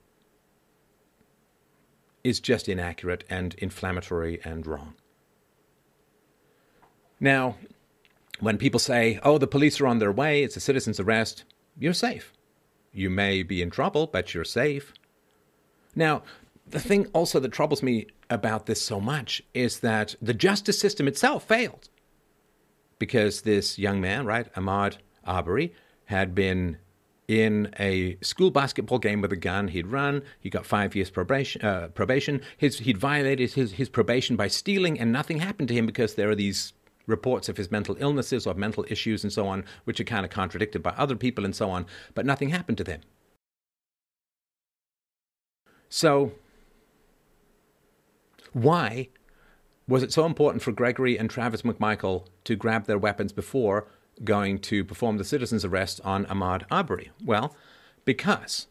is 2.23 2.39
just 2.39 2.67
inaccurate 2.67 3.23
and 3.29 3.53
inflammatory 3.55 4.41
and 4.43 4.67
wrong. 4.67 4.95
Now, 7.19 7.55
when 8.39 8.57
people 8.57 8.79
say, 8.79 9.19
oh, 9.23 9.37
the 9.37 9.47
police 9.47 9.79
are 9.79 9.87
on 9.87 9.99
their 9.99 10.11
way, 10.11 10.43
it's 10.43 10.57
a 10.57 10.61
citizen's 10.61 10.99
arrest, 10.99 11.43
you're 11.77 11.93
safe. 11.93 12.33
You 12.91 13.09
may 13.09 13.43
be 13.43 13.61
in 13.61 13.69
trouble, 13.69 14.07
but 14.07 14.33
you're 14.33 14.43
safe. 14.43 14.93
Now, 15.95 16.23
the 16.67 16.79
thing 16.79 17.07
also 17.13 17.39
that 17.39 17.51
troubles 17.51 17.83
me 17.83 18.07
about 18.29 18.65
this 18.65 18.81
so 18.81 18.99
much 18.99 19.41
is 19.53 19.79
that 19.79 20.15
the 20.21 20.33
justice 20.33 20.79
system 20.79 21.07
itself 21.07 21.47
failed. 21.47 21.89
Because 22.97 23.41
this 23.41 23.77
young 23.77 23.99
man, 24.01 24.25
right, 24.25 24.51
Ahmaud 24.53 24.97
Arbery, 25.25 25.73
had 26.05 26.33
been 26.33 26.77
in 27.27 27.73
a 27.79 28.17
school 28.21 28.51
basketball 28.51 28.99
game 28.99 29.21
with 29.21 29.31
a 29.31 29.37
gun. 29.37 29.67
He'd 29.69 29.87
run. 29.87 30.21
He 30.39 30.49
got 30.49 30.65
five 30.65 30.95
years 30.95 31.09
probation. 31.09 31.61
Uh, 31.61 31.87
probation. 31.89 32.41
His, 32.57 32.79
he'd 32.79 32.97
violated 32.97 33.53
his, 33.53 33.73
his 33.73 33.89
probation 33.89 34.35
by 34.35 34.47
stealing, 34.47 34.99
and 34.99 35.11
nothing 35.11 35.39
happened 35.39 35.67
to 35.69 35.73
him 35.73 35.85
because 35.85 36.15
there 36.15 36.29
are 36.29 36.35
these 36.35 36.73
reports 37.07 37.49
of 37.49 37.57
his 37.57 37.71
mental 37.71 37.95
illnesses 37.99 38.45
or 38.47 38.53
mental 38.53 38.85
issues 38.89 39.23
and 39.23 39.31
so 39.31 39.47
on, 39.47 39.63
which 39.83 39.99
are 39.99 40.05
kind 40.05 40.25
of 40.25 40.31
contradicted 40.31 40.81
by 40.81 40.91
other 40.91 41.15
people 41.15 41.45
and 41.45 41.55
so 41.55 41.69
on. 41.69 41.85
But 42.13 42.25
nothing 42.25 42.49
happened 42.49 42.77
to 42.79 42.83
them. 42.83 43.01
So 45.89 46.33
why 48.53 49.09
was 49.87 50.01
it 50.01 50.13
so 50.13 50.25
important 50.25 50.63
for 50.63 50.71
Gregory 50.71 51.17
and 51.17 51.29
Travis 51.29 51.61
McMichael 51.61 52.25
to 52.45 52.55
grab 52.55 52.85
their 52.85 52.97
weapons 52.97 53.31
before 53.31 53.87
going 54.23 54.59
to 54.59 54.83
perform 54.83 55.17
the 55.17 55.23
citizen's 55.23 55.65
arrest 55.65 56.01
on 56.03 56.25
Ahmaud 56.25 56.63
Arbery? 56.71 57.11
Well, 57.23 57.55
because 58.03 58.67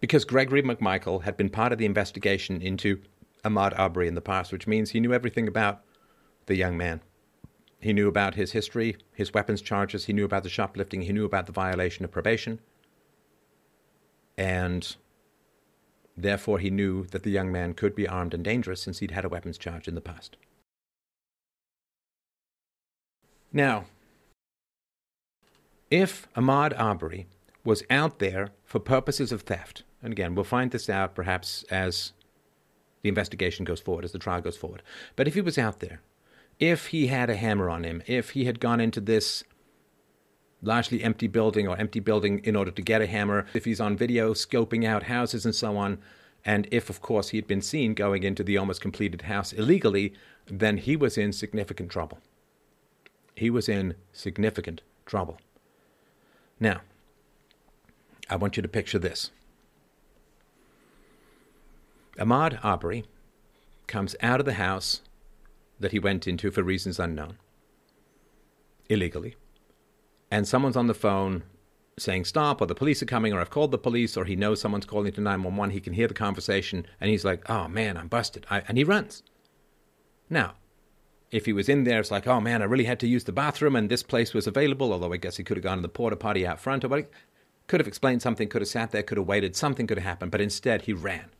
because 0.00 0.24
Gregory 0.24 0.62
McMichael 0.62 1.24
had 1.24 1.36
been 1.36 1.50
part 1.50 1.72
of 1.72 1.78
the 1.78 1.86
investigation 1.86 2.62
into 2.62 3.00
Ahmaud 3.44 3.76
Arbery 3.78 4.06
in 4.06 4.14
the 4.14 4.20
past, 4.20 4.52
which 4.52 4.66
means 4.66 4.90
he 4.90 5.00
knew 5.00 5.12
everything 5.12 5.48
about 5.48 5.82
the 6.46 6.56
young 6.56 6.76
man. 6.76 7.00
He 7.80 7.92
knew 7.92 8.08
about 8.08 8.34
his 8.34 8.52
history, 8.52 8.96
his 9.12 9.32
weapons 9.32 9.62
charges, 9.62 10.06
he 10.06 10.12
knew 10.12 10.24
about 10.24 10.42
the 10.42 10.48
shoplifting, 10.48 11.02
he 11.02 11.12
knew 11.12 11.24
about 11.24 11.46
the 11.46 11.52
violation 11.52 12.04
of 12.04 12.10
probation. 12.10 12.58
And 14.36 14.96
Therefore, 16.18 16.58
he 16.58 16.68
knew 16.68 17.06
that 17.06 17.22
the 17.22 17.30
young 17.30 17.52
man 17.52 17.74
could 17.74 17.94
be 17.94 18.08
armed 18.08 18.34
and 18.34 18.42
dangerous 18.42 18.82
since 18.82 18.98
he'd 18.98 19.12
had 19.12 19.24
a 19.24 19.28
weapons 19.28 19.56
charge 19.56 19.86
in 19.86 19.94
the 19.94 20.00
past. 20.00 20.36
Now, 23.52 23.84
if 25.92 26.26
Ahmaud 26.34 26.78
Arbery 26.78 27.28
was 27.64 27.84
out 27.88 28.18
there 28.18 28.48
for 28.64 28.80
purposes 28.80 29.30
of 29.30 29.42
theft, 29.42 29.84
and 30.02 30.12
again, 30.12 30.34
we'll 30.34 30.44
find 30.44 30.72
this 30.72 30.90
out 30.90 31.14
perhaps 31.14 31.62
as 31.70 32.12
the 33.02 33.08
investigation 33.08 33.64
goes 33.64 33.80
forward, 33.80 34.04
as 34.04 34.10
the 34.10 34.18
trial 34.18 34.40
goes 34.40 34.56
forward, 34.56 34.82
but 35.14 35.28
if 35.28 35.34
he 35.34 35.40
was 35.40 35.56
out 35.56 35.78
there, 35.78 36.00
if 36.58 36.88
he 36.88 37.06
had 37.06 37.30
a 37.30 37.36
hammer 37.36 37.70
on 37.70 37.84
him, 37.84 38.02
if 38.06 38.30
he 38.30 38.44
had 38.44 38.60
gone 38.60 38.80
into 38.80 39.00
this 39.00 39.44
largely 40.60 41.04
empty 41.04 41.28
building 41.28 41.68
or 41.68 41.76
empty 41.76 42.00
building 42.00 42.40
in 42.40 42.56
order 42.56 42.70
to 42.70 42.82
get 42.82 43.00
a 43.00 43.06
hammer, 43.06 43.46
if 43.54 43.64
he's 43.64 43.80
on 43.80 43.96
video 43.96 44.34
scoping 44.34 44.84
out 44.84 45.04
houses 45.04 45.44
and 45.44 45.54
so 45.54 45.76
on, 45.76 45.98
and 46.44 46.66
if, 46.70 46.88
of 46.88 47.00
course, 47.00 47.30
he 47.30 47.36
had 47.36 47.46
been 47.46 47.60
seen 47.60 47.94
going 47.94 48.22
into 48.22 48.42
the 48.42 48.56
almost 48.56 48.80
completed 48.80 49.22
house 49.22 49.52
illegally, 49.52 50.14
then 50.46 50.78
he 50.78 50.96
was 50.96 51.18
in 51.18 51.32
significant 51.32 51.90
trouble. 51.90 52.18
He 53.34 53.50
was 53.50 53.68
in 53.68 53.94
significant 54.12 54.82
trouble. 55.06 55.38
Now, 56.58 56.80
I 58.28 58.36
want 58.36 58.56
you 58.56 58.62
to 58.62 58.68
picture 58.68 58.98
this. 58.98 59.30
Ahmaud 62.18 62.58
Arbery 62.64 63.04
comes 63.86 64.16
out 64.20 64.40
of 64.40 64.46
the 64.46 64.54
house 64.54 65.02
that 65.80 65.92
he 65.92 65.98
went 65.98 66.26
into 66.26 66.50
for 66.50 66.62
reasons 66.62 66.98
unknown, 66.98 67.38
illegally. 68.88 69.36
And 70.30 70.46
someone's 70.46 70.76
on 70.76 70.86
the 70.86 70.94
phone 70.94 71.44
saying 72.00 72.24
stop 72.24 72.60
or 72.60 72.66
the 72.66 72.74
police 72.74 73.02
are 73.02 73.06
coming 73.06 73.32
or 73.32 73.40
I've 73.40 73.50
called 73.50 73.70
the 73.70 73.78
police 73.78 74.16
or 74.16 74.24
he 74.24 74.36
knows 74.36 74.60
someone's 74.60 74.86
calling 74.86 75.12
to 75.12 75.20
911 75.20 75.72
he 75.72 75.80
can 75.80 75.92
hear 75.92 76.08
the 76.08 76.14
conversation. 76.14 76.86
And 77.00 77.10
he's 77.10 77.24
like 77.24 77.48
oh 77.50 77.68
man 77.68 77.96
I'm 77.96 78.08
busted. 78.08 78.46
I, 78.50 78.62
and 78.68 78.78
he 78.78 78.84
runs. 78.84 79.22
Now 80.30 80.54
if 81.30 81.44
he 81.44 81.52
was 81.52 81.68
in 81.68 81.84
there 81.84 82.00
it's 82.00 82.10
like 82.10 82.26
oh 82.26 82.40
man 82.40 82.62
I 82.62 82.66
really 82.66 82.84
had 82.84 83.00
to 83.00 83.08
use 83.08 83.24
the 83.24 83.32
bathroom 83.32 83.76
and 83.76 83.88
this 83.88 84.02
place 84.02 84.32
was 84.32 84.46
available 84.46 84.92
although 84.92 85.12
I 85.12 85.18
guess 85.18 85.36
he 85.36 85.44
could 85.44 85.56
have 85.56 85.64
gone 85.64 85.78
to 85.78 85.82
the 85.82 85.88
porta 85.88 86.16
potty 86.16 86.46
out 86.46 86.60
front 86.60 86.84
or 86.84 86.88
what 86.88 87.10
could 87.66 87.80
have 87.80 87.88
explained 87.88 88.22
something 88.22 88.48
could 88.48 88.62
have 88.62 88.68
sat 88.68 88.92
there 88.92 89.02
could 89.02 89.18
have 89.18 89.26
waited 89.26 89.54
something 89.54 89.86
could 89.86 89.98
have 89.98 90.06
happened 90.06 90.30
but 90.30 90.40
instead 90.40 90.82
he 90.82 90.92
ran. 90.92 91.30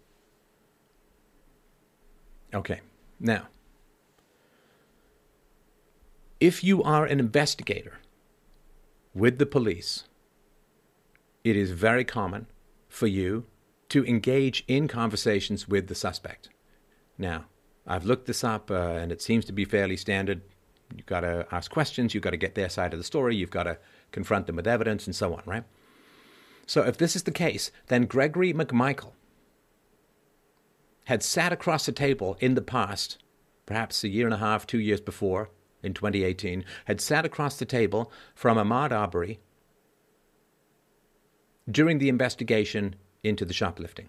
Okay 2.54 2.80
now 3.20 3.46
if 6.40 6.62
you 6.62 6.82
are 6.82 7.04
an 7.04 7.18
investigator 7.18 7.98
with 9.14 9.38
the 9.38 9.46
police, 9.46 10.04
it 11.42 11.56
is 11.56 11.70
very 11.72 12.04
common 12.04 12.46
for 12.88 13.06
you 13.06 13.46
to 13.88 14.04
engage 14.04 14.64
in 14.68 14.86
conversations 14.86 15.66
with 15.66 15.88
the 15.88 15.94
suspect. 15.94 16.50
Now, 17.16 17.46
I've 17.86 18.04
looked 18.04 18.26
this 18.26 18.44
up 18.44 18.70
uh, 18.70 18.74
and 18.74 19.10
it 19.10 19.22
seems 19.22 19.44
to 19.46 19.52
be 19.52 19.64
fairly 19.64 19.96
standard. 19.96 20.42
You've 20.94 21.06
got 21.06 21.20
to 21.20 21.46
ask 21.50 21.70
questions, 21.70 22.14
you've 22.14 22.22
got 22.22 22.30
to 22.30 22.36
get 22.36 22.54
their 22.54 22.68
side 22.68 22.92
of 22.92 23.00
the 23.00 23.04
story, 23.04 23.34
you've 23.34 23.50
got 23.50 23.64
to 23.64 23.78
confront 24.12 24.46
them 24.46 24.56
with 24.56 24.66
evidence, 24.66 25.06
and 25.06 25.16
so 25.16 25.34
on, 25.34 25.42
right? 25.44 25.64
So, 26.66 26.82
if 26.82 26.96
this 26.96 27.16
is 27.16 27.24
the 27.24 27.30
case, 27.30 27.70
then 27.88 28.04
Gregory 28.04 28.52
McMichael 28.52 29.12
had 31.06 31.22
sat 31.22 31.52
across 31.52 31.86
the 31.86 31.92
table 31.92 32.36
in 32.40 32.54
the 32.54 32.62
past, 32.62 33.18
perhaps 33.66 34.04
a 34.04 34.08
year 34.08 34.26
and 34.26 34.34
a 34.34 34.38
half, 34.38 34.66
two 34.66 34.78
years 34.78 35.00
before, 35.00 35.50
in 35.82 35.94
2018 35.94 36.64
had 36.86 37.00
sat 37.00 37.24
across 37.24 37.58
the 37.58 37.64
table 37.64 38.10
from 38.34 38.56
Ahmaud 38.56 38.92
Arbery 38.92 39.40
during 41.70 41.98
the 41.98 42.08
investigation 42.08 42.94
into 43.22 43.44
the 43.44 43.52
shoplifting. 43.52 44.08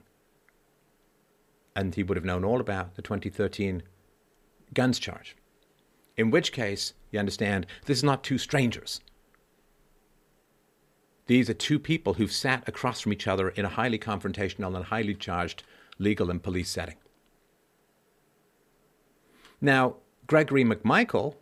And 1.76 1.96
he 1.96 2.04
would 2.04 2.18
have 2.18 2.26
known 2.26 2.44
all 2.44 2.60
about 2.60 2.96
the 2.96 3.02
2013 3.02 3.84
guns 4.74 5.00
charge. 5.00 5.36
In 6.18 6.32
which 6.32 6.52
case, 6.52 6.94
you 7.12 7.20
understand, 7.20 7.66
this 7.86 8.00
is 8.00 8.04
not 8.04 8.24
two 8.24 8.38
strangers. 8.38 9.00
These 11.28 11.50
are 11.50 11.54
two 11.54 11.80
people 11.80 12.16
who've 12.16 12.32
sat 12.32 12.68
across 12.68 13.02
from 13.02 13.14
each 13.14 13.28
other 13.28 13.50
in 13.50 13.64
a 13.64 13.70
highly 13.70 14.00
confrontational 14.00 14.76
and 14.76 14.86
highly 14.86 15.14
charged 15.14 15.64
legal 16.00 16.32
and 16.32 16.42
police 16.42 16.70
setting. 16.70 16.96
Now, 19.62 19.98
Gregory 20.26 20.64
McMichael 20.64 21.36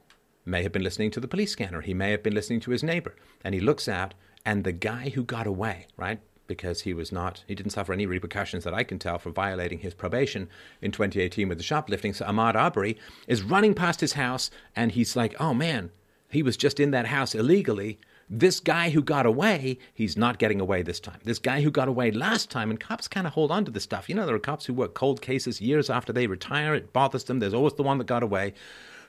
may 0.48 0.64
have 0.64 0.72
been 0.72 0.84
listening 0.84 1.12
to 1.12 1.20
the 1.20 1.28
police 1.28 1.52
scanner. 1.52 1.82
He 1.82 1.94
may 1.94 2.12
have 2.12 2.24
been 2.24 2.34
listening 2.34 2.62
to 2.62 2.72
his 2.72 2.84
neighbor. 2.84 3.16
And 3.44 3.54
he 3.54 3.62
looks 3.62 3.88
out, 3.88 4.14
and 4.46 4.64
the 4.64 4.72
guy 4.72 5.10
who 5.10 5.24
got 5.24 5.46
away, 5.46 5.88
right? 5.98 6.20
Because 6.48 6.82
he 6.82 6.94
was 6.94 7.12
not, 7.12 7.44
he 7.48 7.56
didn't 7.56 7.74
suffer 7.74 7.92
any 7.92 8.06
repercussions 8.06 8.64
that 8.64 8.74
I 8.74 8.84
can 8.84 9.00
tell 9.00 9.20
for 9.20 9.30
violating 9.30 9.80
his 9.80 9.94
probation 9.94 10.48
in 10.82 10.92
2018 10.92 11.50
with 11.50 11.58
the 11.58 11.64
shoplifting. 11.64 12.14
So 12.14 12.26
Ahmaud 12.26 12.56
Arbery 12.56 12.98
is 13.28 13.44
running 13.44 13.74
past 13.74 14.00
his 14.00 14.14
house, 14.14 14.50
and 14.76 14.94
he's 14.94 15.16
like, 15.16 15.36
oh 15.40 15.54
man, 15.54 15.92
he 16.30 16.42
was 16.42 16.58
just 16.58 16.80
in 16.80 16.92
that 16.92 17.08
house 17.08 17.36
illegally. 17.36 18.00
This 18.30 18.60
guy 18.60 18.90
who 18.90 19.02
got 19.02 19.26
away, 19.26 19.80
he's 19.94 20.18
not 20.18 20.38
getting 20.38 20.60
away 20.60 20.82
this 20.82 21.00
time. 21.00 21.20
This 21.24 21.40
guy 21.40 21.62
who 21.62 21.72
got 21.72 21.88
away 21.88 22.12
last 22.12 22.50
time, 22.50 22.70
and 22.70 22.80
cops 22.80 23.08
kind 23.08 23.26
of 23.26 23.34
hold 23.34 23.52
on 23.52 23.64
to 23.66 23.72
this 23.72 23.84
stuff. 23.84 24.10
You 24.10 24.16
know, 24.16 24.26
there 24.26 24.36
are 24.36 24.40
cops 24.40 24.66
who 24.66 24.74
work 24.74 24.94
cold 24.94 25.22
cases 25.22 25.62
years 25.62 25.90
after 25.90 26.12
they 26.12 26.28
retire. 26.28 26.76
It 26.76 26.92
bothers 26.92 27.26
them. 27.26 27.40
There's 27.40 27.54
always 27.54 27.74
the 27.76 27.84
one 27.84 27.98
that 27.98 28.08
got 28.08 28.24
away. 28.24 28.54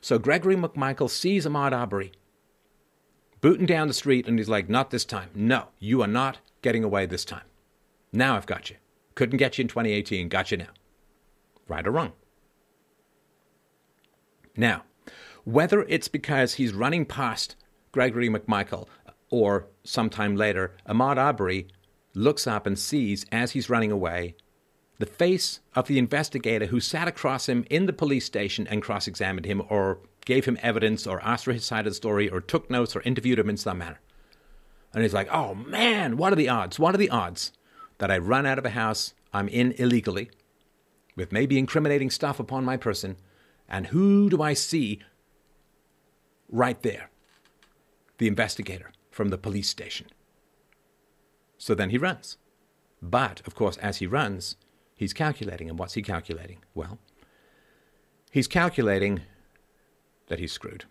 So 0.00 0.18
Gregory 0.18 0.56
McMichael 0.56 1.10
sees 1.10 1.46
Ahmaud 1.46 1.72
Arbery 1.72 2.12
booting 3.40 3.66
down 3.66 3.88
the 3.88 3.94
street, 3.94 4.26
and 4.26 4.38
he's 4.38 4.48
like, 4.48 4.68
Not 4.68 4.90
this 4.90 5.04
time. 5.04 5.30
No, 5.34 5.68
you 5.78 6.02
are 6.02 6.08
not 6.08 6.38
getting 6.62 6.84
away 6.84 7.06
this 7.06 7.24
time. 7.24 7.44
Now 8.12 8.36
I've 8.36 8.46
got 8.46 8.70
you. 8.70 8.76
Couldn't 9.14 9.38
get 9.38 9.58
you 9.58 9.62
in 9.62 9.68
2018, 9.68 10.28
got 10.28 10.50
you 10.50 10.58
now. 10.58 10.68
Right 11.66 11.86
or 11.86 11.90
wrong? 11.90 12.12
Now, 14.56 14.84
whether 15.44 15.82
it's 15.82 16.08
because 16.08 16.54
he's 16.54 16.72
running 16.72 17.04
past 17.04 17.56
Gregory 17.92 18.28
McMichael 18.28 18.88
or 19.30 19.66
sometime 19.84 20.36
later, 20.36 20.76
Ahmaud 20.88 21.16
Arbery 21.16 21.68
looks 22.14 22.46
up 22.46 22.66
and 22.66 22.78
sees, 22.78 23.24
as 23.30 23.52
he's 23.52 23.70
running 23.70 23.92
away, 23.92 24.34
the 24.98 25.06
face 25.06 25.60
of 25.74 25.86
the 25.86 25.98
investigator 25.98 26.66
who 26.66 26.80
sat 26.80 27.08
across 27.08 27.48
him 27.48 27.64
in 27.70 27.86
the 27.86 27.92
police 27.92 28.24
station 28.24 28.66
and 28.66 28.82
cross 28.82 29.06
examined 29.06 29.46
him, 29.46 29.62
or 29.68 30.00
gave 30.24 30.44
him 30.44 30.58
evidence, 30.60 31.06
or 31.06 31.20
asked 31.22 31.44
for 31.44 31.52
his 31.52 31.64
side 31.64 31.86
of 31.86 31.92
the 31.92 31.96
story, 31.96 32.28
or 32.28 32.40
took 32.40 32.68
notes, 32.68 32.96
or 32.96 33.02
interviewed 33.02 33.38
him 33.38 33.48
in 33.48 33.56
some 33.56 33.78
manner. 33.78 34.00
And 34.92 35.02
he's 35.02 35.14
like, 35.14 35.32
oh 35.32 35.54
man, 35.54 36.16
what 36.16 36.32
are 36.32 36.36
the 36.36 36.48
odds? 36.48 36.78
What 36.78 36.94
are 36.94 36.98
the 36.98 37.10
odds 37.10 37.52
that 37.98 38.10
I 38.10 38.18
run 38.18 38.46
out 38.46 38.58
of 38.58 38.64
a 38.64 38.70
house 38.70 39.14
I'm 39.32 39.48
in 39.48 39.72
illegally, 39.72 40.30
with 41.14 41.32
maybe 41.32 41.58
incriminating 41.58 42.10
stuff 42.10 42.40
upon 42.40 42.64
my 42.64 42.76
person, 42.76 43.16
and 43.68 43.88
who 43.88 44.30
do 44.30 44.42
I 44.42 44.54
see 44.54 45.00
right 46.48 46.80
there? 46.82 47.10
The 48.18 48.26
investigator 48.26 48.92
from 49.10 49.28
the 49.28 49.38
police 49.38 49.68
station. 49.68 50.06
So 51.56 51.74
then 51.74 51.90
he 51.90 51.98
runs. 51.98 52.36
But, 53.00 53.42
of 53.46 53.54
course, 53.54 53.76
as 53.76 53.98
he 53.98 54.06
runs, 54.06 54.56
he's 54.98 55.14
calculating. 55.14 55.70
And 55.70 55.78
what's 55.78 55.94
he 55.94 56.02
calculating? 56.02 56.58
Well, 56.74 56.98
he's 58.30 58.48
calculating 58.48 59.22
that 60.26 60.38
he's 60.38 60.52
screwed. 60.52 60.84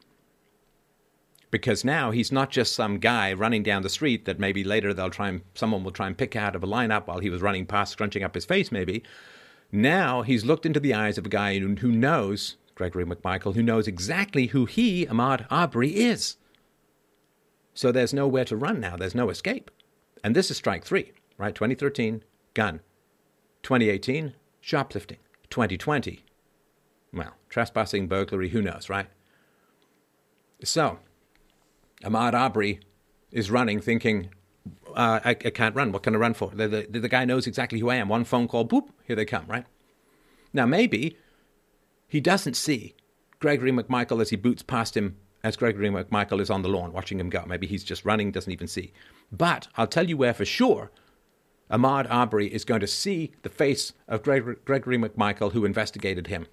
Because 1.51 1.85
now 1.85 2.11
he's 2.11 2.31
not 2.31 2.49
just 2.49 2.73
some 2.73 2.97
guy 2.97 3.31
running 3.33 3.63
down 3.63 3.83
the 3.83 3.89
street 3.89 4.25
that 4.25 4.39
maybe 4.39 4.63
later 4.63 4.93
they'll 4.93 5.09
try 5.09 5.29
and 5.29 5.41
someone 5.53 5.83
will 5.83 5.91
try 5.91 6.07
and 6.07 6.17
pick 6.17 6.35
out 6.35 6.55
of 6.55 6.63
a 6.63 6.67
lineup 6.67 7.07
while 7.07 7.19
he 7.19 7.29
was 7.29 7.41
running 7.41 7.65
past, 7.65 7.93
scrunching 7.93 8.23
up 8.23 8.33
his 8.33 8.45
face, 8.45 8.71
maybe. 8.71 9.03
Now 9.71 10.23
he's 10.23 10.45
looked 10.45 10.65
into 10.65 10.79
the 10.79 10.93
eyes 10.93 11.17
of 11.17 11.25
a 11.25 11.29
guy 11.29 11.59
who 11.59 11.91
knows, 11.91 12.57
Gregory 12.75 13.05
McMichael, 13.05 13.55
who 13.55 13.63
knows 13.63 13.87
exactly 13.87 14.47
who 14.47 14.65
he, 14.65 15.05
Ahmaud 15.05 15.45
Arbery, 15.49 15.95
is. 15.95 16.37
So 17.73 17.91
there's 17.91 18.13
nowhere 18.13 18.45
to 18.45 18.55
run 18.57 18.79
now. 18.79 18.97
There's 18.97 19.15
no 19.15 19.29
escape. 19.29 19.69
And 20.23 20.35
this 20.35 20.49
is 20.51 20.57
strike 20.57 20.83
three, 20.83 21.11
right? 21.37 21.53
2013, 21.53 22.23
gun. 22.53 22.81
2018, 23.67 24.33
shoplifting. 24.61 25.17
2020, 25.49 26.23
well, 27.11 27.33
trespassing, 27.49 28.07
burglary, 28.07 28.47
who 28.47 28.61
knows, 28.61 28.89
right? 28.89 29.07
So, 30.63 30.99
Ahmaud 32.01 32.33
Arbery 32.33 32.79
is 33.29 33.51
running 33.51 33.81
thinking, 33.81 34.29
uh, 34.95 35.19
I, 35.25 35.31
I, 35.31 35.33
can't 35.33 35.75
run. 35.75 35.91
What 35.91 36.03
can 36.03 36.15
I 36.15 36.17
run 36.17 36.33
for? 36.33 36.49
The, 36.53 36.87
the, 36.89 36.99
the 36.99 37.09
guy 37.09 37.25
knows 37.25 37.45
exactly 37.45 37.79
who 37.79 37.89
I 37.89 37.95
am. 37.95 38.07
One 38.07 38.23
phone 38.23 38.47
call, 38.47 38.65
boop, 38.65 38.87
here 39.03 39.17
they 39.17 39.25
come, 39.25 39.45
right? 39.47 39.65
Now, 40.53 40.65
maybe 40.65 41.17
he 42.07 42.21
doesn't 42.21 42.55
see 42.55 42.95
Gregory 43.39 43.73
McMichael 43.73 44.21
as 44.21 44.29
he 44.29 44.37
boots 44.37 44.63
past 44.63 44.95
him 44.95 45.17
as 45.43 45.57
Gregory 45.57 45.89
McMichael 45.89 46.39
is 46.39 46.49
on 46.49 46.61
the 46.61 46.69
lawn 46.69 46.93
watching 46.93 47.19
him 47.19 47.29
go. 47.29 47.43
Maybe 47.45 47.67
he's 47.67 47.83
just 47.83 48.05
running, 48.05 48.31
doesn't 48.31 48.53
even 48.53 48.67
see. 48.67 48.93
But 49.29 49.67
I'll 49.75 49.87
tell 49.87 50.07
you 50.07 50.15
where 50.15 50.33
for 50.33 50.45
sure 50.45 50.89
Ahmaud 51.69 52.07
Arbery 52.09 52.47
is 52.47 52.65
going 52.65 52.81
to 52.81 52.87
see 52.87 53.31
the 53.41 53.49
face 53.49 53.93
of 54.07 54.23
Gregory 54.23 54.97
McMichael 54.97 55.51
who 55.51 55.65
investigated 55.65 56.27
him. 56.27 56.47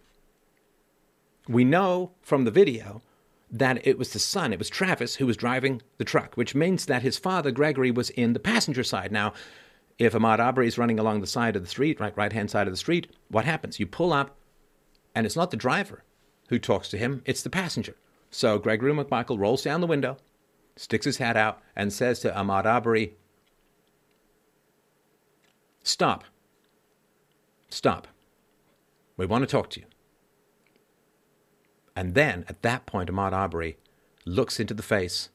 We 1.48 1.64
know 1.64 2.12
from 2.22 2.44
the 2.44 2.50
video 2.50 3.02
that 3.50 3.86
it 3.86 3.98
was 3.98 4.12
the 4.12 4.18
son, 4.18 4.52
it 4.52 4.58
was 4.58 4.68
Travis, 4.68 5.16
who 5.16 5.26
was 5.26 5.36
driving 5.36 5.82
the 5.98 6.04
truck, 6.04 6.34
which 6.34 6.54
means 6.54 6.86
that 6.86 7.02
his 7.02 7.18
father, 7.18 7.52
Gregory, 7.52 7.90
was 7.90 8.10
in 8.10 8.32
the 8.32 8.40
passenger 8.40 8.82
side. 8.82 9.12
Now, 9.12 9.32
if 9.98 10.14
Ahmaud 10.14 10.40
Arbery 10.40 10.66
is 10.66 10.78
running 10.78 10.98
along 10.98 11.20
the 11.20 11.26
side 11.26 11.54
of 11.54 11.62
the 11.62 11.68
street, 11.68 12.00
right, 12.00 12.16
right 12.16 12.32
hand 12.32 12.50
side 12.50 12.66
of 12.66 12.72
the 12.72 12.78
street, 12.78 13.12
what 13.28 13.44
happens? 13.44 13.78
You 13.78 13.86
pull 13.86 14.12
up, 14.12 14.36
and 15.14 15.24
it's 15.24 15.36
not 15.36 15.52
the 15.52 15.56
driver 15.56 16.02
who 16.48 16.58
talks 16.58 16.88
to 16.88 16.98
him, 16.98 17.22
it's 17.24 17.42
the 17.42 17.50
passenger. 17.50 17.94
So 18.30 18.58
Gregory 18.58 18.92
McMichael 18.92 19.38
rolls 19.38 19.62
down 19.62 19.80
the 19.80 19.86
window, 19.86 20.16
sticks 20.74 21.04
his 21.04 21.18
hat 21.18 21.36
out, 21.36 21.62
and 21.76 21.92
says 21.92 22.18
to 22.20 22.32
Ahmaud 22.32 22.64
Arbery, 22.64 23.14
Stop. 25.84 26.24
Stop. 27.68 28.08
We 29.16 29.26
want 29.26 29.42
to 29.42 29.46
talk 29.46 29.70
to 29.70 29.80
you. 29.80 29.86
And 31.94 32.14
then, 32.14 32.44
at 32.48 32.62
that 32.62 32.86
point, 32.86 33.08
Ahmaud 33.08 33.32
Arbery 33.32 33.76
looks 34.24 34.58
into 34.58 34.74
the 34.74 34.82
face 34.82 35.28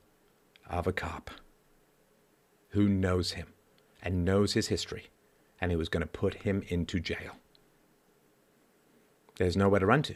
of 0.69 0.87
a 0.87 0.91
cop 0.91 1.31
who 2.69 2.89
knows 2.89 3.33
him 3.33 3.53
and 4.01 4.25
knows 4.25 4.53
his 4.53 4.67
history 4.67 5.09
and 5.61 5.71
who 5.71 5.77
was 5.77 5.87
going 5.87 6.01
to 6.01 6.07
put 6.07 6.33
him 6.43 6.63
into 6.67 6.99
jail. 6.99 7.37
There's 9.37 9.55
nowhere 9.55 9.79
to 9.79 9.85
run 9.85 10.01
to 10.03 10.15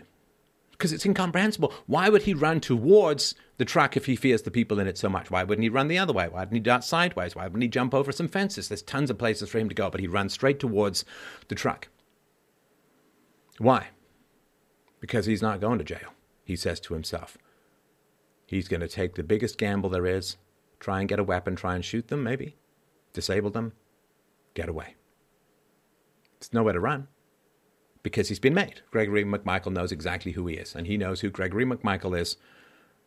because 0.83 0.91
it's 0.91 1.05
incomprehensible. 1.05 1.73
Why 1.87 2.09
would 2.09 2.23
he 2.23 2.33
run 2.33 2.59
towards 2.59 3.35
the 3.55 3.63
truck 3.63 3.95
if 3.95 4.05
he 4.05 4.17
fears 4.17 4.41
the 4.41 4.51
people 4.51 4.81
in 4.81 4.87
it 4.87 4.97
so 4.97 5.07
much? 5.07 5.31
Why 5.31 5.41
wouldn't 5.41 5.63
he 5.63 5.69
run 5.69 5.87
the 5.87 5.97
other 5.97 6.11
way? 6.11 6.27
Why 6.27 6.41
wouldn't 6.41 6.55
he 6.55 6.59
dart 6.59 6.83
sideways? 6.83 7.37
Why 7.37 7.45
wouldn't 7.45 7.63
he 7.63 7.69
jump 7.69 7.93
over 7.93 8.11
some 8.11 8.27
fences? 8.27 8.67
There's 8.67 8.81
tons 8.81 9.09
of 9.09 9.17
places 9.17 9.47
for 9.47 9.59
him 9.59 9.69
to 9.69 9.75
go, 9.75 9.89
but 9.89 10.01
he 10.01 10.07
runs 10.07 10.33
straight 10.33 10.59
towards 10.59 11.05
the 11.47 11.55
truck. 11.55 11.87
Why? 13.59 13.91
Because 14.99 15.25
he's 15.25 15.41
not 15.41 15.61
going 15.61 15.77
to 15.77 15.85
jail, 15.85 16.15
he 16.43 16.57
says 16.57 16.81
to 16.81 16.95
himself. 16.95 17.37
He's 18.45 18.67
going 18.67 18.81
to 18.81 18.89
take 18.89 19.15
the 19.15 19.23
biggest 19.23 19.57
gamble 19.57 19.89
there 19.89 20.05
is, 20.05 20.35
try 20.81 20.99
and 20.99 21.07
get 21.07 21.17
a 21.17 21.23
weapon, 21.23 21.55
try 21.55 21.75
and 21.75 21.85
shoot 21.85 22.09
them, 22.09 22.23
maybe, 22.23 22.57
disable 23.13 23.51
them, 23.51 23.71
get 24.53 24.67
away. 24.67 24.95
There's 26.41 26.51
nowhere 26.51 26.73
to 26.73 26.81
run 26.81 27.07
because 28.03 28.27
he's 28.27 28.39
been 28.39 28.53
made. 28.53 28.81
Gregory 28.91 29.23
McMichael 29.23 29.71
knows 29.71 29.91
exactly 29.91 30.33
who 30.33 30.45
he 30.47 30.55
is, 30.55 30.75
and 30.75 30.85
he 30.85 30.97
knows 30.97 31.21
who 31.21 31.29
Gregory 31.29 31.65
McMichael 31.65 32.19
is. 32.19 32.37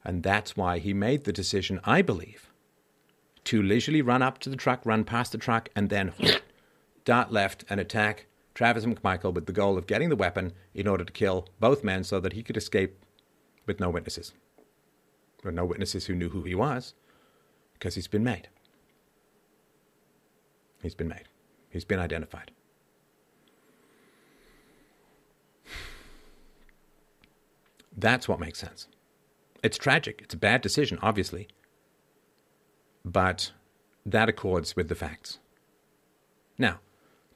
And 0.05 0.23
that's 0.23 0.57
why 0.57 0.79
he 0.79 0.95
made 0.95 1.25
the 1.25 1.33
decision, 1.33 1.81
I 1.85 2.01
believe, 2.01 2.51
to 3.45 3.63
leisurely 3.63 4.03
run 4.03 4.23
up 4.23 4.39
to 4.39 4.51
the 4.51 4.57
truck, 4.57 4.85
run 4.85 5.05
past 5.05 5.33
the 5.33 5.39
truck, 5.39 5.69
and 5.77 5.91
then 5.91 6.13
dart 7.05 7.31
left 7.31 7.65
and 7.69 7.79
attack 7.79 8.27
Travis 8.55 8.87
McMichael 8.87 9.35
with 9.35 9.47
the 9.47 9.53
goal 9.53 9.77
of 9.77 9.87
getting 9.87 10.09
the 10.09 10.17
weapon 10.17 10.53
in 10.75 10.89
order 10.89 11.05
to 11.05 11.13
kill 11.13 11.49
both 11.61 11.85
men 11.85 12.03
so 12.03 12.19
that 12.21 12.33
he 12.33 12.43
could 12.43 12.57
escape 12.57 13.05
with 13.67 13.81
no 13.81 13.91
witnesses. 13.91 14.33
Or 15.45 15.53
no 15.53 15.65
witnesses 15.65 16.07
who 16.07 16.15
knew 16.15 16.31
who 16.31 16.43
he 16.43 16.55
was, 16.55 16.95
because 17.75 17.95
he's 17.95 18.09
been 18.09 18.25
made. 18.25 18.49
He's 20.83 20.95
been 20.95 21.09
made. 21.09 21.29
He's 21.69 21.85
been 21.85 21.99
identified. 21.99 22.53
That's 27.97 28.29
what 28.29 28.41
makes 28.41 28.59
sense. 28.59 28.89
It's 29.63 29.79
tragic. 29.79 30.21
It's 30.23 30.35
a 30.35 30.39
bad 30.39 30.61
decision, 30.61 30.99
obviously. 31.03 31.49
But 33.05 33.53
that 34.05 34.29
accords 34.29 34.77
with 34.77 34.89
the 34.89 34.95
facts. 34.95 35.39
Now, 36.59 36.81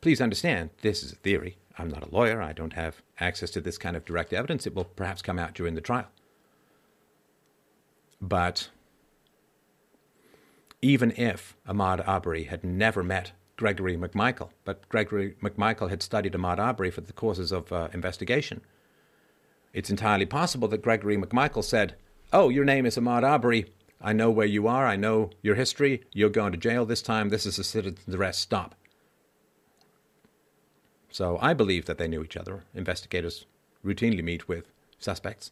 please 0.01 0.21
understand 0.21 0.71
this 0.83 1.03
is 1.03 1.13
a 1.13 1.17
theory. 1.17 1.59
I'm 1.79 1.89
not 1.89 2.07
a 2.07 2.15
lawyer. 2.15 2.43
I 2.43 2.53
don't 2.53 2.75
have 2.75 3.03
access 3.19 3.51
to 3.53 3.61
this 3.61 3.79
kind 3.79 3.97
of 3.97 4.05
direct 4.05 4.33
evidence. 4.33 4.67
It 4.67 4.75
will 4.75 4.85
perhaps 4.85 5.23
come 5.23 5.39
out 5.39 5.55
during 5.55 5.75
the 5.75 5.81
trial. 5.81 6.09
But 8.21 8.69
even 10.83 11.13
if 11.13 11.57
Ahmaud 11.67 12.07
Arbery 12.07 12.45
had 12.45 12.65
never 12.65 13.03
met 13.03 13.33
Gregory 13.57 13.97
McMichael, 13.97 14.51
but 14.65 14.89
Gregory 14.89 15.37
McMichael 15.43 15.91
had 15.91 16.03
studied 16.03 16.35
Ahmaud 16.35 16.59
Arbery 16.59 16.91
for 16.91 17.01
the 17.01 17.13
courses 17.13 17.53
of 17.53 17.73
uh, 17.73 17.89
investigation, 17.93 18.63
it's 19.73 19.91
entirely 19.91 20.27
possible 20.27 20.69
that 20.69 20.83
Gregory 20.83 21.17
McMichael 21.17 21.65
said, 21.65 21.95
Oh, 22.33 22.49
your 22.49 22.65
name 22.65 22.87
is 22.87 22.97
Ahmaud 22.97 23.23
Arbery. 23.23 23.73
I 24.01 24.13
know 24.13 24.31
where 24.31 24.47
you 24.47 24.67
are. 24.67 24.87
I 24.87 24.97
know 24.97 25.31
your 25.43 25.57
history. 25.57 26.05
You're 26.13 26.31
going 26.31 26.53
to 26.53 26.59
jail 26.59 26.87
this 26.87 27.03
time. 27.03 27.29
This 27.29 27.45
is 27.45 27.59
a 27.59 27.65
citizen's 27.65 28.15
arrest. 28.15 28.41
Stop. 28.41 28.75
So 31.11 31.39
I 31.43 31.55
believe 31.55 31.87
that 31.87 31.99
they 31.99 32.09
knew 32.09 32.23
each 32.23 32.37
other. 32.37 32.65
Investigators 32.75 33.47
routinely 33.85 34.23
meet 34.23 34.49
with 34.49 34.71
suspects. 34.99 35.51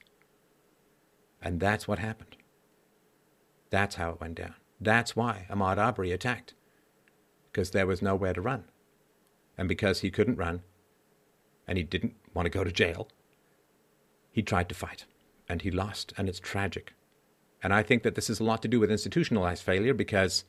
And 1.43 1.61
that's 1.61 1.87
what 1.87 1.99
happened. 1.99 2.37
That's 3.71 3.97
how 3.97 4.11
it 4.11 4.21
went 4.21 4.37
down. 4.37 4.55
That's 4.81 5.15
why 5.15 5.47
Ahmaud 5.51 5.79
Arbery 5.79 6.13
attacked. 6.13 6.55
Because 7.51 7.73
there 7.73 7.87
was 7.87 8.03
nowhere 8.03 8.33
to 8.33 8.41
run. 8.41 8.65
And 9.57 9.69
because 9.69 10.01
he 10.01 10.11
couldn't 10.11 10.37
run, 10.37 10.63
and 11.67 11.77
he 11.77 11.85
didn't 11.85 12.15
want 12.33 12.47
to 12.47 12.51
go 12.51 12.65
to 12.65 12.71
jail, 12.71 13.09
he 14.39 14.43
tried 14.45 14.69
to 14.69 14.75
fight. 14.75 15.05
And 15.49 15.63
he 15.63 15.71
lost, 15.73 16.13
and 16.17 16.29
it's 16.29 16.39
tragic. 16.39 16.93
And 17.61 17.75
I 17.75 17.83
think 17.83 18.05
that 18.05 18.15
this 18.15 18.29
has 18.29 18.39
a 18.39 18.45
lot 18.45 18.63
to 18.63 18.69
do 18.69 18.79
with 18.79 18.89
institutionalized 18.89 19.65
failure 19.65 19.93
because 19.93 20.45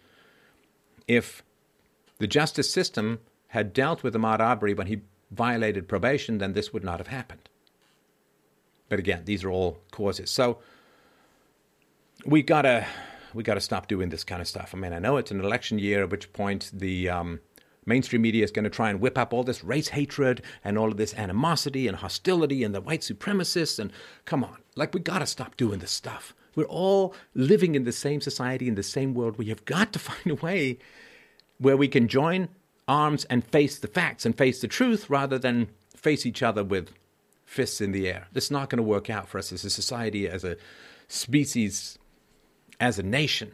if 1.08 1.42
the 2.20 2.28
justice 2.28 2.72
system 2.72 3.20
had 3.48 3.74
dealt 3.74 4.04
with 4.04 4.14
Ahmaud 4.14 4.42
Arbery 4.42 4.76
when 4.76 4.86
he 4.86 5.02
violated 5.32 5.88
probation, 5.88 6.38
then 6.38 6.54
this 6.54 6.72
would 6.72 6.84
not 6.84 7.00
have 7.00 7.08
happened. 7.08 7.50
But 8.90 9.00
again, 9.00 9.24
these 9.26 9.44
are 9.44 9.50
all 9.50 9.80
causes. 9.90 10.30
So 10.30 10.60
we 12.28 12.44
gotta 12.44 12.86
we 13.34 13.42
gotta 13.42 13.60
stop 13.60 13.88
doing 13.88 14.10
this 14.10 14.24
kind 14.24 14.40
of 14.40 14.48
stuff. 14.48 14.76
I 14.76 14.78
mean, 14.78 14.94
I 14.94 15.00
know 15.00 15.18
it's 15.18 15.32
an 15.32 15.44
election 15.44 15.80
year, 15.80 16.04
at 16.04 16.12
which 16.12 16.32
point 16.32 16.70
the 16.72 17.10
um, 17.10 17.40
mainstream 17.90 18.22
media 18.22 18.44
is 18.46 18.52
going 18.52 18.64
to 18.64 18.70
try 18.70 18.90
and 18.90 19.02
whip 19.02 19.18
up 19.18 19.34
all 19.34 19.44
this 19.44 19.64
race 19.64 19.90
hatred 19.90 20.42
and 20.64 20.78
all 20.78 20.90
of 20.90 20.98
this 20.98 21.14
animosity 21.16 21.88
and 21.88 21.98
hostility 21.98 22.64
and 22.64 22.74
the 22.74 22.80
white 22.80 23.02
supremacists. 23.02 23.80
And 23.80 23.92
come 24.24 24.44
on, 24.44 24.60
like 24.78 24.94
we 24.94 25.02
gotta 25.02 25.26
stop 25.26 25.58
doing 25.58 25.80
this 25.80 25.92
stuff. 25.92 26.34
We're 26.56 26.64
all 26.66 27.14
living 27.34 27.76
in 27.76 27.84
the 27.84 27.92
same 27.92 28.22
society, 28.22 28.68
in 28.68 28.76
the 28.76 28.84
same 28.84 29.14
world. 29.14 29.38
We 29.38 29.48
have 29.48 29.66
got 29.66 29.92
to 29.94 30.00
find 30.10 30.28
a 30.28 30.36
way 30.36 30.78
where 31.58 31.78
we 31.78 31.88
can 31.88 32.08
join 32.08 32.50
arms 32.88 33.26
and 33.26 33.46
face 33.46 33.78
the 33.78 33.88
facts 33.88 34.26
and 34.26 34.38
face 34.38 34.62
the 34.62 34.68
truth 34.68 35.10
rather 35.10 35.38
than 35.38 35.68
face 35.96 36.26
each 36.26 36.42
other 36.42 36.64
with 36.64 36.92
fists 37.46 37.82
in 37.82 37.92
the 37.92 38.08
air. 38.08 38.28
Is 38.34 38.52
not 38.52 38.70
going 38.70 38.78
to 38.78 38.84
work 38.84 39.10
out 39.10 39.28
for 39.28 39.38
us 39.38 39.52
as 39.52 39.64
a 39.66 39.70
society, 39.70 40.28
as 40.28 40.44
a 40.44 40.56
species, 41.08 41.98
as 42.80 42.98
a 43.00 43.04
nation, 43.04 43.52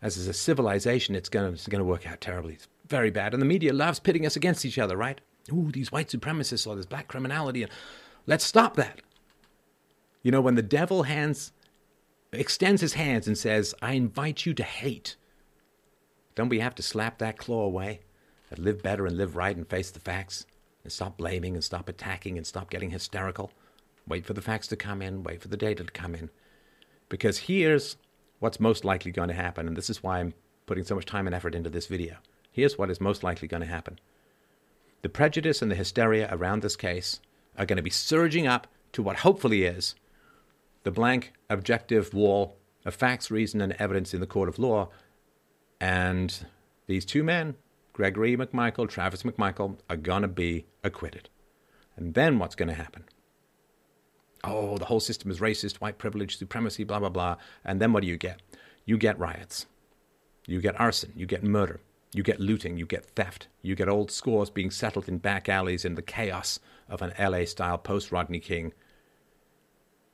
as 0.00 0.16
a 0.16 0.32
civilization. 0.32 1.14
It's 1.14 1.28
going 1.28 1.46
to, 1.46 1.52
it's 1.52 1.68
going 1.68 1.80
to 1.80 1.84
work 1.84 2.06
out 2.06 2.20
terribly. 2.20 2.58
Very 2.90 3.10
bad. 3.10 3.32
And 3.32 3.40
the 3.40 3.46
media 3.46 3.72
loves 3.72 4.00
pitting 4.00 4.26
us 4.26 4.36
against 4.36 4.66
each 4.66 4.78
other, 4.78 4.96
right? 4.96 5.20
Ooh, 5.52 5.70
these 5.72 5.92
white 5.92 6.08
supremacists 6.08 6.66
or 6.66 6.74
this 6.74 6.86
black 6.86 7.06
criminality. 7.06 7.62
And 7.62 7.72
let's 8.26 8.44
stop 8.44 8.74
that. 8.76 9.00
You 10.22 10.32
know, 10.32 10.40
when 10.40 10.56
the 10.56 10.62
devil 10.62 11.04
hands 11.04 11.52
extends 12.32 12.80
his 12.80 12.94
hands 12.94 13.26
and 13.26 13.38
says, 13.38 13.74
I 13.80 13.92
invite 13.92 14.44
you 14.44 14.54
to 14.54 14.64
hate, 14.64 15.16
don't 16.34 16.48
we 16.48 16.58
have 16.60 16.74
to 16.74 16.82
slap 16.82 17.18
that 17.18 17.38
claw 17.38 17.64
away 17.64 18.00
and 18.50 18.58
live 18.58 18.82
better 18.82 19.06
and 19.06 19.16
live 19.16 19.36
right 19.36 19.56
and 19.56 19.68
face 19.68 19.90
the 19.92 20.00
facts 20.00 20.44
and 20.82 20.92
stop 20.92 21.16
blaming 21.16 21.54
and 21.54 21.64
stop 21.64 21.88
attacking 21.88 22.36
and 22.36 22.46
stop 22.46 22.70
getting 22.70 22.90
hysterical? 22.90 23.52
Wait 24.06 24.26
for 24.26 24.34
the 24.34 24.42
facts 24.42 24.66
to 24.66 24.76
come 24.76 25.00
in, 25.00 25.22
wait 25.22 25.40
for 25.40 25.48
the 25.48 25.56
data 25.56 25.84
to 25.84 25.92
come 25.92 26.14
in. 26.14 26.28
Because 27.08 27.38
here's 27.38 27.96
what's 28.40 28.58
most 28.58 28.84
likely 28.84 29.12
going 29.12 29.28
to 29.28 29.34
happen, 29.34 29.68
and 29.68 29.76
this 29.76 29.90
is 29.90 30.02
why 30.02 30.18
I'm 30.18 30.34
putting 30.66 30.84
so 30.84 30.96
much 30.96 31.06
time 31.06 31.26
and 31.26 31.34
effort 31.34 31.54
into 31.54 31.70
this 31.70 31.86
video. 31.86 32.16
Here's 32.52 32.76
what 32.76 32.90
is 32.90 33.00
most 33.00 33.22
likely 33.22 33.48
going 33.48 33.62
to 33.62 33.66
happen 33.66 33.98
the 35.02 35.08
prejudice 35.08 35.62
and 35.62 35.70
the 35.70 35.76
hysteria 35.76 36.28
around 36.30 36.62
this 36.62 36.76
case 36.76 37.20
are 37.56 37.66
going 37.66 37.76
to 37.76 37.82
be 37.82 37.90
surging 37.90 38.46
up 38.46 38.66
to 38.92 39.02
what 39.02 39.18
hopefully 39.18 39.64
is 39.64 39.94
the 40.82 40.90
blank 40.90 41.32
objective 41.48 42.14
wall 42.14 42.56
of 42.84 42.94
facts, 42.94 43.30
reason, 43.30 43.60
and 43.60 43.72
evidence 43.74 44.14
in 44.14 44.20
the 44.20 44.26
court 44.26 44.48
of 44.48 44.58
law. 44.58 44.88
And 45.80 46.46
these 46.86 47.04
two 47.04 47.22
men, 47.22 47.56
Gregory 47.92 48.36
McMichael, 48.36 48.88
Travis 48.88 49.22
McMichael, 49.22 49.78
are 49.88 49.96
going 49.96 50.22
to 50.22 50.28
be 50.28 50.66
acquitted. 50.82 51.28
And 51.96 52.14
then 52.14 52.38
what's 52.38 52.54
going 52.54 52.68
to 52.68 52.74
happen? 52.74 53.04
Oh, 54.42 54.78
the 54.78 54.86
whole 54.86 55.00
system 55.00 55.30
is 55.30 55.40
racist, 55.40 55.76
white 55.76 55.98
privilege, 55.98 56.38
supremacy, 56.38 56.84
blah, 56.84 56.98
blah, 56.98 57.10
blah. 57.10 57.36
And 57.64 57.80
then 57.80 57.92
what 57.92 58.00
do 58.02 58.08
you 58.08 58.16
get? 58.16 58.40
You 58.86 58.96
get 58.96 59.18
riots. 59.18 59.66
You 60.46 60.62
get 60.62 60.80
arson. 60.80 61.12
You 61.14 61.26
get 61.26 61.44
murder. 61.44 61.80
You 62.12 62.22
get 62.22 62.40
looting. 62.40 62.76
You 62.76 62.86
get 62.86 63.04
theft. 63.04 63.48
You 63.62 63.74
get 63.74 63.88
old 63.88 64.10
scores 64.10 64.50
being 64.50 64.70
settled 64.70 65.08
in 65.08 65.18
back 65.18 65.48
alleys 65.48 65.84
in 65.84 65.94
the 65.94 66.02
chaos 66.02 66.58
of 66.88 67.02
an 67.02 67.12
LA 67.18 67.44
style 67.44 67.78
post 67.78 68.10
Rodney 68.10 68.40
King 68.40 68.72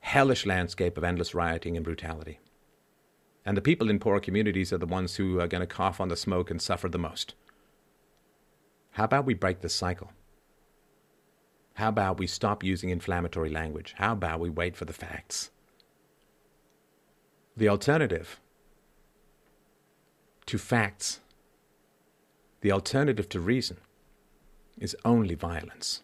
hellish 0.07 0.45
landscape 0.45 0.97
of 0.97 1.03
endless 1.03 1.35
rioting 1.35 1.75
and 1.75 1.83
brutality. 1.83 2.39
And 3.45 3.57
the 3.57 3.61
people 3.61 3.89
in 3.89 3.99
poorer 3.99 4.21
communities 4.21 4.71
are 4.71 4.77
the 4.77 4.85
ones 4.85 5.15
who 5.15 5.39
are 5.39 5.47
going 5.47 5.61
to 5.61 5.67
cough 5.67 5.99
on 5.99 6.07
the 6.07 6.15
smoke 6.15 6.49
and 6.49 6.61
suffer 6.61 6.87
the 6.87 6.97
most. 6.97 7.33
How 8.91 9.03
about 9.03 9.25
we 9.25 9.33
break 9.33 9.61
this 9.61 9.75
cycle? 9.75 10.11
How 11.73 11.89
about 11.89 12.19
we 12.19 12.27
stop 12.27 12.63
using 12.63 12.89
inflammatory 12.89 13.49
language? 13.49 13.95
How 13.97 14.13
about 14.13 14.39
we 14.39 14.49
wait 14.49 14.75
for 14.75 14.85
the 14.85 14.93
facts? 14.93 15.51
The 17.55 17.69
alternative 17.69 18.39
to 20.45 20.57
facts, 20.57 21.19
the 22.61 22.71
alternative 22.71 23.29
to 23.29 23.39
reason, 23.39 23.77
is 24.79 24.95
only 25.03 25.35
violence. 25.35 26.03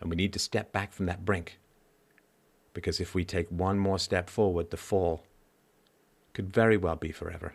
And 0.00 0.10
we 0.10 0.16
need 0.16 0.32
to 0.32 0.38
step 0.38 0.72
back 0.72 0.92
from 0.92 1.06
that 1.06 1.24
brink 1.24 1.58
because 2.74 3.00
if 3.00 3.14
we 3.14 3.24
take 3.24 3.48
one 3.50 3.78
more 3.78 3.98
step 3.98 4.30
forward, 4.30 4.70
the 4.70 4.76
fall 4.76 5.24
could 6.32 6.52
very 6.52 6.76
well 6.76 6.96
be 6.96 7.12
forever. 7.12 7.54